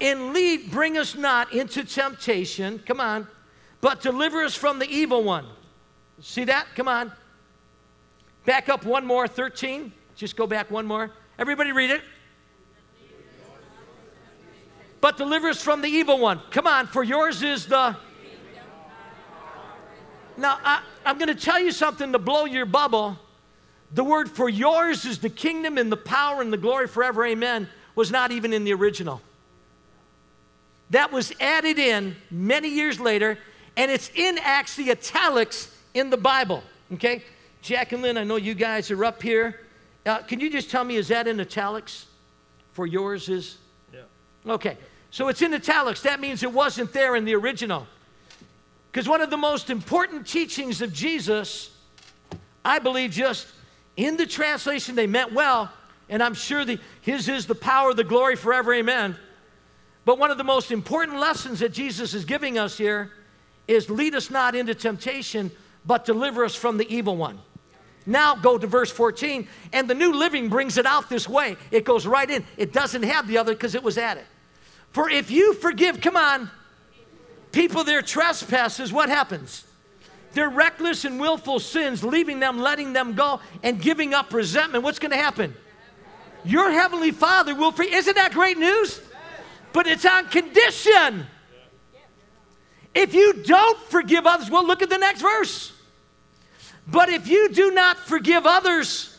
and 0.00 0.32
lead, 0.32 0.70
bring 0.70 0.96
us 0.98 1.14
not 1.14 1.52
into 1.52 1.84
temptation. 1.84 2.78
Come 2.86 3.00
on. 3.00 3.26
But 3.80 4.00
deliver 4.00 4.42
us 4.42 4.54
from 4.54 4.78
the 4.78 4.88
evil 4.88 5.22
one. 5.22 5.46
See 6.20 6.44
that? 6.44 6.66
Come 6.74 6.88
on. 6.88 7.12
Back 8.44 8.68
up 8.68 8.84
one 8.84 9.06
more, 9.06 9.28
13. 9.28 9.92
Just 10.16 10.36
go 10.36 10.46
back 10.46 10.70
one 10.70 10.86
more. 10.86 11.10
Everybody 11.38 11.72
read 11.72 11.90
it. 11.90 12.02
But 15.00 15.16
deliver 15.16 15.48
us 15.48 15.62
from 15.62 15.80
the 15.80 15.88
evil 15.88 16.18
one. 16.18 16.40
Come 16.50 16.66
on, 16.66 16.86
for 16.86 17.02
yours 17.02 17.42
is 17.42 17.66
the. 17.66 17.96
Now, 20.36 20.58
I, 20.62 20.82
I'm 21.04 21.18
going 21.18 21.28
to 21.28 21.34
tell 21.34 21.60
you 21.60 21.72
something 21.72 22.12
to 22.12 22.18
blow 22.18 22.44
your 22.44 22.66
bubble. 22.66 23.18
The 23.92 24.04
word 24.04 24.30
for 24.30 24.48
yours 24.48 25.04
is 25.04 25.18
the 25.18 25.30
kingdom 25.30 25.78
and 25.78 25.90
the 25.90 25.96
power 25.96 26.42
and 26.42 26.52
the 26.52 26.56
glory 26.56 26.86
forever, 26.86 27.24
amen, 27.24 27.68
was 27.94 28.10
not 28.10 28.30
even 28.30 28.52
in 28.52 28.64
the 28.64 28.72
original. 28.74 29.20
That 30.90 31.10
was 31.12 31.32
added 31.40 31.78
in 31.78 32.16
many 32.30 32.68
years 32.68 33.00
later, 33.00 33.38
and 33.76 33.90
it's 33.90 34.10
in 34.14 34.38
Acts, 34.38 34.76
the 34.76 34.90
italics 34.90 35.74
in 35.94 36.10
the 36.10 36.16
Bible. 36.16 36.62
Okay? 36.94 37.24
Jack 37.62 37.92
and 37.92 38.02
Lynn, 38.02 38.16
I 38.16 38.24
know 38.24 38.36
you 38.36 38.54
guys 38.54 38.90
are 38.90 39.04
up 39.04 39.22
here. 39.22 39.60
Uh, 40.06 40.18
can 40.18 40.40
you 40.40 40.50
just 40.50 40.70
tell 40.70 40.84
me, 40.84 40.96
is 40.96 41.08
that 41.08 41.26
in 41.26 41.40
italics? 41.40 42.06
For 42.72 42.86
yours 42.86 43.28
is? 43.28 43.58
Yeah. 43.92 44.00
Okay. 44.46 44.76
So 45.10 45.28
it's 45.28 45.42
in 45.42 45.54
italics. 45.54 46.02
That 46.02 46.20
means 46.20 46.42
it 46.42 46.52
wasn't 46.52 46.92
there 46.92 47.16
in 47.16 47.24
the 47.24 47.34
original. 47.34 47.86
Because 48.90 49.08
one 49.08 49.20
of 49.20 49.30
the 49.30 49.36
most 49.36 49.70
important 49.70 50.26
teachings 50.26 50.82
of 50.82 50.92
Jesus, 50.92 51.70
I 52.64 52.78
believe, 52.78 53.10
just 53.10 53.46
in 53.96 54.16
the 54.16 54.26
translation, 54.26 54.94
they 54.94 55.06
meant 55.06 55.32
well, 55.32 55.70
and 56.08 56.22
I'm 56.22 56.34
sure 56.34 56.64
the, 56.64 56.78
His 57.00 57.28
is 57.28 57.46
the 57.46 57.54
power, 57.54 57.94
the 57.94 58.04
glory 58.04 58.36
forever, 58.36 58.72
amen. 58.74 59.16
But 60.04 60.18
one 60.18 60.30
of 60.30 60.38
the 60.38 60.44
most 60.44 60.70
important 60.70 61.18
lessons 61.18 61.60
that 61.60 61.72
Jesus 61.72 62.14
is 62.14 62.24
giving 62.24 62.58
us 62.58 62.78
here 62.78 63.12
is 63.66 63.90
lead 63.90 64.14
us 64.14 64.30
not 64.30 64.54
into 64.54 64.74
temptation, 64.74 65.50
but 65.84 66.04
deliver 66.04 66.44
us 66.44 66.54
from 66.54 66.78
the 66.78 66.92
evil 66.94 67.16
one. 67.16 67.38
Now 68.06 68.34
go 68.34 68.56
to 68.56 68.66
verse 68.66 68.90
14, 68.90 69.46
and 69.74 69.88
the 69.88 69.94
New 69.94 70.14
Living 70.14 70.48
brings 70.48 70.78
it 70.78 70.86
out 70.86 71.10
this 71.10 71.28
way. 71.28 71.56
It 71.70 71.84
goes 71.84 72.06
right 72.06 72.28
in. 72.28 72.42
It 72.56 72.72
doesn't 72.72 73.02
have 73.02 73.28
the 73.28 73.36
other 73.36 73.52
because 73.52 73.74
it 73.74 73.82
was 73.82 73.98
added. 73.98 74.24
For 74.90 75.08
if 75.08 75.30
you 75.30 75.54
forgive, 75.54 76.00
come 76.00 76.16
on, 76.16 76.50
people 77.52 77.84
their 77.84 78.02
trespasses, 78.02 78.92
what 78.92 79.08
happens? 79.08 79.64
their 80.32 80.48
reckless 80.48 81.04
and 81.04 81.18
willful 81.18 81.58
sins, 81.58 82.04
leaving 82.04 82.38
them, 82.38 82.60
letting 82.60 82.92
them 82.92 83.14
go, 83.14 83.40
and 83.62 83.80
giving 83.80 84.14
up 84.14 84.32
resentment, 84.32 84.84
what's 84.84 84.98
going 84.98 85.10
to 85.10 85.16
happen? 85.16 85.54
Your 86.44 86.70
heavenly 86.70 87.10
Father 87.10 87.54
will 87.54 87.72
free. 87.72 87.92
Isn't 87.92 88.14
that 88.14 88.32
great 88.32 88.58
news? 88.58 89.00
But 89.72 89.86
it's 89.86 90.06
on 90.06 90.28
condition. 90.28 91.26
If 92.94 93.14
you 93.14 93.32
don't 93.32 93.78
forgive 93.90 94.26
others, 94.26 94.50
well, 94.50 94.66
look 94.66 94.82
at 94.82 94.88
the 94.88 94.98
next 94.98 95.20
verse. 95.20 95.72
But 96.86 97.08
if 97.08 97.28
you 97.28 97.50
do 97.50 97.72
not 97.72 97.98
forgive 97.98 98.46
others 98.46 99.14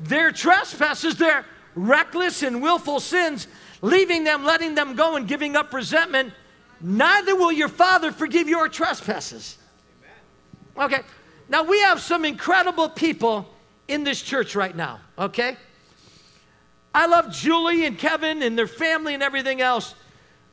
their 0.00 0.32
trespasses, 0.32 1.16
their 1.16 1.44
reckless 1.74 2.42
and 2.42 2.60
willful 2.60 3.00
sins, 3.00 3.46
leaving 3.84 4.24
them, 4.24 4.44
letting 4.44 4.74
them 4.74 4.96
go, 4.96 5.16
and 5.16 5.28
giving 5.28 5.56
up 5.56 5.74
resentment, 5.74 6.32
neither 6.80 7.36
will 7.36 7.52
your 7.52 7.68
Father 7.68 8.10
forgive 8.10 8.48
your 8.48 8.66
trespasses. 8.66 9.58
Okay. 10.76 11.02
Now, 11.50 11.62
we 11.62 11.78
have 11.80 12.00
some 12.00 12.24
incredible 12.24 12.88
people 12.88 13.46
in 13.86 14.02
this 14.02 14.22
church 14.22 14.56
right 14.56 14.74
now, 14.74 15.00
okay? 15.18 15.58
I 16.94 17.06
love 17.06 17.30
Julie 17.30 17.84
and 17.84 17.98
Kevin 17.98 18.42
and 18.42 18.56
their 18.56 18.66
family 18.66 19.12
and 19.12 19.22
everything 19.22 19.60
else. 19.60 19.94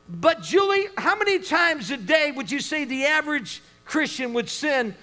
But, 0.08 0.42
Julie, 0.42 0.88
how 0.98 1.16
many 1.16 1.38
times 1.38 1.90
a 1.90 1.96
day 1.96 2.32
would 2.32 2.50
you 2.50 2.60
say 2.60 2.84
the 2.84 3.06
average 3.06 3.62
Christian 3.86 4.34
would 4.34 4.50
sin, 4.50 4.94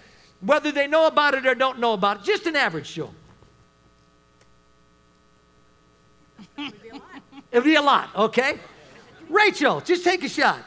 whether 0.41 0.71
they 0.71 0.85
know 0.85 1.07
about 1.07 1.33
it 1.33 1.47
or 1.47 1.55
don't 1.55 1.79
know 1.79 1.93
about 1.93 2.17
it? 2.17 2.23
Just 2.23 2.45
an 2.45 2.55
average, 2.55 2.93
Julie. 2.93 3.09
It 7.51 7.57
would 7.57 7.63
be 7.63 7.75
a 7.75 7.81
lot, 7.81 8.09
okay? 8.15 8.59
Rachel, 9.27 9.81
just 9.81 10.03
take 10.03 10.23
a 10.23 10.29
shot. 10.29 10.59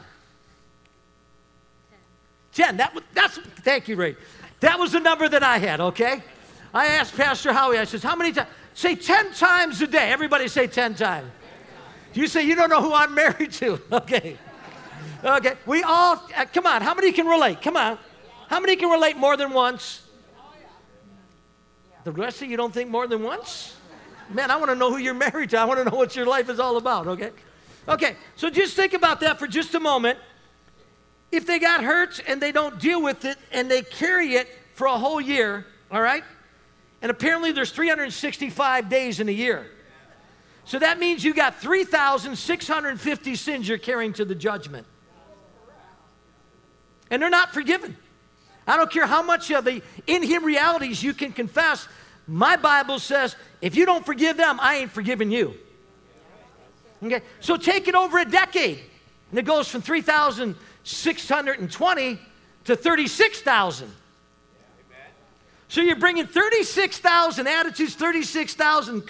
Ten. 2.52 2.76
That, 2.76 2.96
that's, 3.14 3.38
thank 3.62 3.88
you, 3.88 3.96
Ray. 3.96 4.16
That 4.60 4.78
was 4.78 4.92
the 4.92 5.00
number 5.00 5.28
that 5.28 5.42
I 5.42 5.58
had, 5.58 5.80
okay? 5.80 6.22
I 6.74 6.86
asked 6.86 7.16
Pastor 7.16 7.52
Howie, 7.52 7.78
I 7.78 7.84
says, 7.84 8.02
how 8.02 8.16
many 8.16 8.32
times? 8.32 8.48
Say 8.74 8.94
10 8.94 9.34
times 9.34 9.82
a 9.82 9.86
day. 9.86 10.10
Everybody 10.10 10.48
say 10.48 10.66
10 10.66 10.94
times. 10.94 11.30
You 12.14 12.26
say, 12.26 12.46
you 12.46 12.54
don't 12.54 12.70
know 12.70 12.80
who 12.80 12.92
I'm 12.92 13.14
married 13.22 13.52
to. 13.52 13.80
Okay. 13.92 14.36
Okay. 15.24 15.54
We 15.66 15.82
all, 15.82 16.20
uh, 16.36 16.46
come 16.52 16.66
on, 16.66 16.82
how 16.82 16.94
many 16.94 17.12
can 17.12 17.26
relate? 17.26 17.62
Come 17.62 17.76
on. 17.76 17.98
How 18.48 18.58
many 18.60 18.76
can 18.76 18.90
relate 18.90 19.16
more 19.16 19.36
than 19.36 19.52
once? 19.52 20.02
The 22.04 22.10
rest 22.10 22.42
of 22.42 22.50
you 22.50 22.56
don't 22.56 22.74
think 22.74 22.90
more 22.90 23.06
than 23.06 23.22
once? 23.22 23.76
Man, 24.34 24.50
I 24.50 24.56
want 24.56 24.70
to 24.70 24.74
know 24.74 24.90
who 24.90 24.98
you're 24.98 25.14
married 25.14 25.50
to. 25.50 25.58
I 25.58 25.64
want 25.64 25.78
to 25.78 25.90
know 25.90 25.96
what 25.96 26.16
your 26.16 26.26
life 26.26 26.48
is 26.48 26.58
all 26.58 26.76
about, 26.76 27.06
okay? 27.06 27.30
Okay, 27.88 28.16
so 28.36 28.48
just 28.48 28.74
think 28.76 28.94
about 28.94 29.20
that 29.20 29.38
for 29.38 29.46
just 29.46 29.74
a 29.74 29.80
moment. 29.80 30.18
If 31.30 31.46
they 31.46 31.58
got 31.58 31.82
hurt 31.82 32.20
and 32.26 32.40
they 32.40 32.52
don't 32.52 32.78
deal 32.78 33.02
with 33.02 33.24
it 33.24 33.36
and 33.50 33.70
they 33.70 33.82
carry 33.82 34.34
it 34.34 34.48
for 34.74 34.86
a 34.86 34.96
whole 34.96 35.20
year, 35.20 35.66
all 35.90 36.00
right? 36.00 36.24
And 37.00 37.10
apparently 37.10 37.52
there's 37.52 37.72
365 37.72 38.88
days 38.88 39.20
in 39.20 39.28
a 39.28 39.32
year. 39.32 39.66
So 40.64 40.78
that 40.78 40.98
means 41.00 41.24
you 41.24 41.34
got 41.34 41.60
3,650 41.60 43.34
sins 43.34 43.68
you're 43.68 43.78
carrying 43.78 44.12
to 44.14 44.24
the 44.24 44.34
judgment. 44.34 44.86
And 47.10 47.20
they're 47.20 47.30
not 47.30 47.52
forgiven. 47.52 47.96
I 48.66 48.76
don't 48.76 48.90
care 48.90 49.06
how 49.06 49.22
much 49.22 49.50
of 49.50 49.64
the 49.64 49.82
in 50.06 50.22
Him 50.22 50.44
realities 50.44 51.02
you 51.02 51.14
can 51.14 51.32
confess. 51.32 51.88
My 52.32 52.56
Bible 52.56 52.98
says 52.98 53.36
if 53.60 53.76
you 53.76 53.84
don't 53.84 54.06
forgive 54.06 54.38
them, 54.38 54.58
I 54.58 54.76
ain't 54.76 54.90
forgiving 54.90 55.30
you. 55.30 55.52
Okay? 57.02 57.20
So 57.40 57.58
take 57.58 57.88
it 57.88 57.94
over 57.94 58.18
a 58.18 58.24
decade. 58.24 58.78
And 59.30 59.38
it 59.38 59.42
goes 59.42 59.68
from 59.68 59.82
3,620 59.82 62.18
to 62.64 62.76
36,000. 62.76 63.90
So 65.68 65.82
you're 65.82 65.96
bringing 65.96 66.26
36,000 66.26 67.46
attitudes, 67.46 67.96
36,000 67.96 69.02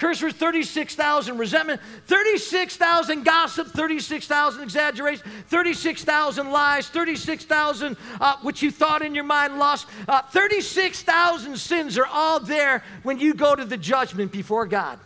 curse, 0.00 0.20
cursors, 0.20 0.32
36,000 0.32 1.38
resentment, 1.38 1.80
36,000 2.06 3.22
gossip, 3.22 3.68
36,000 3.68 4.62
exaggeration, 4.62 5.30
36,000 5.48 6.50
lies, 6.50 6.88
36,000 6.88 7.96
uh, 8.20 8.36
what 8.42 8.62
you 8.62 8.70
thought 8.70 9.02
in 9.02 9.14
your 9.14 9.24
mind 9.24 9.58
lost. 9.58 9.86
Uh, 10.08 10.22
36,000 10.22 11.56
sins 11.56 11.98
are 11.98 12.06
all 12.06 12.40
there 12.40 12.82
when 13.02 13.18
you 13.18 13.34
go 13.34 13.54
to 13.54 13.64
the 13.64 13.76
judgment 13.76 14.32
before 14.32 14.66
God. 14.66 14.98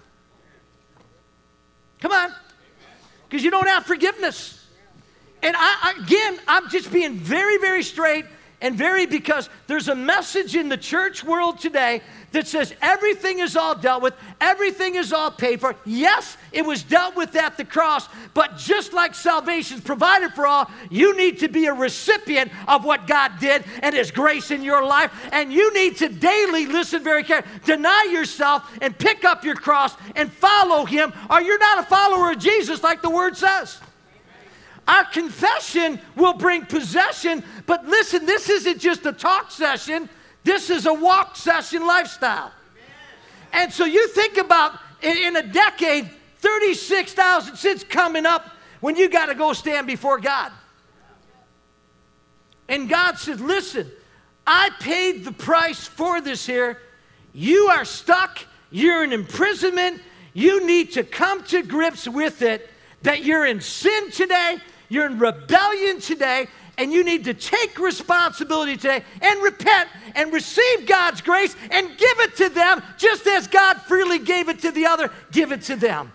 Come 2.00 2.12
on. 2.12 2.32
Because 3.28 3.42
you 3.42 3.50
don't 3.50 3.66
have 3.66 3.84
forgiveness. 3.84 4.64
And 5.42 5.54
I, 5.58 5.94
again, 6.02 6.38
I'm 6.46 6.70
just 6.70 6.92
being 6.92 7.16
very, 7.16 7.58
very 7.58 7.82
straight 7.82 8.24
and 8.64 8.74
very 8.74 9.04
because 9.04 9.50
there's 9.66 9.88
a 9.88 9.94
message 9.94 10.56
in 10.56 10.70
the 10.70 10.78
church 10.78 11.22
world 11.22 11.60
today 11.60 12.00
that 12.32 12.46
says 12.46 12.74
everything 12.80 13.40
is 13.40 13.56
all 13.56 13.74
dealt 13.74 14.02
with, 14.02 14.14
everything 14.40 14.94
is 14.94 15.12
all 15.12 15.30
paid 15.30 15.60
for. 15.60 15.76
Yes, 15.84 16.38
it 16.50 16.64
was 16.64 16.82
dealt 16.82 17.14
with 17.14 17.36
at 17.36 17.58
the 17.58 17.66
cross, 17.66 18.08
but 18.32 18.56
just 18.56 18.94
like 18.94 19.14
salvation 19.14 19.76
is 19.76 19.84
provided 19.84 20.32
for 20.32 20.46
all, 20.46 20.70
you 20.88 21.14
need 21.14 21.40
to 21.40 21.48
be 21.48 21.66
a 21.66 21.74
recipient 21.74 22.50
of 22.66 22.86
what 22.86 23.06
God 23.06 23.32
did 23.38 23.64
and 23.82 23.94
His 23.94 24.10
grace 24.10 24.50
in 24.50 24.62
your 24.62 24.82
life. 24.82 25.12
And 25.30 25.52
you 25.52 25.70
need 25.74 25.98
to 25.98 26.08
daily 26.08 26.64
listen 26.64 27.04
very 27.04 27.22
carefully, 27.22 27.60
deny 27.66 28.08
yourself 28.10 28.66
and 28.80 28.98
pick 28.98 29.26
up 29.26 29.44
your 29.44 29.56
cross 29.56 29.94
and 30.16 30.32
follow 30.32 30.86
Him, 30.86 31.12
or 31.28 31.42
you're 31.42 31.58
not 31.58 31.80
a 31.80 31.82
follower 31.82 32.32
of 32.32 32.38
Jesus 32.38 32.82
like 32.82 33.02
the 33.02 33.10
Word 33.10 33.36
says. 33.36 33.78
Our 34.86 35.04
confession 35.04 35.98
will 36.14 36.34
bring 36.34 36.66
possession, 36.66 37.42
but 37.66 37.86
listen, 37.86 38.26
this 38.26 38.50
isn't 38.50 38.78
just 38.78 39.06
a 39.06 39.12
talk 39.12 39.50
session. 39.50 40.08
This 40.42 40.68
is 40.68 40.86
a 40.86 40.92
walk 40.92 41.36
session 41.36 41.86
lifestyle. 41.86 42.52
And 43.52 43.72
so 43.72 43.84
you 43.84 44.08
think 44.08 44.36
about 44.36 44.78
in, 45.00 45.36
a 45.36 45.42
decade, 45.42 46.10
36,000 46.38 47.56
sins 47.56 47.84
coming 47.84 48.26
up 48.26 48.50
when 48.80 48.96
you 48.96 49.08
got 49.08 49.26
to 49.26 49.34
go 49.34 49.52
stand 49.52 49.86
before 49.86 50.18
God. 50.18 50.52
And 52.68 52.88
God 52.88 53.18
said, 53.18 53.40
Listen, 53.40 53.90
I 54.46 54.70
paid 54.80 55.24
the 55.24 55.32
price 55.32 55.86
for 55.86 56.20
this 56.20 56.46
here. 56.46 56.78
You 57.32 57.68
are 57.68 57.84
stuck. 57.84 58.40
You're 58.70 59.04
in 59.04 59.12
imprisonment. 59.12 60.02
You 60.32 60.66
need 60.66 60.92
to 60.92 61.04
come 61.04 61.44
to 61.44 61.62
grips 61.62 62.08
with 62.08 62.42
it 62.42 62.68
that 63.02 63.24
you're 63.24 63.46
in 63.46 63.60
sin 63.60 64.10
today, 64.10 64.56
you're 64.94 65.06
in 65.06 65.18
rebellion 65.18 66.00
today, 66.00 66.46
and 66.78 66.92
you 66.92 67.04
need 67.04 67.24
to 67.24 67.34
take 67.34 67.78
responsibility 67.78 68.76
today 68.76 69.04
and 69.20 69.42
repent 69.42 69.88
and 70.14 70.32
receive 70.32 70.86
God's 70.86 71.20
grace 71.20 71.54
and 71.70 71.88
give 71.88 72.20
it 72.20 72.36
to 72.36 72.48
them 72.48 72.82
just 72.96 73.26
as 73.26 73.46
God 73.46 73.80
freely 73.82 74.18
gave 74.18 74.48
it 74.48 74.60
to 74.60 74.70
the 74.70 74.86
other. 74.86 75.10
Give 75.30 75.52
it 75.52 75.62
to 75.62 75.76
them. 75.76 76.12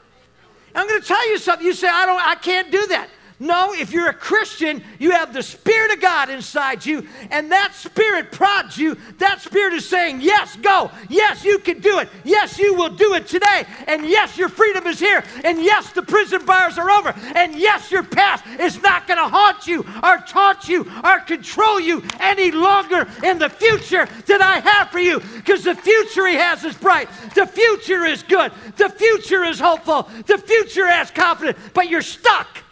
I'm 0.75 0.88
going 0.88 1.01
to 1.01 1.07
tell 1.07 1.30
you 1.30 1.38
something. 1.38 1.65
You 1.65 1.73
say, 1.73 1.88
I 1.88 2.05
don't, 2.05 2.21
I 2.21 2.36
can't 2.36 2.71
do 2.71 2.88
that. 2.88 3.09
No, 3.41 3.73
if 3.73 3.93
you're 3.93 4.09
a 4.09 4.13
Christian, 4.13 4.83
you 4.99 5.11
have 5.11 5.33
the 5.33 5.41
Spirit 5.41 5.93
of 5.93 6.01
God 6.01 6.29
inside 6.29 6.85
you, 6.85 7.07
and 7.31 7.49
that 7.53 7.73
Spirit 7.73 8.33
prods 8.33 8.77
you. 8.77 8.97
That 9.17 9.39
Spirit 9.41 9.73
is 9.73 9.87
saying, 9.87 10.19
Yes, 10.19 10.57
go. 10.57 10.91
Yes, 11.07 11.45
you 11.45 11.57
can 11.59 11.79
do 11.79 11.99
it. 11.99 12.09
Yes, 12.25 12.59
you 12.59 12.73
will 12.73 12.89
do 12.89 13.13
it 13.13 13.27
today. 13.27 13.65
And 13.87 14.05
yes, 14.05 14.37
your 14.37 14.49
freedom 14.49 14.85
is 14.87 14.99
here. 14.99 15.23
And 15.45 15.63
yes, 15.63 15.93
the 15.93 16.01
prison 16.01 16.45
bars 16.45 16.77
are 16.77 16.91
over. 16.91 17.15
And 17.33 17.55
yes, 17.55 17.89
your 17.89 18.03
past 18.03 18.45
is 18.59 18.81
not 18.81 19.07
going 19.07 19.17
to 19.19 19.29
haunt 19.29 19.65
you 19.67 19.85
or 20.03 20.17
taunt 20.27 20.67
you 20.67 20.91
or 21.05 21.19
control 21.21 21.79
you 21.79 22.03
any 22.19 22.51
longer 22.51 23.07
in 23.23 23.39
the 23.39 23.49
future 23.49 24.05
that 24.25 24.41
I 24.41 24.59
have 24.59 24.89
for 24.89 24.99
you. 24.99 25.21
Because 25.37 25.63
the 25.63 25.75
future 25.75 26.27
He 26.27 26.35
has 26.35 26.65
is 26.65 26.75
bright. 26.75 27.07
The 27.35 27.47
future 27.47 28.03
is 28.03 28.21
good. 28.21 28.51
The 28.75 28.89
future 28.89 29.45
is 29.45 29.61
hopeful. 29.61 30.09
The 30.25 30.37
future 30.37 30.87
has 30.87 31.09
confidence. 31.09 31.57
But 31.73 31.87
you're 31.87 32.01
stuck. 32.01 32.63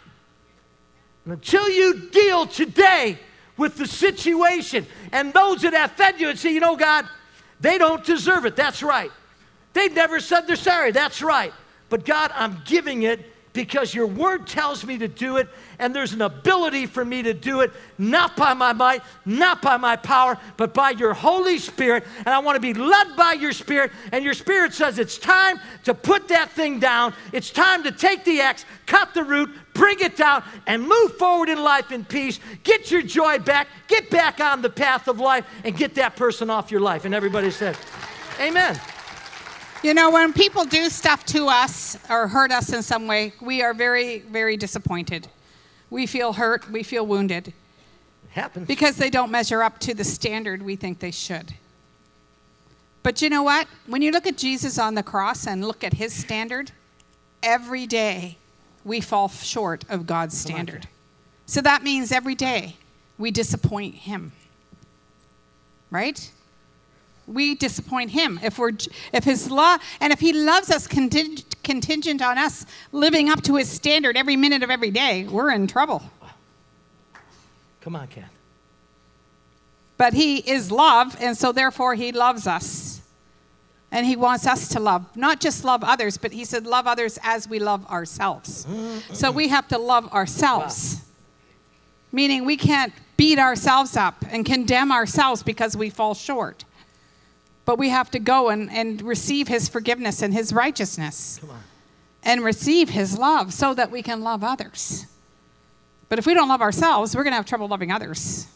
Until 1.28 1.68
you 1.68 2.08
deal 2.10 2.46
today 2.46 3.18
with 3.56 3.76
the 3.76 3.86
situation 3.86 4.86
and 5.12 5.32
those 5.32 5.62
that 5.62 5.74
have 5.74 5.92
fed 5.92 6.20
you 6.20 6.28
and 6.28 6.38
say, 6.38 6.52
you 6.52 6.60
know, 6.60 6.76
God, 6.76 7.06
they 7.60 7.76
don't 7.76 8.04
deserve 8.04 8.46
it. 8.46 8.56
That's 8.56 8.82
right. 8.82 9.10
They've 9.74 9.94
never 9.94 10.20
said 10.20 10.46
they're 10.46 10.56
sorry. 10.56 10.92
That's 10.92 11.20
right. 11.22 11.52
But 11.88 12.04
God, 12.04 12.30
I'm 12.34 12.62
giving 12.64 13.02
it 13.02 13.26
because 13.58 13.92
your 13.92 14.06
word 14.06 14.46
tells 14.46 14.86
me 14.86 14.98
to 14.98 15.08
do 15.08 15.36
it, 15.36 15.48
and 15.80 15.92
there's 15.92 16.12
an 16.12 16.22
ability 16.22 16.86
for 16.86 17.04
me 17.04 17.24
to 17.24 17.34
do 17.34 17.58
it, 17.62 17.72
not 17.98 18.36
by 18.36 18.54
my 18.54 18.72
might, 18.72 19.02
not 19.26 19.60
by 19.60 19.76
my 19.76 19.96
power, 19.96 20.38
but 20.56 20.72
by 20.72 20.90
your 20.90 21.12
Holy 21.12 21.58
Spirit. 21.58 22.04
And 22.18 22.28
I 22.28 22.38
want 22.38 22.54
to 22.54 22.60
be 22.60 22.72
led 22.72 23.16
by 23.16 23.32
your 23.32 23.50
Spirit. 23.50 23.90
And 24.12 24.24
your 24.24 24.34
Spirit 24.34 24.74
says 24.74 25.00
it's 25.00 25.18
time 25.18 25.58
to 25.82 25.92
put 25.92 26.28
that 26.28 26.52
thing 26.52 26.78
down. 26.78 27.14
It's 27.32 27.50
time 27.50 27.82
to 27.82 27.90
take 27.90 28.24
the 28.24 28.42
axe, 28.42 28.64
cut 28.86 29.12
the 29.12 29.24
root, 29.24 29.50
bring 29.74 29.98
it 29.98 30.16
down, 30.16 30.44
and 30.68 30.80
move 30.80 31.16
forward 31.18 31.48
in 31.48 31.60
life 31.60 31.90
in 31.90 32.04
peace. 32.04 32.38
Get 32.62 32.92
your 32.92 33.02
joy 33.02 33.40
back, 33.40 33.66
get 33.88 34.08
back 34.08 34.38
on 34.38 34.62
the 34.62 34.70
path 34.70 35.08
of 35.08 35.18
life, 35.18 35.44
and 35.64 35.76
get 35.76 35.96
that 35.96 36.14
person 36.14 36.48
off 36.48 36.70
your 36.70 36.80
life. 36.80 37.04
And 37.04 37.12
everybody 37.12 37.50
said, 37.50 37.76
Amen. 38.40 38.80
You 39.82 39.94
know, 39.94 40.10
when 40.10 40.32
people 40.32 40.64
do 40.64 40.88
stuff 40.88 41.24
to 41.26 41.46
us 41.46 41.96
or 42.10 42.26
hurt 42.26 42.50
us 42.50 42.72
in 42.72 42.82
some 42.82 43.06
way, 43.06 43.32
we 43.40 43.62
are 43.62 43.72
very, 43.72 44.18
very 44.20 44.56
disappointed. 44.56 45.28
We 45.88 46.06
feel 46.06 46.32
hurt, 46.32 46.68
we 46.70 46.82
feel 46.82 47.06
wounded. 47.06 47.52
Happens. 48.30 48.66
Because 48.66 48.96
they 48.96 49.08
don't 49.08 49.30
measure 49.30 49.62
up 49.62 49.78
to 49.80 49.94
the 49.94 50.04
standard 50.04 50.62
we 50.62 50.74
think 50.74 50.98
they 50.98 51.12
should. 51.12 51.54
But 53.04 53.22
you 53.22 53.30
know 53.30 53.44
what? 53.44 53.68
When 53.86 54.02
you 54.02 54.10
look 54.10 54.26
at 54.26 54.36
Jesus 54.36 54.78
on 54.78 54.94
the 54.94 55.02
cross 55.02 55.46
and 55.46 55.64
look 55.64 55.84
at 55.84 55.94
his 55.94 56.12
standard, 56.12 56.72
every 57.42 57.86
day 57.86 58.36
we 58.84 59.00
fall 59.00 59.28
short 59.28 59.84
of 59.88 60.06
God's 60.06 60.36
standard. 60.36 60.88
So 61.46 61.60
that 61.60 61.84
means 61.84 62.10
every 62.10 62.34
day 62.34 62.76
we 63.16 63.30
disappoint 63.30 63.94
him. 63.94 64.32
Right? 65.90 66.30
We 67.28 67.54
disappoint 67.54 68.10
him. 68.10 68.40
If 68.42 68.58
we're 68.58 68.72
if 69.12 69.24
his 69.24 69.50
law 69.50 69.76
and 70.00 70.12
if 70.12 70.20
he 70.20 70.32
loves 70.32 70.70
us 70.70 70.86
conting, 70.86 71.38
contingent 71.62 72.22
on 72.22 72.38
us 72.38 72.64
living 72.90 73.28
up 73.28 73.42
to 73.42 73.56
his 73.56 73.68
standard 73.68 74.16
every 74.16 74.36
minute 74.36 74.62
of 74.62 74.70
every 74.70 74.90
day 74.90 75.26
we're 75.30 75.50
in 75.50 75.66
trouble. 75.66 76.02
Come 77.82 77.94
on 77.96 78.08
ken 78.08 78.24
but 79.98 80.14
he 80.14 80.38
is 80.38 80.70
love 80.70 81.16
and 81.20 81.36
so 81.36 81.52
therefore 81.52 81.94
he 81.94 82.12
loves 82.12 82.46
us. 82.46 82.94
And 83.90 84.04
he 84.04 84.16
wants 84.16 84.46
us 84.46 84.68
to 84.70 84.80
love 84.80 85.04
not 85.16 85.40
just 85.40 85.64
love 85.64 85.82
others 85.82 86.16
but 86.18 86.32
he 86.32 86.44
said 86.44 86.66
love 86.66 86.86
others 86.86 87.18
as 87.22 87.48
we 87.48 87.58
love 87.58 87.86
ourselves. 87.90 88.66
So 89.12 89.30
we 89.30 89.48
have 89.48 89.66
to 89.68 89.78
love 89.78 90.12
ourselves. 90.12 90.96
Wow. 90.96 91.02
meaning 92.12 92.44
we 92.44 92.56
can't 92.56 92.92
beat 93.16 93.38
ourselves 93.38 93.96
up 93.96 94.24
and 94.30 94.46
condemn 94.46 94.92
ourselves 94.92 95.42
because 95.42 95.76
we 95.76 95.90
fall 95.90 96.14
short 96.14 96.64
but 97.68 97.78
we 97.78 97.90
have 97.90 98.10
to 98.10 98.18
go 98.18 98.48
and, 98.48 98.70
and 98.70 99.02
receive 99.02 99.46
his 99.46 99.68
forgiveness 99.68 100.22
and 100.22 100.32
his 100.32 100.54
righteousness 100.54 101.38
and 102.22 102.42
receive 102.42 102.88
his 102.88 103.18
love 103.18 103.52
so 103.52 103.74
that 103.74 103.90
we 103.90 104.00
can 104.00 104.22
love 104.22 104.42
others. 104.42 105.04
But 106.08 106.18
if 106.18 106.24
we 106.24 106.32
don't 106.32 106.48
love 106.48 106.62
ourselves, 106.62 107.14
we're 107.14 107.24
going 107.24 107.32
to 107.32 107.36
have 107.36 107.44
trouble 107.44 107.68
loving 107.68 107.92
others. 107.92 108.46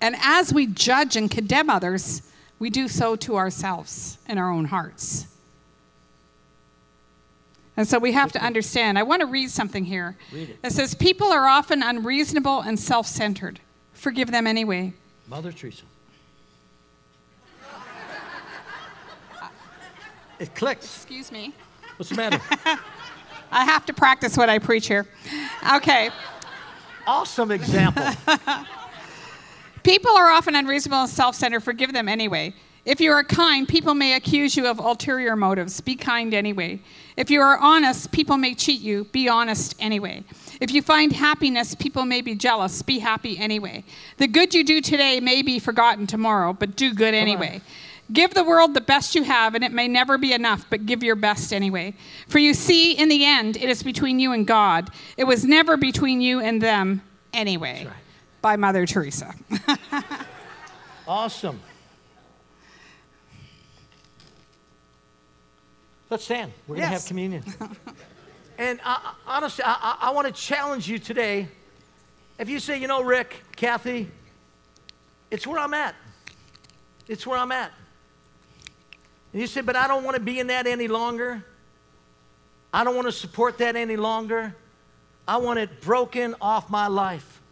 And 0.00 0.14
as 0.20 0.54
we 0.54 0.68
judge 0.68 1.16
and 1.16 1.28
condemn 1.28 1.68
others, 1.70 2.22
we 2.60 2.70
do 2.70 2.86
so 2.86 3.16
to 3.16 3.34
ourselves 3.34 4.16
in 4.28 4.38
our 4.38 4.52
own 4.52 4.66
hearts. 4.66 5.26
And 7.76 7.88
so 7.88 7.98
we 7.98 8.12
have 8.12 8.30
to 8.30 8.40
understand. 8.40 8.96
I 8.96 9.02
want 9.02 9.22
to 9.22 9.26
read 9.26 9.50
something 9.50 9.84
here. 9.84 10.16
Read 10.32 10.50
it. 10.50 10.58
it 10.62 10.70
says, 10.70 10.94
People 10.94 11.32
are 11.32 11.48
often 11.48 11.82
unreasonable 11.82 12.60
and 12.60 12.78
self 12.78 13.08
centered. 13.08 13.58
Forgive 13.92 14.30
them 14.30 14.46
anyway. 14.46 14.92
Mother 15.26 15.50
Teresa. 15.50 15.82
It 20.38 20.54
clicks. 20.54 20.84
Excuse 20.96 21.30
me. 21.30 21.52
What's 21.96 22.10
the 22.10 22.16
matter? 22.16 22.40
I 23.50 23.64
have 23.64 23.86
to 23.86 23.92
practice 23.92 24.36
what 24.36 24.48
I 24.48 24.58
preach 24.58 24.88
here. 24.88 25.06
Okay. 25.76 26.10
Awesome 27.06 27.50
example. 27.50 28.04
people 29.82 30.10
are 30.10 30.30
often 30.30 30.56
unreasonable 30.56 31.02
and 31.02 31.10
self 31.10 31.36
centered. 31.36 31.60
Forgive 31.60 31.92
them 31.92 32.08
anyway. 32.08 32.54
If 32.84 33.00
you 33.00 33.12
are 33.12 33.24
kind, 33.24 33.66
people 33.66 33.94
may 33.94 34.14
accuse 34.14 34.56
you 34.56 34.66
of 34.66 34.78
ulterior 34.78 35.36
motives. 35.36 35.80
Be 35.80 35.94
kind 35.94 36.34
anyway. 36.34 36.80
If 37.16 37.30
you 37.30 37.40
are 37.40 37.56
honest, 37.56 38.12
people 38.12 38.36
may 38.36 38.54
cheat 38.54 38.80
you. 38.80 39.04
Be 39.04 39.26
honest 39.26 39.74
anyway. 39.78 40.22
If 40.60 40.70
you 40.70 40.82
find 40.82 41.12
happiness, 41.12 41.74
people 41.74 42.04
may 42.04 42.20
be 42.20 42.34
jealous. 42.34 42.82
Be 42.82 42.98
happy 42.98 43.38
anyway. 43.38 43.84
The 44.18 44.26
good 44.26 44.52
you 44.52 44.64
do 44.64 44.82
today 44.82 45.18
may 45.20 45.40
be 45.40 45.58
forgotten 45.58 46.06
tomorrow, 46.06 46.52
but 46.52 46.76
do 46.76 46.92
good 46.92 47.14
anyway. 47.14 47.62
Give 48.12 48.34
the 48.34 48.44
world 48.44 48.74
the 48.74 48.82
best 48.82 49.14
you 49.14 49.22
have, 49.22 49.54
and 49.54 49.64
it 49.64 49.72
may 49.72 49.88
never 49.88 50.18
be 50.18 50.32
enough, 50.32 50.66
but 50.68 50.84
give 50.84 51.02
your 51.02 51.16
best 51.16 51.52
anyway. 51.52 51.94
For 52.28 52.38
you 52.38 52.52
see, 52.52 52.92
in 52.92 53.08
the 53.08 53.24
end, 53.24 53.56
it 53.56 53.68
is 53.68 53.82
between 53.82 54.18
you 54.18 54.32
and 54.32 54.46
God. 54.46 54.90
It 55.16 55.24
was 55.24 55.44
never 55.44 55.76
between 55.76 56.20
you 56.20 56.40
and 56.40 56.60
them 56.60 57.02
anyway. 57.32 57.86
Right. 57.86 57.94
By 58.42 58.56
Mother 58.56 58.84
Teresa. 58.84 59.34
awesome. 61.08 61.60
Let's 66.10 66.24
stand. 66.24 66.52
We're 66.68 66.76
yes. 66.76 66.84
going 66.84 66.90
to 66.90 67.00
have 67.00 67.08
communion. 67.08 67.44
and 68.58 68.80
I, 68.84 69.14
honestly, 69.26 69.64
I, 69.66 69.96
I 69.98 70.10
want 70.10 70.26
to 70.26 70.32
challenge 70.32 70.86
you 70.88 70.98
today. 70.98 71.48
If 72.38 72.50
you 72.50 72.60
say, 72.60 72.78
you 72.78 72.86
know, 72.86 73.02
Rick, 73.02 73.42
Kathy, 73.56 74.10
it's 75.30 75.46
where 75.46 75.58
I'm 75.58 75.72
at. 75.72 75.94
It's 77.08 77.26
where 77.26 77.38
I'm 77.38 77.50
at. 77.50 77.72
And 79.34 79.40
you 79.40 79.48
say, 79.48 79.62
but 79.62 79.74
I 79.74 79.88
don't 79.88 80.04
want 80.04 80.14
to 80.14 80.22
be 80.22 80.38
in 80.38 80.46
that 80.46 80.68
any 80.68 80.86
longer. 80.86 81.44
I 82.72 82.84
don't 82.84 82.94
want 82.94 83.08
to 83.08 83.12
support 83.12 83.58
that 83.58 83.74
any 83.74 83.96
longer. 83.96 84.54
I 85.26 85.38
want 85.38 85.58
it 85.58 85.80
broken 85.80 86.36
off 86.40 86.70
my 86.70 86.86
life. 86.86 87.42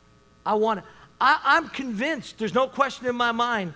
I 0.46 0.54
want 0.54 0.78
it. 0.78 0.84
I, 1.20 1.40
I'm 1.42 1.68
convinced, 1.68 2.38
there's 2.38 2.54
no 2.54 2.68
question 2.68 3.06
in 3.06 3.16
my 3.16 3.32
mind, 3.32 3.74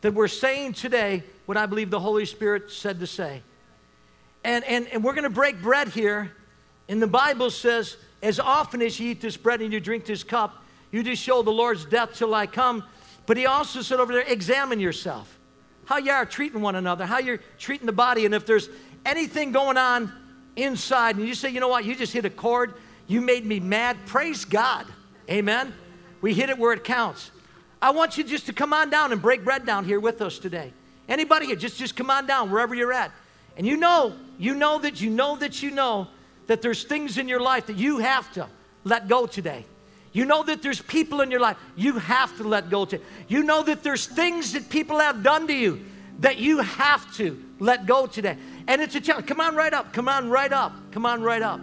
that 0.00 0.14
we're 0.14 0.26
saying 0.26 0.72
today 0.72 1.22
what 1.44 1.58
I 1.58 1.66
believe 1.66 1.90
the 1.90 2.00
Holy 2.00 2.24
Spirit 2.24 2.70
said 2.70 2.98
to 3.00 3.06
say. 3.06 3.42
And, 4.42 4.64
and, 4.64 4.88
and 4.88 5.04
we're 5.04 5.12
going 5.12 5.24
to 5.24 5.30
break 5.30 5.60
bread 5.60 5.88
here. 5.88 6.32
And 6.88 7.02
the 7.02 7.06
Bible 7.06 7.50
says, 7.50 7.98
as 8.22 8.40
often 8.40 8.80
as 8.80 8.98
you 8.98 9.10
eat 9.10 9.20
this 9.20 9.36
bread 9.36 9.60
and 9.60 9.70
you 9.70 9.80
drink 9.80 10.06
this 10.06 10.24
cup, 10.24 10.64
you 10.90 11.02
just 11.02 11.22
show 11.22 11.42
the 11.42 11.52
Lord's 11.52 11.84
death 11.84 12.14
till 12.14 12.34
I 12.34 12.46
come. 12.46 12.84
But 13.26 13.36
he 13.36 13.44
also 13.44 13.82
said 13.82 14.00
over 14.00 14.14
there, 14.14 14.24
examine 14.26 14.80
yourself. 14.80 15.38
How 15.86 15.98
you 15.98 16.12
are 16.12 16.26
treating 16.26 16.60
one 16.60 16.76
another, 16.76 17.06
how 17.06 17.18
you're 17.18 17.40
treating 17.58 17.86
the 17.86 17.92
body. 17.92 18.24
And 18.24 18.34
if 18.34 18.46
there's 18.46 18.68
anything 19.04 19.52
going 19.52 19.76
on 19.76 20.12
inside 20.56 21.16
and 21.16 21.26
you 21.26 21.34
say, 21.34 21.50
you 21.50 21.60
know 21.60 21.68
what, 21.68 21.84
you 21.84 21.94
just 21.94 22.12
hit 22.12 22.24
a 22.24 22.30
chord, 22.30 22.74
you 23.06 23.20
made 23.20 23.44
me 23.44 23.60
mad, 23.60 23.96
praise 24.06 24.44
God. 24.44 24.86
Amen. 25.28 25.74
We 26.20 26.34
hit 26.34 26.48
it 26.50 26.58
where 26.58 26.72
it 26.72 26.84
counts. 26.84 27.30
I 27.82 27.90
want 27.90 28.16
you 28.16 28.24
just 28.24 28.46
to 28.46 28.52
come 28.52 28.72
on 28.72 28.88
down 28.88 29.12
and 29.12 29.20
break 29.20 29.44
bread 29.44 29.66
down 29.66 29.84
here 29.84 30.00
with 30.00 30.22
us 30.22 30.38
today. 30.38 30.72
Anybody 31.08 31.46
here, 31.46 31.56
just, 31.56 31.78
just 31.78 31.96
come 31.96 32.08
on 32.08 32.26
down 32.26 32.50
wherever 32.50 32.74
you're 32.74 32.92
at. 32.92 33.10
And 33.56 33.66
you 33.66 33.76
know, 33.76 34.14
you 34.38 34.54
know 34.54 34.78
that 34.78 35.00
you 35.00 35.10
know 35.10 35.36
that 35.36 35.62
you 35.62 35.70
know 35.70 36.08
that 36.46 36.62
there's 36.62 36.84
things 36.84 37.18
in 37.18 37.28
your 37.28 37.40
life 37.40 37.66
that 37.66 37.76
you 37.76 37.98
have 37.98 38.32
to 38.34 38.48
let 38.84 39.08
go 39.08 39.26
today. 39.26 39.64
You 40.14 40.24
know 40.24 40.44
that 40.44 40.62
there's 40.62 40.80
people 40.80 41.20
in 41.20 41.30
your 41.30 41.40
life 41.40 41.58
you 41.76 41.98
have 41.98 42.34
to 42.38 42.44
let 42.44 42.70
go 42.70 42.84
to. 42.86 43.00
You 43.28 43.42
know 43.42 43.64
that 43.64 43.82
there's 43.82 44.06
things 44.06 44.52
that 44.52 44.70
people 44.70 45.00
have 45.00 45.22
done 45.22 45.46
to 45.48 45.52
you 45.52 45.84
that 46.20 46.38
you 46.38 46.60
have 46.60 47.14
to 47.16 47.42
let 47.58 47.84
go 47.84 48.06
today. 48.06 48.38
And 48.68 48.80
it's 48.80 48.94
a 48.94 49.00
challenge. 49.00 49.26
Come 49.26 49.40
on 49.40 49.56
right 49.56 49.74
up. 49.74 49.92
Come 49.92 50.08
on 50.08 50.30
right 50.30 50.52
up. 50.52 50.72
Come 50.92 51.04
on 51.04 51.22
right 51.22 51.42
up. 51.42 51.60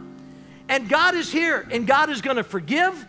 And 0.68 0.90
God 0.90 1.16
is 1.16 1.32
here 1.32 1.66
and 1.72 1.88
God 1.88 2.10
is 2.10 2.22
going 2.22 2.36
to 2.36 2.44
forgive. 2.44 3.08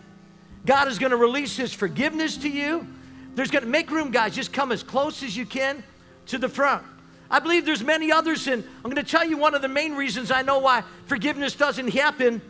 God 0.64 0.86
is 0.86 1.00
going 1.00 1.10
to 1.10 1.16
release 1.16 1.56
his 1.56 1.72
forgiveness 1.72 2.36
to 2.38 2.48
you. 2.48 2.86
There's 3.34 3.50
going 3.50 3.64
to 3.64 3.70
make 3.70 3.90
room, 3.90 4.12
guys. 4.12 4.36
Just 4.36 4.52
come 4.52 4.70
as 4.70 4.84
close 4.84 5.24
as 5.24 5.36
you 5.36 5.44
can 5.44 5.82
to 6.26 6.38
the 6.38 6.48
front. 6.48 6.84
I 7.28 7.40
believe 7.40 7.64
there's 7.64 7.82
many 7.82 8.12
others, 8.12 8.46
and 8.46 8.62
I'm 8.84 8.90
going 8.90 9.02
to 9.02 9.10
tell 9.10 9.26
you 9.26 9.38
one 9.38 9.54
of 9.54 9.62
the 9.62 9.68
main 9.68 9.94
reasons 9.94 10.30
I 10.30 10.42
know 10.42 10.58
why 10.58 10.84
forgiveness 11.06 11.56
doesn't 11.56 11.88
happen. 11.88 12.42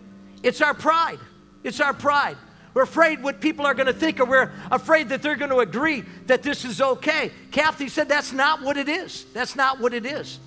It's 0.43 0.61
our 0.61 0.75
pride. 0.75 1.21
It's 1.63 1.81
our 1.81 1.95
pride. 1.95 2.37
We're 2.75 2.83
afraid 2.83 3.23
what 3.23 3.41
people 3.41 3.67
are 3.67 3.75
going 3.75 3.87
to 3.87 3.93
think, 3.93 4.19
or 4.19 4.25
we're 4.25 4.53
afraid 4.71 5.11
that 5.11 5.23
they're 5.23 5.37
going 5.37 5.51
to 5.51 5.59
agree 5.59 6.05
that 6.27 6.43
this 6.43 6.65
is 6.65 6.81
okay. 6.81 7.31
Kathy 7.51 7.89
said 7.89 8.09
that's 8.09 8.33
not 8.33 8.63
what 8.63 8.77
it 8.77 8.89
is. 8.89 9.27
That's 9.35 9.57
not 9.57 9.79
what 9.79 9.93
it 9.93 10.07
is. 10.07 10.39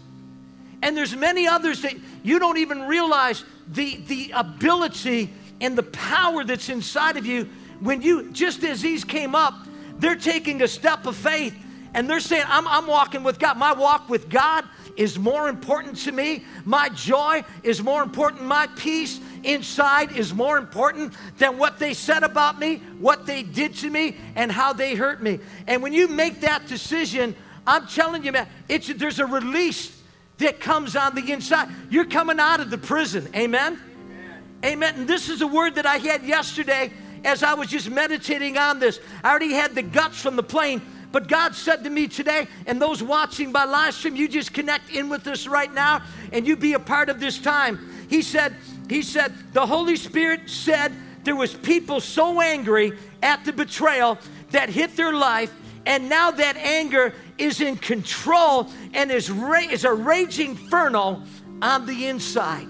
And 0.81 0.97
there's 0.97 1.15
many 1.15 1.47
others 1.47 1.81
that 1.83 1.95
you 2.23 2.39
don't 2.39 2.57
even 2.57 2.83
realize 2.83 3.43
the, 3.67 3.97
the 4.07 4.31
ability 4.35 5.31
and 5.61 5.77
the 5.77 5.83
power 5.83 6.43
that's 6.43 6.69
inside 6.69 7.17
of 7.17 7.25
you 7.25 7.47
when 7.79 8.01
you, 8.01 8.31
just 8.31 8.63
as 8.63 8.81
these 8.81 9.03
came 9.03 9.35
up, 9.35 9.53
they're 9.97 10.15
taking 10.15 10.61
a 10.61 10.67
step 10.67 11.05
of 11.05 11.15
faith 11.15 11.55
and 11.93 12.09
they're 12.09 12.19
saying, 12.19 12.45
I'm, 12.47 12.67
I'm 12.67 12.87
walking 12.87 13.23
with 13.23 13.39
God. 13.39 13.57
My 13.57 13.73
walk 13.73 14.09
with 14.09 14.29
God 14.29 14.65
is 14.97 15.17
more 15.17 15.47
important 15.47 15.97
to 15.97 16.11
me. 16.11 16.43
My 16.65 16.89
joy 16.89 17.43
is 17.63 17.81
more 17.81 18.03
important. 18.03 18.43
My 18.43 18.67
peace 18.75 19.19
inside 19.45 20.11
is 20.17 20.33
more 20.33 20.57
important 20.57 21.13
than 21.37 21.57
what 21.57 21.79
they 21.79 21.93
said 21.93 22.23
about 22.23 22.59
me, 22.59 22.77
what 22.99 23.25
they 23.25 23.43
did 23.43 23.75
to 23.75 23.89
me, 23.89 24.17
and 24.35 24.51
how 24.51 24.73
they 24.73 24.95
hurt 24.95 25.21
me. 25.21 25.39
And 25.67 25.81
when 25.81 25.93
you 25.93 26.07
make 26.07 26.41
that 26.41 26.67
decision, 26.67 27.35
I'm 27.65 27.87
telling 27.87 28.23
you, 28.23 28.31
man, 28.31 28.47
it's, 28.67 28.87
there's 28.87 29.19
a 29.19 29.25
release 29.25 30.01
that 30.37 30.59
comes 30.59 30.95
on 30.95 31.15
the 31.15 31.31
inside. 31.31 31.69
You're 31.89 32.05
coming 32.05 32.39
out 32.39 32.59
of 32.59 32.69
the 32.69 32.77
prison. 32.77 33.29
Amen? 33.35 33.79
Amen. 33.79 34.43
Amen. 34.63 34.95
And 34.95 35.07
this 35.07 35.29
is 35.29 35.41
a 35.41 35.47
word 35.47 35.75
that 35.75 35.85
I 35.85 35.97
had 35.97 36.23
yesterday 36.23 36.91
as 37.23 37.41
I 37.41 37.53
was 37.53 37.69
just 37.69 37.89
meditating 37.89 38.57
on 38.57 38.79
this. 38.79 38.99
I 39.23 39.29
already 39.29 39.53
had 39.53 39.73
the 39.73 39.81
guts 39.81 40.21
from 40.21 40.35
the 40.35 40.43
plane 40.43 40.81
but 41.15 41.29
God 41.29 41.55
said 41.55 41.85
to 41.85 41.89
me 41.89 42.09
today, 42.09 42.45
and 42.65 42.81
those 42.81 43.01
watching 43.01 43.53
by 43.53 43.63
live 43.63 43.93
stream, 43.93 44.17
you 44.17 44.27
just 44.27 44.53
connect 44.53 44.89
in 44.89 45.07
with 45.07 45.25
us 45.27 45.47
right 45.47 45.73
now 45.73 46.03
and 46.33 46.45
you 46.45 46.57
be 46.57 46.73
a 46.73 46.79
part 46.79 47.07
of 47.07 47.21
this 47.21 47.39
time. 47.39 47.79
He 48.09 48.21
said, 48.21 48.53
He 48.89 49.01
said, 49.01 49.33
the 49.53 49.65
Holy 49.65 49.95
Spirit 49.95 50.49
said 50.49 50.91
there 51.23 51.35
was 51.35 51.53
people 51.53 51.99
so 51.99 52.41
angry 52.41 52.93
at 53.23 53.45
the 53.45 53.53
betrayal 53.53 54.17
that 54.51 54.69
hit 54.69 54.95
their 54.95 55.13
life, 55.13 55.53
and 55.85 56.07
now 56.07 56.31
that 56.31 56.55
anger 56.57 57.13
is 57.37 57.61
in 57.61 57.77
control 57.77 58.69
and 58.93 59.11
is, 59.11 59.29
ra- 59.29 59.59
is 59.59 59.85
a 59.85 59.93
raging 59.93 60.51
inferno 60.51 61.23
on 61.61 61.85
the 61.85 62.07
inside. 62.07 62.67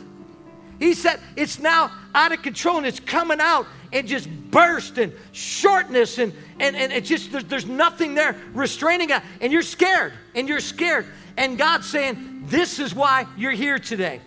He 0.79 0.93
said 0.93 1.19
it's 1.35 1.59
now 1.59 1.91
out 2.13 2.31
of 2.31 2.41
control 2.41 2.77
and 2.77 2.85
it's 2.85 2.99
coming 2.99 3.39
out 3.39 3.67
and 3.93 4.07
just 4.07 4.29
burst 4.51 4.97
and 4.97 5.13
shortness 5.31 6.17
and 6.17 6.33
and, 6.59 6.75
and 6.75 6.91
it's 6.91 7.07
just 7.07 7.31
there's, 7.31 7.45
there's 7.45 7.65
nothing 7.65 8.13
there 8.13 8.35
restraining 8.53 9.09
it. 9.09 9.21
And 9.41 9.51
you're 9.51 9.61
scared 9.61 10.13
and 10.33 10.47
you're 10.47 10.59
scared. 10.59 11.05
And 11.37 11.57
god's 11.57 11.87
saying 11.89 12.43
this 12.47 12.79
is 12.79 12.93
why 12.93 13.25
you're 13.37 13.51
here 13.51 13.79
today 13.79 14.21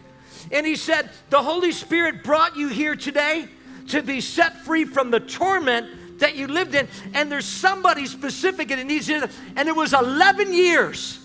and 0.51 0.67
he 0.67 0.77
said 0.77 1.11
the 1.31 1.43
holy 1.43 1.73
spirit 1.73 2.23
brought 2.25 2.57
you 2.57 2.69
here 2.69 2.97
today 2.97 3.49
to 3.89 4.03
be 4.03 4.21
set 4.21 4.65
free 4.65 4.85
from 4.85 5.11
the 5.11 5.21
torment 5.21 6.19
that 6.19 6.37
you 6.37 6.47
lived 6.47 6.75
in. 6.75 6.89
And 7.15 7.31
there's 7.31 7.47
somebody 7.47 8.07
specific 8.07 8.71
and 8.71 8.81
it 8.81 8.87
needs 8.87 9.09
you 9.09 9.27
and 9.57 9.69
it 9.69 9.75
was 9.75 9.93
11 9.93 10.53
years. 10.53 11.19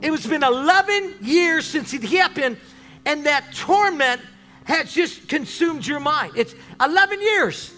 It 0.00 0.10
was 0.10 0.26
been 0.26 0.42
11 0.42 1.16
years 1.20 1.64
since 1.64 1.92
it 1.94 2.02
happened 2.02 2.56
and 3.04 3.26
that 3.26 3.52
torment 3.54 4.20
has 4.64 4.92
just 4.92 5.28
consumed 5.28 5.86
your 5.86 6.00
mind. 6.00 6.32
It's 6.36 6.54
11 6.80 7.20
years. 7.20 7.72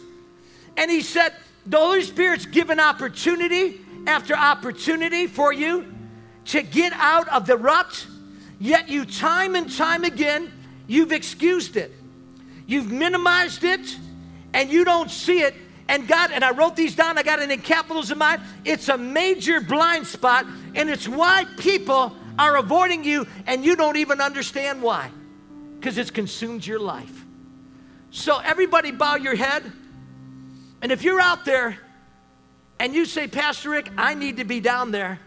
And 0.77 0.91
he 0.91 1.01
said 1.01 1.35
the 1.67 1.79
Holy 1.79 2.03
Spirit's 2.03 2.47
given 2.47 2.79
opportunity 2.81 3.81
after 4.07 4.35
opportunity 4.35 5.27
for 5.27 5.53
you 5.53 5.93
to 6.47 6.63
get 6.63 6.93
out 6.95 7.27
of 7.29 7.47
the 7.47 7.57
rut, 7.57 8.07
yet 8.65 8.89
you 8.89 9.05
time 9.05 9.55
and 9.55 9.71
time 9.71 10.05
again, 10.05 10.51
you've 10.87 11.13
excused 11.13 11.77
it. 11.77 11.93
You've 12.67 12.91
minimized 12.91 13.63
it, 13.63 13.99
and 14.55 14.71
you 14.71 14.85
don't 14.85 15.11
see 15.11 15.41
it. 15.41 15.55
And 15.87 16.09
God, 16.09 16.31
and 16.33 16.43
I 16.43 16.53
wrote 16.53 16.77
these 16.77 16.97
down, 16.97 17.19
I 17.19 17.23
got 17.23 17.41
it 17.41 17.51
in 17.51 17.61
capitals 17.61 18.11
in 18.11 18.17
mind. 18.17 18.41
It's 18.65 18.89
a 18.89 18.97
major 18.97 19.61
blind 19.61 20.07
spot, 20.07 20.47
and 20.75 20.89
it's 20.89 21.07
why 21.07 21.45
people 21.59 22.17
are 22.39 22.57
avoiding 22.57 23.05
you, 23.05 23.27
and 23.47 23.65
you 23.65 23.77
don't 23.77 23.97
even 23.97 24.21
understand 24.21 24.81
why. 24.81 25.11
Because 25.79 25.99
it's 25.99 26.11
consumed 26.11 26.67
your 26.67 26.79
life. 26.79 27.25
So, 28.11 28.39
everybody, 28.39 28.93
bow 28.93 29.17
your 29.17 29.35
head. 29.35 29.71
And 30.81 30.91
if 30.91 31.03
you're 31.03 31.21
out 31.21 31.45
there 31.45 31.79
and 32.79 32.95
you 32.95 33.05
say, 33.05 33.29
Pastor 33.29 33.71
Rick, 33.71 33.91
I 33.97 34.15
need 34.15 34.39
to 34.39 34.45
be 34.45 34.61
down 34.61 34.91
there, 34.91 35.19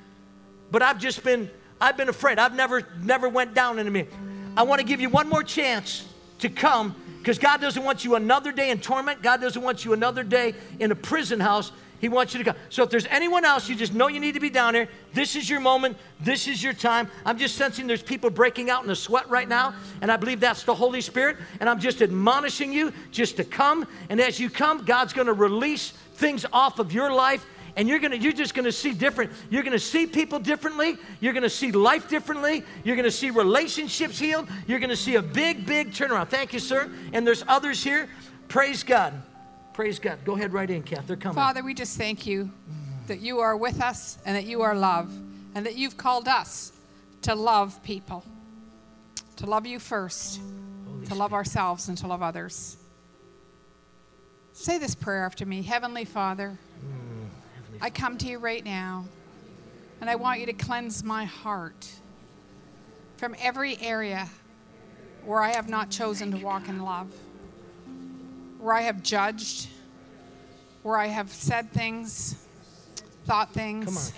but 0.71 0.81
I've 0.81 0.99
just 0.99 1.23
been, 1.23 1.51
I've 1.79 1.97
been 1.97 2.09
afraid. 2.09 2.39
I've 2.39 2.55
never, 2.55 2.83
never 3.01 3.29
went 3.29 3.53
down 3.53 3.79
into 3.79 3.91
me. 3.91 4.07
I 4.55 4.63
want 4.63 4.79
to 4.79 4.87
give 4.87 4.99
you 4.99 5.09
one 5.09 5.29
more 5.29 5.43
chance 5.43 6.07
to 6.39 6.49
come 6.49 6.95
because 7.19 7.39
God 7.39 7.61
doesn't 7.61 7.83
want 7.83 8.03
you 8.03 8.15
another 8.15 8.51
day 8.51 8.71
in 8.71 8.79
torment. 8.79 9.21
God 9.21 9.41
doesn't 9.41 9.61
want 9.61 9.85
you 9.85 9.93
another 9.93 10.23
day 10.23 10.55
in 10.79 10.91
a 10.91 10.95
prison 10.95 11.39
house. 11.39 11.71
He 11.99 12.09
wants 12.09 12.33
you 12.33 12.43
to 12.43 12.51
come. 12.51 12.61
So 12.69 12.83
if 12.83 12.89
there's 12.89 13.07
anyone 13.07 13.43
else, 13.43 13.67
you 13.67 13.75
just 13.75 13.93
know 13.93 14.07
you 14.07 14.19
need 14.19 14.35
to 14.35 14.39
be 14.39 14.51
down 14.51 14.75
here. 14.75 14.87
This 15.13 15.35
is 15.35 15.49
your 15.49 15.59
moment. 15.59 15.97
This 16.19 16.47
is 16.47 16.61
your 16.63 16.73
time. 16.73 17.09
I'm 17.25 17.39
just 17.39 17.55
sensing 17.55 17.87
there's 17.87 18.03
people 18.03 18.29
breaking 18.29 18.69
out 18.69 18.83
in 18.83 18.89
a 18.91 18.95
sweat 18.95 19.27
right 19.29 19.47
now, 19.47 19.73
and 20.01 20.11
I 20.11 20.17
believe 20.17 20.39
that's 20.39 20.63
the 20.63 20.75
Holy 20.75 21.01
Spirit. 21.01 21.37
And 21.59 21.67
I'm 21.67 21.79
just 21.79 22.03
admonishing 22.03 22.71
you 22.71 22.93
just 23.11 23.37
to 23.37 23.43
come. 23.43 23.87
And 24.09 24.21
as 24.21 24.39
you 24.39 24.49
come, 24.49 24.85
God's 24.85 25.11
going 25.13 25.27
to 25.27 25.33
release 25.33 25.91
things 26.15 26.45
off 26.53 26.77
of 26.79 26.93
your 26.93 27.11
life 27.11 27.45
and 27.77 27.87
you're 27.87 27.99
gonna 27.99 28.17
you're 28.17 28.33
just 28.33 28.53
gonna 28.53 28.71
see 28.71 28.91
different 28.91 29.31
you're 29.49 29.63
gonna 29.63 29.79
see 29.79 30.05
people 30.05 30.39
differently 30.39 30.97
you're 31.21 31.33
gonna 31.33 31.49
see 31.49 31.71
life 31.71 32.09
differently 32.09 32.65
you're 32.83 32.97
gonna 32.97 33.09
see 33.09 33.29
relationships 33.29 34.19
healed 34.19 34.49
you're 34.67 34.79
gonna 34.79 34.95
see 34.95 35.15
a 35.15 35.21
big 35.21 35.65
big 35.65 35.91
turnaround 35.91 36.27
thank 36.27 36.51
you 36.51 36.59
sir 36.59 36.91
and 37.13 37.25
there's 37.25 37.45
others 37.47 37.81
here 37.81 38.09
praise 38.49 38.83
god 38.83 39.13
Praise 39.77 39.99
God. 39.99 40.17
Go 40.25 40.33
ahead 40.35 40.53
right 40.53 40.67
in, 40.71 40.81
Kath. 40.81 41.05
They're 41.05 41.15
coming. 41.15 41.35
Father, 41.35 41.63
we 41.63 41.75
just 41.75 41.99
thank 41.99 42.25
you 42.25 42.49
that 43.05 43.19
you 43.19 43.41
are 43.41 43.55
with 43.55 43.79
us 43.79 44.17
and 44.25 44.35
that 44.35 44.45
you 44.45 44.63
are 44.63 44.73
love 44.73 45.15
and 45.53 45.63
that 45.67 45.75
you've 45.75 45.97
called 45.97 46.27
us 46.27 46.71
to 47.21 47.35
love 47.35 47.83
people, 47.83 48.25
to 49.35 49.45
love 49.45 49.67
you 49.67 49.77
first, 49.77 50.39
Holy 50.87 51.01
to 51.01 51.05
Spirit. 51.05 51.19
love 51.19 51.31
ourselves, 51.31 51.89
and 51.89 51.97
to 51.99 52.07
love 52.07 52.23
others. 52.23 52.77
Say 54.51 54.79
this 54.79 54.95
prayer 54.95 55.23
after 55.23 55.45
me 55.45 55.61
Heavenly 55.61 56.05
Father, 56.05 56.57
mm, 56.83 57.06
I 57.81 57.89
come 57.89 58.17
to 58.19 58.27
you 58.27 58.39
right 58.39 58.63
now 58.63 59.05
and 60.01 60.09
I 60.09 60.15
want 60.15 60.39
you 60.39 60.45
to 60.47 60.53
cleanse 60.53 61.03
my 61.03 61.25
heart 61.25 61.89
from 63.17 63.35
every 63.39 63.77
area 63.81 64.27
where 65.25 65.41
I 65.41 65.49
have 65.49 65.69
not 65.69 65.89
chosen 65.89 66.31
to 66.31 66.37
walk 66.37 66.69
in 66.69 66.83
love 66.83 67.11
where 68.59 68.73
I 68.73 68.81
have 68.81 69.03
judged, 69.03 69.69
where 70.83 70.97
I 70.97 71.07
have 71.07 71.31
said 71.31 71.71
things, 71.71 72.35
thought 73.25 73.53
things, 73.53 74.13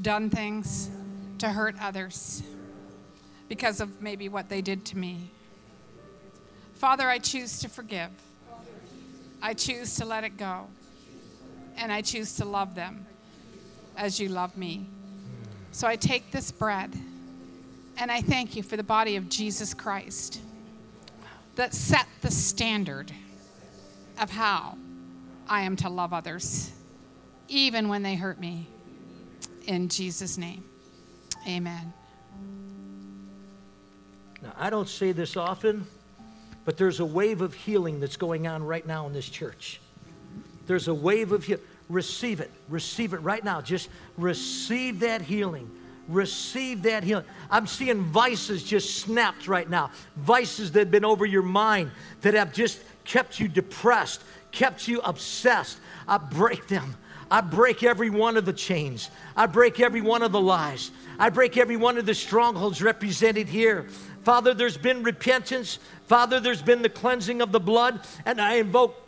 done 0.00 0.30
things 0.30 0.90
to 1.38 1.48
hurt 1.48 1.74
others 1.80 2.42
because 3.48 3.80
of 3.80 4.00
maybe 4.00 4.28
what 4.28 4.48
they 4.48 4.62
did 4.62 4.84
to 4.86 4.98
me. 4.98 5.30
Father, 6.74 7.08
I 7.08 7.18
choose 7.18 7.60
to 7.60 7.68
forgive. 7.68 8.10
I 9.40 9.54
choose 9.54 9.96
to 9.96 10.04
let 10.04 10.24
it 10.24 10.36
go. 10.36 10.66
And 11.76 11.92
I 11.92 12.02
choose 12.02 12.36
to 12.36 12.44
love 12.44 12.74
them 12.74 13.06
as 13.96 14.18
you 14.18 14.28
love 14.28 14.56
me. 14.56 14.86
So 15.72 15.86
I 15.86 15.96
take 15.96 16.30
this 16.30 16.50
bread 16.50 16.92
and 17.98 18.10
I 18.10 18.20
thank 18.20 18.56
you 18.56 18.62
for 18.62 18.76
the 18.76 18.82
body 18.82 19.16
of 19.16 19.28
Jesus 19.28 19.74
Christ 19.74 20.40
that 21.56 21.74
set 21.74 22.06
the 22.22 22.30
standard 22.30 23.12
of 24.20 24.30
how 24.30 24.76
I 25.48 25.62
am 25.62 25.76
to 25.76 25.88
love 25.88 26.12
others, 26.12 26.72
even 27.48 27.88
when 27.88 28.02
they 28.02 28.14
hurt 28.14 28.40
me. 28.40 28.66
In 29.66 29.88
Jesus' 29.88 30.38
name, 30.38 30.64
amen. 31.46 31.92
Now, 34.42 34.52
I 34.56 34.70
don't 34.70 34.88
say 34.88 35.12
this 35.12 35.36
often, 35.36 35.86
but 36.64 36.76
there's 36.76 37.00
a 37.00 37.04
wave 37.04 37.42
of 37.42 37.54
healing 37.54 38.00
that's 38.00 38.16
going 38.16 38.46
on 38.46 38.64
right 38.64 38.86
now 38.86 39.06
in 39.06 39.12
this 39.12 39.28
church. 39.28 39.80
There's 40.66 40.88
a 40.88 40.94
wave 40.94 41.32
of 41.32 41.44
healing. 41.44 41.64
Receive 41.88 42.40
it. 42.40 42.50
Receive 42.68 43.12
it 43.12 43.18
right 43.18 43.44
now. 43.44 43.60
Just 43.60 43.88
receive 44.16 45.00
that 45.00 45.22
healing. 45.22 45.70
Receive 46.08 46.82
that 46.82 47.04
healing. 47.04 47.24
I'm 47.50 47.66
seeing 47.66 48.02
vices 48.02 48.62
just 48.62 48.96
snapped 48.98 49.46
right 49.46 49.68
now. 49.68 49.90
Vices 50.16 50.72
that 50.72 50.80
have 50.80 50.90
been 50.90 51.04
over 51.04 51.26
your 51.26 51.42
mind 51.42 51.90
that 52.22 52.34
have 52.34 52.52
just 52.52 52.80
kept 53.04 53.38
you 53.38 53.48
depressed, 53.48 54.22
kept 54.50 54.88
you 54.88 55.00
obsessed. 55.00 55.78
I 56.08 56.18
break 56.18 56.66
them. 56.68 56.96
I 57.30 57.40
break 57.40 57.82
every 57.82 58.10
one 58.10 58.36
of 58.36 58.44
the 58.44 58.52
chains. 58.52 59.10
I 59.34 59.46
break 59.46 59.80
every 59.80 60.02
one 60.02 60.22
of 60.22 60.32
the 60.32 60.40
lies. 60.40 60.90
I 61.18 61.30
break 61.30 61.56
every 61.56 61.76
one 61.76 61.96
of 61.96 62.04
the 62.04 62.14
strongholds 62.14 62.82
represented 62.82 63.48
here. 63.48 63.86
Father, 64.22 64.54
there's 64.54 64.76
been 64.76 65.02
repentance. 65.02 65.78
Father, 66.08 66.40
there's 66.40 66.62
been 66.62 66.82
the 66.82 66.90
cleansing 66.90 67.40
of 67.40 67.50
the 67.50 67.60
blood. 67.60 68.00
And 68.26 68.40
I 68.40 68.56
invoke 68.56 69.01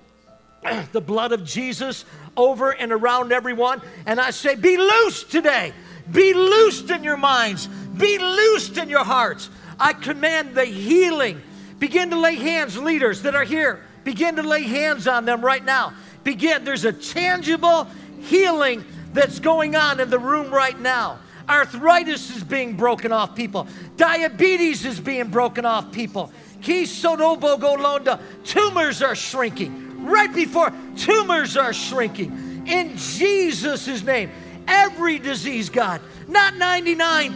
the 0.93 1.01
blood 1.01 1.33
of 1.33 1.45
Jesus 1.45 2.05
over 2.37 2.71
and 2.71 2.93
around 2.93 3.33
everyone. 3.33 3.83
And 4.07 4.21
I 4.21 4.31
say, 4.31 4.55
be 4.55 4.77
loosed 4.77 5.31
today. 5.31 5.73
Be 6.11 6.35
loosed 6.35 6.91
in 6.91 7.03
your 7.05 7.17
minds. 7.17 7.67
Be 7.67 8.19
loosed 8.19 8.77
in 8.77 8.89
your 8.89 9.05
hearts. 9.05 9.49
I 9.79 9.93
command 9.93 10.55
the 10.55 10.65
healing. 10.65 11.41
Begin 11.79 12.11
to 12.11 12.19
lay 12.19 12.37
hands, 12.37 12.79
leaders 12.79 13.23
that 13.23 13.35
are 13.35 13.45
here. 13.45 13.83
Begin 14.05 14.37
to 14.37 14.43
lay 14.43 14.62
hands 14.62 15.09
on 15.09 15.25
them 15.25 15.45
right 15.45 15.65
now. 15.65 15.95
Begin. 16.23 16.65
There's 16.65 16.85
a 16.85 16.93
tangible 16.93 17.89
healing 18.21 18.85
that's 19.12 19.39
going 19.39 19.77
on 19.77 20.01
in 20.01 20.11
the 20.11 20.19
room 20.19 20.53
right 20.53 20.79
now. 20.79 21.19
Arthritis 21.49 22.35
is 22.35 22.43
being 22.43 22.77
broken 22.77 23.12
off 23.12 23.35
people. 23.35 23.67
Diabetes 23.97 24.85
is 24.87 24.99
being 24.99 25.29
broken 25.29 25.65
off 25.67 25.93
people. 25.93 26.33
Tumors 26.62 27.03
are 29.03 29.15
shrinking. 29.15 29.84
Right 30.05 30.33
before 30.33 30.73
tumors 30.97 31.57
are 31.57 31.73
shrinking. 31.73 32.65
In 32.67 32.97
Jesus' 32.97 34.03
name. 34.05 34.31
Every 34.67 35.19
disease, 35.19 35.69
God. 35.69 36.01
Not 36.29 36.55
99%, 36.55 37.35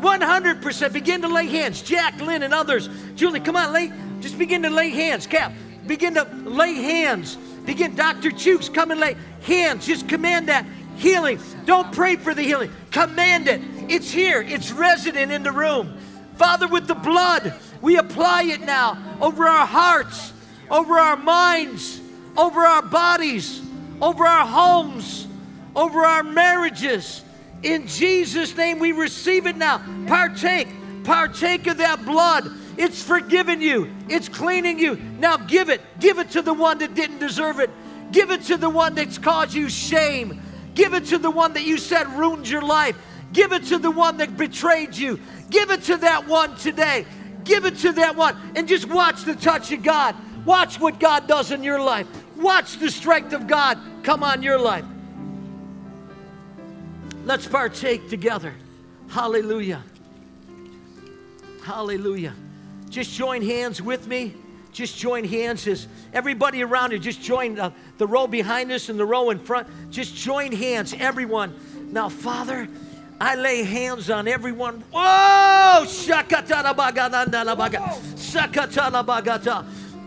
100%. 0.00 0.92
Begin 0.92 1.22
to 1.22 1.28
lay 1.28 1.46
hands. 1.46 1.82
Jack, 1.82 2.18
Lynn, 2.20 2.42
and 2.42 2.54
others. 2.54 2.88
Julie, 3.14 3.40
come 3.40 3.56
on, 3.56 3.72
lay. 3.72 3.92
Just 4.20 4.38
begin 4.38 4.62
to 4.62 4.70
lay 4.70 4.90
hands. 4.90 5.26
Cap, 5.26 5.52
begin 5.86 6.14
to 6.14 6.24
lay 6.44 6.74
hands. 6.74 7.36
Begin, 7.66 7.94
Dr. 7.94 8.30
Chooks, 8.30 8.72
come 8.72 8.90
and 8.90 9.00
lay 9.00 9.16
hands. 9.42 9.86
Just 9.86 10.08
command 10.08 10.48
that 10.48 10.66
healing. 10.96 11.38
Don't 11.66 11.92
pray 11.92 12.16
for 12.16 12.34
the 12.34 12.42
healing. 12.42 12.70
Command 12.90 13.48
it. 13.48 13.60
It's 13.88 14.10
here. 14.10 14.42
It's 14.42 14.72
resident 14.72 15.32
in 15.32 15.42
the 15.42 15.52
room. 15.52 15.96
Father, 16.36 16.68
with 16.68 16.86
the 16.86 16.94
blood, 16.94 17.54
we 17.82 17.98
apply 17.98 18.44
it 18.44 18.62
now 18.62 18.96
over 19.20 19.46
our 19.46 19.66
hearts, 19.66 20.32
over 20.70 20.98
our 20.98 21.16
minds, 21.16 22.00
over 22.36 22.60
our 22.60 22.82
bodies, 22.82 23.60
over 24.00 24.24
our 24.24 24.46
homes, 24.46 25.26
over 25.74 26.04
our 26.04 26.22
marriages. 26.22 27.24
In 27.62 27.86
Jesus' 27.86 28.56
name, 28.56 28.78
we 28.78 28.92
receive 28.92 29.46
it 29.46 29.56
now. 29.56 29.78
Partake, 30.06 30.68
partake 31.04 31.66
of 31.66 31.78
that 31.78 32.04
blood. 32.04 32.50
It's 32.76 33.02
forgiven 33.02 33.60
you, 33.60 33.90
it's 34.08 34.28
cleaning 34.28 34.78
you. 34.78 34.96
Now 35.18 35.36
give 35.36 35.68
it. 35.68 35.82
Give 35.98 36.18
it 36.18 36.30
to 36.30 36.42
the 36.42 36.54
one 36.54 36.78
that 36.78 36.94
didn't 36.94 37.18
deserve 37.18 37.60
it. 37.60 37.70
Give 38.12 38.30
it 38.30 38.42
to 38.44 38.56
the 38.56 38.70
one 38.70 38.94
that's 38.94 39.18
caused 39.18 39.54
you 39.54 39.68
shame. 39.68 40.40
Give 40.74 40.94
it 40.94 41.06
to 41.06 41.18
the 41.18 41.30
one 41.30 41.52
that 41.54 41.64
you 41.64 41.78
said 41.78 42.08
ruined 42.08 42.48
your 42.48 42.62
life. 42.62 42.96
Give 43.32 43.52
it 43.52 43.64
to 43.66 43.78
the 43.78 43.90
one 43.90 44.16
that 44.16 44.36
betrayed 44.36 44.96
you. 44.96 45.20
Give 45.50 45.70
it 45.70 45.82
to 45.84 45.96
that 45.98 46.26
one 46.26 46.56
today. 46.56 47.06
Give 47.44 47.64
it 47.64 47.76
to 47.78 47.92
that 47.92 48.16
one 48.16 48.36
and 48.56 48.66
just 48.66 48.88
watch 48.88 49.24
the 49.24 49.34
touch 49.34 49.72
of 49.72 49.82
God. 49.82 50.14
Watch 50.50 50.80
what 50.80 50.98
God 50.98 51.28
does 51.28 51.52
in 51.52 51.62
your 51.62 51.80
life. 51.80 52.08
Watch 52.36 52.78
the 52.78 52.90
strength 52.90 53.32
of 53.32 53.46
God 53.46 53.78
come 54.02 54.24
on 54.24 54.42
your 54.42 54.58
life. 54.58 54.84
Let's 57.24 57.46
partake 57.46 58.10
together. 58.10 58.52
Hallelujah. 59.10 59.84
Hallelujah. 61.62 62.34
Just 62.88 63.12
join 63.12 63.42
hands 63.42 63.80
with 63.80 64.08
me. 64.08 64.34
Just 64.72 64.98
join 64.98 65.22
hands 65.22 65.68
as 65.68 65.86
everybody 66.12 66.64
around 66.64 66.90
you, 66.90 66.98
just 66.98 67.22
join 67.22 67.56
uh, 67.56 67.70
the 67.98 68.06
row 68.08 68.26
behind 68.26 68.72
us 68.72 68.88
and 68.88 68.98
the 68.98 69.06
row 69.06 69.30
in 69.30 69.38
front. 69.38 69.68
Just 69.92 70.16
join 70.16 70.50
hands, 70.50 70.92
everyone. 70.98 71.54
Now, 71.92 72.08
Father, 72.08 72.66
I 73.20 73.36
lay 73.36 73.62
hands 73.62 74.10
on 74.10 74.26
everyone. 74.26 74.82
Whoa! 74.92 75.84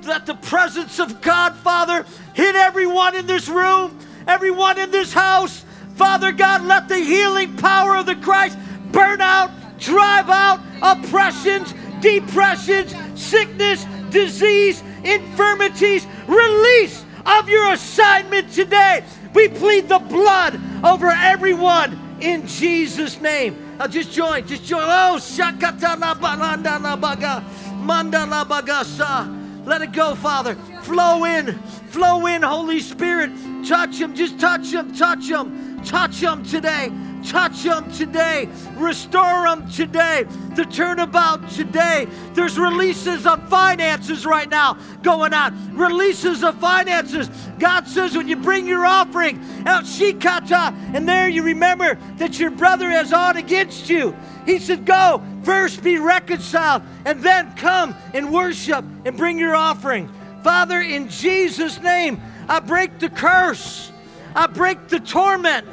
Let 0.06 0.26
the 0.26 0.36
presence 0.36 1.00
of 1.00 1.22
God, 1.22 1.56
Father, 1.56 2.06
hit 2.34 2.56
everyone 2.56 3.16
in 3.16 3.26
this 3.26 3.48
room, 3.48 3.98
everyone 4.28 4.78
in 4.78 4.92
this 4.92 5.14
house. 5.14 5.64
Father 5.96 6.32
God, 6.32 6.64
let 6.64 6.88
the 6.88 6.98
healing 6.98 7.56
power 7.58 7.96
of 7.96 8.06
the 8.06 8.16
Christ 8.16 8.58
burn 8.92 9.22
out, 9.22 9.52
drive 9.80 10.30
out 10.30 10.60
oppressions, 10.82 11.74
depressions, 12.02 12.94
sickness, 13.16 13.86
disease, 14.10 14.84
infirmities. 15.04 16.06
Release 16.28 17.06
of 17.26 17.48
your 17.48 17.72
assignment 17.72 18.52
today. 18.52 19.06
We 19.34 19.48
plead 19.48 19.88
the 19.88 20.00
blood 20.00 20.60
over 20.84 21.10
everyone 21.10 22.18
in 22.22 22.46
Jesus' 22.48 23.22
name. 23.22 23.78
Now 23.78 23.88
just 23.88 24.12
join, 24.12 24.46
just 24.48 24.64
join. 24.66 24.84
Oh, 24.84 25.18
shakatana 25.18 26.16
balanda 26.16 27.00
baga, 27.00 27.44
mandala 27.84 28.46
bagasa. 28.46 29.43
Let 29.66 29.82
it 29.82 29.92
go, 29.94 30.16
Father. 30.16 30.56
Flow 30.82 31.24
in, 31.26 31.54
flow 31.90 32.26
in, 32.26 32.42
Holy 32.42 32.80
Spirit. 32.80 33.32
Touch 33.66 33.98
him, 33.98 34.14
just 34.14 34.40
touch 34.40 34.72
him, 34.72 34.94
touch 34.94 35.30
him, 35.30 35.82
touch 35.84 36.22
him 36.22 36.44
today. 36.44 36.92
Touch 37.24 37.64
them 37.64 37.90
today. 37.92 38.50
Restore 38.76 39.44
them 39.44 39.70
today. 39.72 40.26
The 40.56 40.66
turnabout 40.66 41.50
today. 41.50 42.08
There's 42.34 42.60
releases 42.60 43.26
of 43.26 43.48
finances 43.50 44.26
right 44.26 44.50
now 44.50 44.78
going 45.02 45.34
on. 45.34 45.76
Releases 45.76 46.44
of 46.44 46.60
finances. 46.60 47.30
God 47.60 47.88
says 47.88 48.18
when 48.18 48.28
you 48.28 48.36
bring 48.36 48.68
your 48.68 48.86
offering 48.86 49.40
out 49.66 49.86
Shikata, 49.86 50.74
and 50.94 51.08
there 51.08 51.30
you 51.30 51.44
remember 51.44 51.98
that 52.18 52.40
your 52.40 52.52
brother 52.52 52.90
has 52.90 53.14
on 53.14 53.38
against 53.38 53.90
you. 53.90 54.14
He 54.46 54.60
said, 54.60 54.86
Go, 54.86 55.24
first 55.44 55.84
be 55.84 55.98
reconciled, 55.98 56.84
and 57.06 57.22
then 57.24 57.54
come 57.56 57.96
and 58.14 58.34
worship 58.34 58.86
and 59.06 59.18
bring 59.18 59.40
your 59.40 59.56
offering. 59.56 60.10
Father, 60.44 60.82
in 60.82 61.10
Jesus' 61.10 61.80
name, 61.80 62.22
I 62.50 62.60
break 62.60 63.00
the 63.00 63.10
curse. 63.10 63.92
I 64.36 64.48
break 64.48 64.88
the 64.90 65.00
torment. 65.00 65.68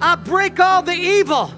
I 0.00 0.16
break 0.16 0.58
all 0.58 0.82
the 0.82 0.94
evil. 0.94 1.52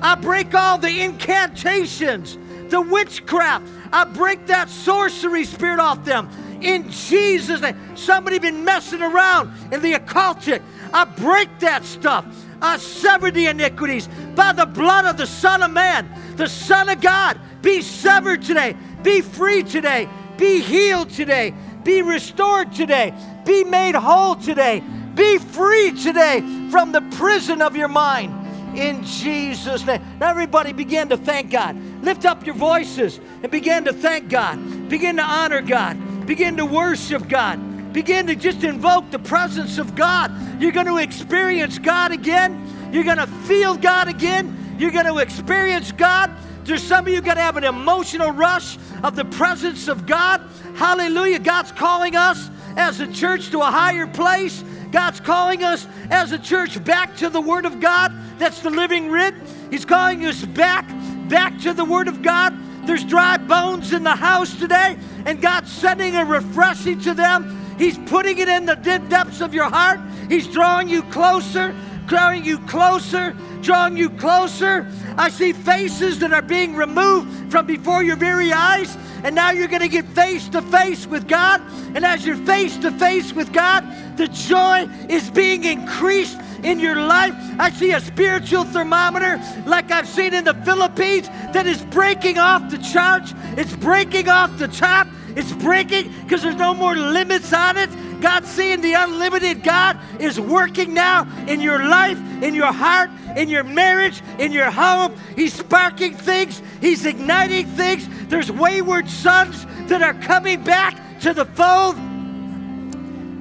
I 0.00 0.14
break 0.14 0.54
all 0.54 0.78
the 0.78 1.02
incantations, 1.02 2.38
the 2.68 2.80
witchcraft. 2.80 3.66
I 3.92 4.04
break 4.04 4.46
that 4.46 4.68
sorcery 4.68 5.44
spirit 5.44 5.80
off 5.80 6.04
them. 6.04 6.28
In 6.60 6.90
Jesus' 6.90 7.60
name. 7.60 7.76
Somebody 7.96 8.38
been 8.38 8.64
messing 8.64 9.02
around 9.02 9.52
in 9.72 9.82
the 9.82 9.94
occultic. 9.94 10.62
I 10.94 11.04
break 11.04 11.48
that 11.58 11.84
stuff. 11.84 12.24
I 12.62 12.78
sever 12.78 13.30
the 13.30 13.46
iniquities 13.46 14.08
by 14.34 14.52
the 14.52 14.66
blood 14.66 15.04
of 15.04 15.16
the 15.16 15.26
Son 15.26 15.62
of 15.62 15.72
Man, 15.72 16.08
the 16.36 16.48
Son 16.48 16.88
of 16.88 17.00
God. 17.00 17.38
Be 17.60 17.82
severed 17.82 18.42
today. 18.42 18.76
Be 19.02 19.20
free 19.20 19.62
today. 19.62 20.08
Be 20.38 20.60
healed 20.60 21.10
today. 21.10 21.52
Be 21.84 22.02
restored 22.02 22.72
today. 22.72 23.12
Be 23.44 23.64
made 23.64 23.94
whole 23.94 24.36
today. 24.36 24.82
Be 25.14 25.38
free 25.38 25.92
today 25.92 26.40
from 26.70 26.92
the 26.92 27.02
prison 27.16 27.60
of 27.60 27.76
your 27.76 27.88
mind 27.88 28.42
in 28.76 29.04
Jesus' 29.04 29.84
name. 29.84 30.00
Now, 30.18 30.30
everybody 30.30 30.72
begin 30.72 31.08
to 31.10 31.16
thank 31.16 31.50
God. 31.50 31.76
Lift 32.02 32.24
up 32.24 32.46
your 32.46 32.54
voices 32.54 33.20
and 33.42 33.50
begin 33.50 33.84
to 33.84 33.92
thank 33.92 34.28
God. 34.28 34.88
Begin 34.88 35.16
to 35.16 35.22
honor 35.22 35.60
God. 35.60 36.26
Begin 36.26 36.56
to 36.56 36.64
worship 36.64 37.28
God. 37.28 37.58
Begin 37.92 38.26
to 38.28 38.36
just 38.36 38.64
invoke 38.64 39.10
the 39.10 39.18
presence 39.18 39.78
of 39.78 39.94
God. 39.94 40.32
You're 40.60 40.72
going 40.72 40.86
to 40.86 40.96
experience 40.96 41.78
God 41.78 42.12
again. 42.12 42.90
You're 42.92 43.04
going 43.04 43.18
to 43.18 43.26
feel 43.26 43.76
God 43.76 44.08
again. 44.08 44.76
You're 44.78 44.90
going 44.90 45.06
to 45.06 45.18
experience 45.18 45.92
God. 45.92 46.30
There's 46.64 46.82
some 46.82 47.06
of 47.06 47.12
you 47.12 47.20
going 47.20 47.36
to 47.36 47.42
have 47.42 47.56
an 47.56 47.64
emotional 47.64 48.30
rush 48.30 48.78
of 49.02 49.16
the 49.16 49.24
presence 49.24 49.88
of 49.88 50.06
God. 50.06 50.40
Hallelujah. 50.76 51.40
God's 51.40 51.72
calling 51.72 52.16
us 52.16 52.50
as 52.76 53.00
a 53.00 53.12
church 53.12 53.50
to 53.50 53.60
a 53.60 53.70
higher 53.70 54.06
place. 54.06 54.62
God's 54.90 55.20
calling 55.20 55.64
us 55.64 55.86
as 56.10 56.32
a 56.32 56.38
church 56.38 56.82
back 56.84 57.16
to 57.16 57.30
the 57.30 57.40
Word 57.40 57.64
of 57.64 57.80
God. 57.80 58.12
That's 58.38 58.60
the 58.60 58.70
living 58.70 59.10
writ. 59.10 59.34
He's 59.70 59.84
calling 59.84 60.24
us 60.26 60.44
back, 60.44 60.86
back 61.28 61.58
to 61.60 61.72
the 61.72 61.84
Word 61.84 62.08
of 62.08 62.22
God. 62.22 62.56
There's 62.86 63.04
dry 63.04 63.36
bones 63.38 63.92
in 63.92 64.02
the 64.02 64.14
house 64.14 64.58
today, 64.58 64.98
and 65.24 65.40
God's 65.40 65.70
sending 65.70 66.16
a 66.16 66.24
refreshing 66.24 67.00
to 67.02 67.14
them. 67.14 67.61
He's 67.82 67.98
putting 67.98 68.38
it 68.38 68.46
in 68.46 68.64
the 68.64 68.76
depths 68.76 69.40
of 69.40 69.52
your 69.52 69.68
heart. 69.68 69.98
He's 70.28 70.46
drawing 70.46 70.88
you 70.88 71.02
closer, 71.02 71.74
drawing 72.06 72.44
you 72.44 72.60
closer, 72.60 73.34
drawing 73.60 73.96
you 73.96 74.08
closer. 74.08 74.86
I 75.18 75.30
see 75.30 75.52
faces 75.52 76.20
that 76.20 76.32
are 76.32 76.42
being 76.42 76.76
removed 76.76 77.50
from 77.50 77.66
before 77.66 78.04
your 78.04 78.14
very 78.14 78.52
eyes, 78.52 78.96
and 79.24 79.34
now 79.34 79.50
you're 79.50 79.66
going 79.66 79.82
to 79.82 79.88
get 79.88 80.06
face 80.10 80.48
to 80.50 80.62
face 80.62 81.08
with 81.08 81.26
God. 81.26 81.60
And 81.96 82.04
as 82.04 82.24
you're 82.24 82.36
face 82.36 82.76
to 82.78 82.92
face 82.92 83.32
with 83.32 83.52
God, 83.52 83.84
the 84.16 84.28
joy 84.28 84.88
is 85.08 85.28
being 85.30 85.64
increased 85.64 86.38
in 86.62 86.78
your 86.78 86.94
life. 86.94 87.34
I 87.58 87.70
see 87.70 87.90
a 87.90 88.00
spiritual 88.00 88.62
thermometer 88.62 89.40
like 89.66 89.90
I've 89.90 90.06
seen 90.06 90.34
in 90.34 90.44
the 90.44 90.54
Philippines 90.54 91.26
that 91.52 91.66
is 91.66 91.82
breaking 91.86 92.38
off 92.38 92.70
the 92.70 92.78
charge. 92.78 93.34
It's 93.58 93.74
breaking 93.74 94.28
off 94.28 94.56
the 94.58 94.68
top. 94.68 95.08
It's 95.36 95.52
breaking 95.52 96.12
because 96.22 96.42
there's 96.42 96.56
no 96.56 96.74
more 96.74 96.94
limits 96.94 97.52
on 97.52 97.76
it. 97.76 97.90
God 98.20 98.44
seeing 98.44 98.80
the 98.80 98.94
unlimited 98.94 99.64
God 99.64 99.98
is 100.20 100.38
working 100.38 100.94
now 100.94 101.26
in 101.48 101.60
your 101.60 101.84
life, 101.86 102.18
in 102.42 102.54
your 102.54 102.72
heart, 102.72 103.10
in 103.36 103.48
your 103.48 103.64
marriage, 103.64 104.22
in 104.38 104.52
your 104.52 104.70
home. 104.70 105.14
He's 105.34 105.54
sparking 105.54 106.14
things, 106.14 106.62
He's 106.80 107.04
igniting 107.04 107.66
things. 107.66 108.08
There's 108.28 108.50
wayward 108.50 109.08
sons 109.08 109.66
that 109.88 110.02
are 110.02 110.14
coming 110.14 110.62
back 110.62 111.20
to 111.20 111.32
the 111.32 111.44
fold. 111.44 111.96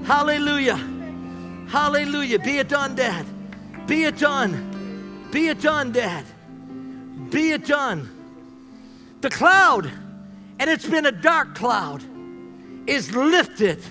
Hallelujah. 0.06 0.78
Hallelujah. 1.68 2.40
Be 2.40 2.58
it 2.58 2.68
done, 2.68 2.96
Dad. 2.96 3.26
Be 3.88 4.04
it 4.04 4.18
done. 4.18 5.30
Be 5.32 5.48
it 5.48 5.62
done, 5.62 5.92
Dad. 5.92 6.26
Be 7.30 7.52
it 7.52 7.66
done. 7.66 8.10
The 9.22 9.30
cloud, 9.30 9.90
and 10.62 10.70
it's 10.70 10.86
been 10.86 11.08
a 11.08 11.12
dark 11.12 11.56
cloud, 11.56 12.04
is 12.86 13.16
lifted 13.16 13.82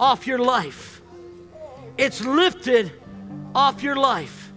off 0.00 0.26
your 0.26 0.38
life. 0.38 1.02
It's 1.98 2.24
lifted 2.24 2.90
off 3.54 3.82
your 3.82 3.94
life. 3.94 4.50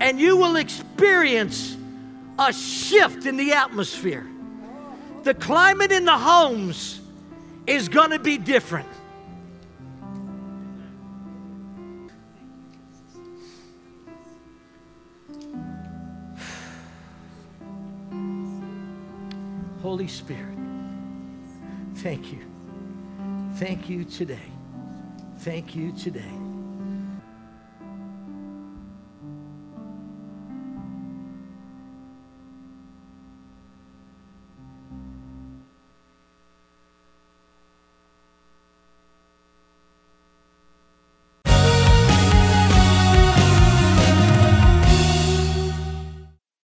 And 0.00 0.18
you 0.18 0.38
will 0.38 0.56
experience 0.56 1.76
a 2.38 2.54
shift 2.54 3.26
in 3.26 3.36
the 3.36 3.52
atmosphere. 3.52 4.26
The 5.24 5.34
climate 5.34 5.92
in 5.92 6.06
the 6.06 6.16
homes 6.16 7.02
is 7.66 7.90
going 7.90 8.12
to 8.12 8.18
be 8.18 8.38
different. 8.38 8.88
Holy 19.82 20.08
Spirit, 20.08 20.51
thank 22.02 22.32
you. 22.32 22.40
Thank 23.56 23.88
you 23.88 24.04
today. 24.04 24.50
Thank 25.38 25.76
you 25.76 25.92
today. 25.92 26.41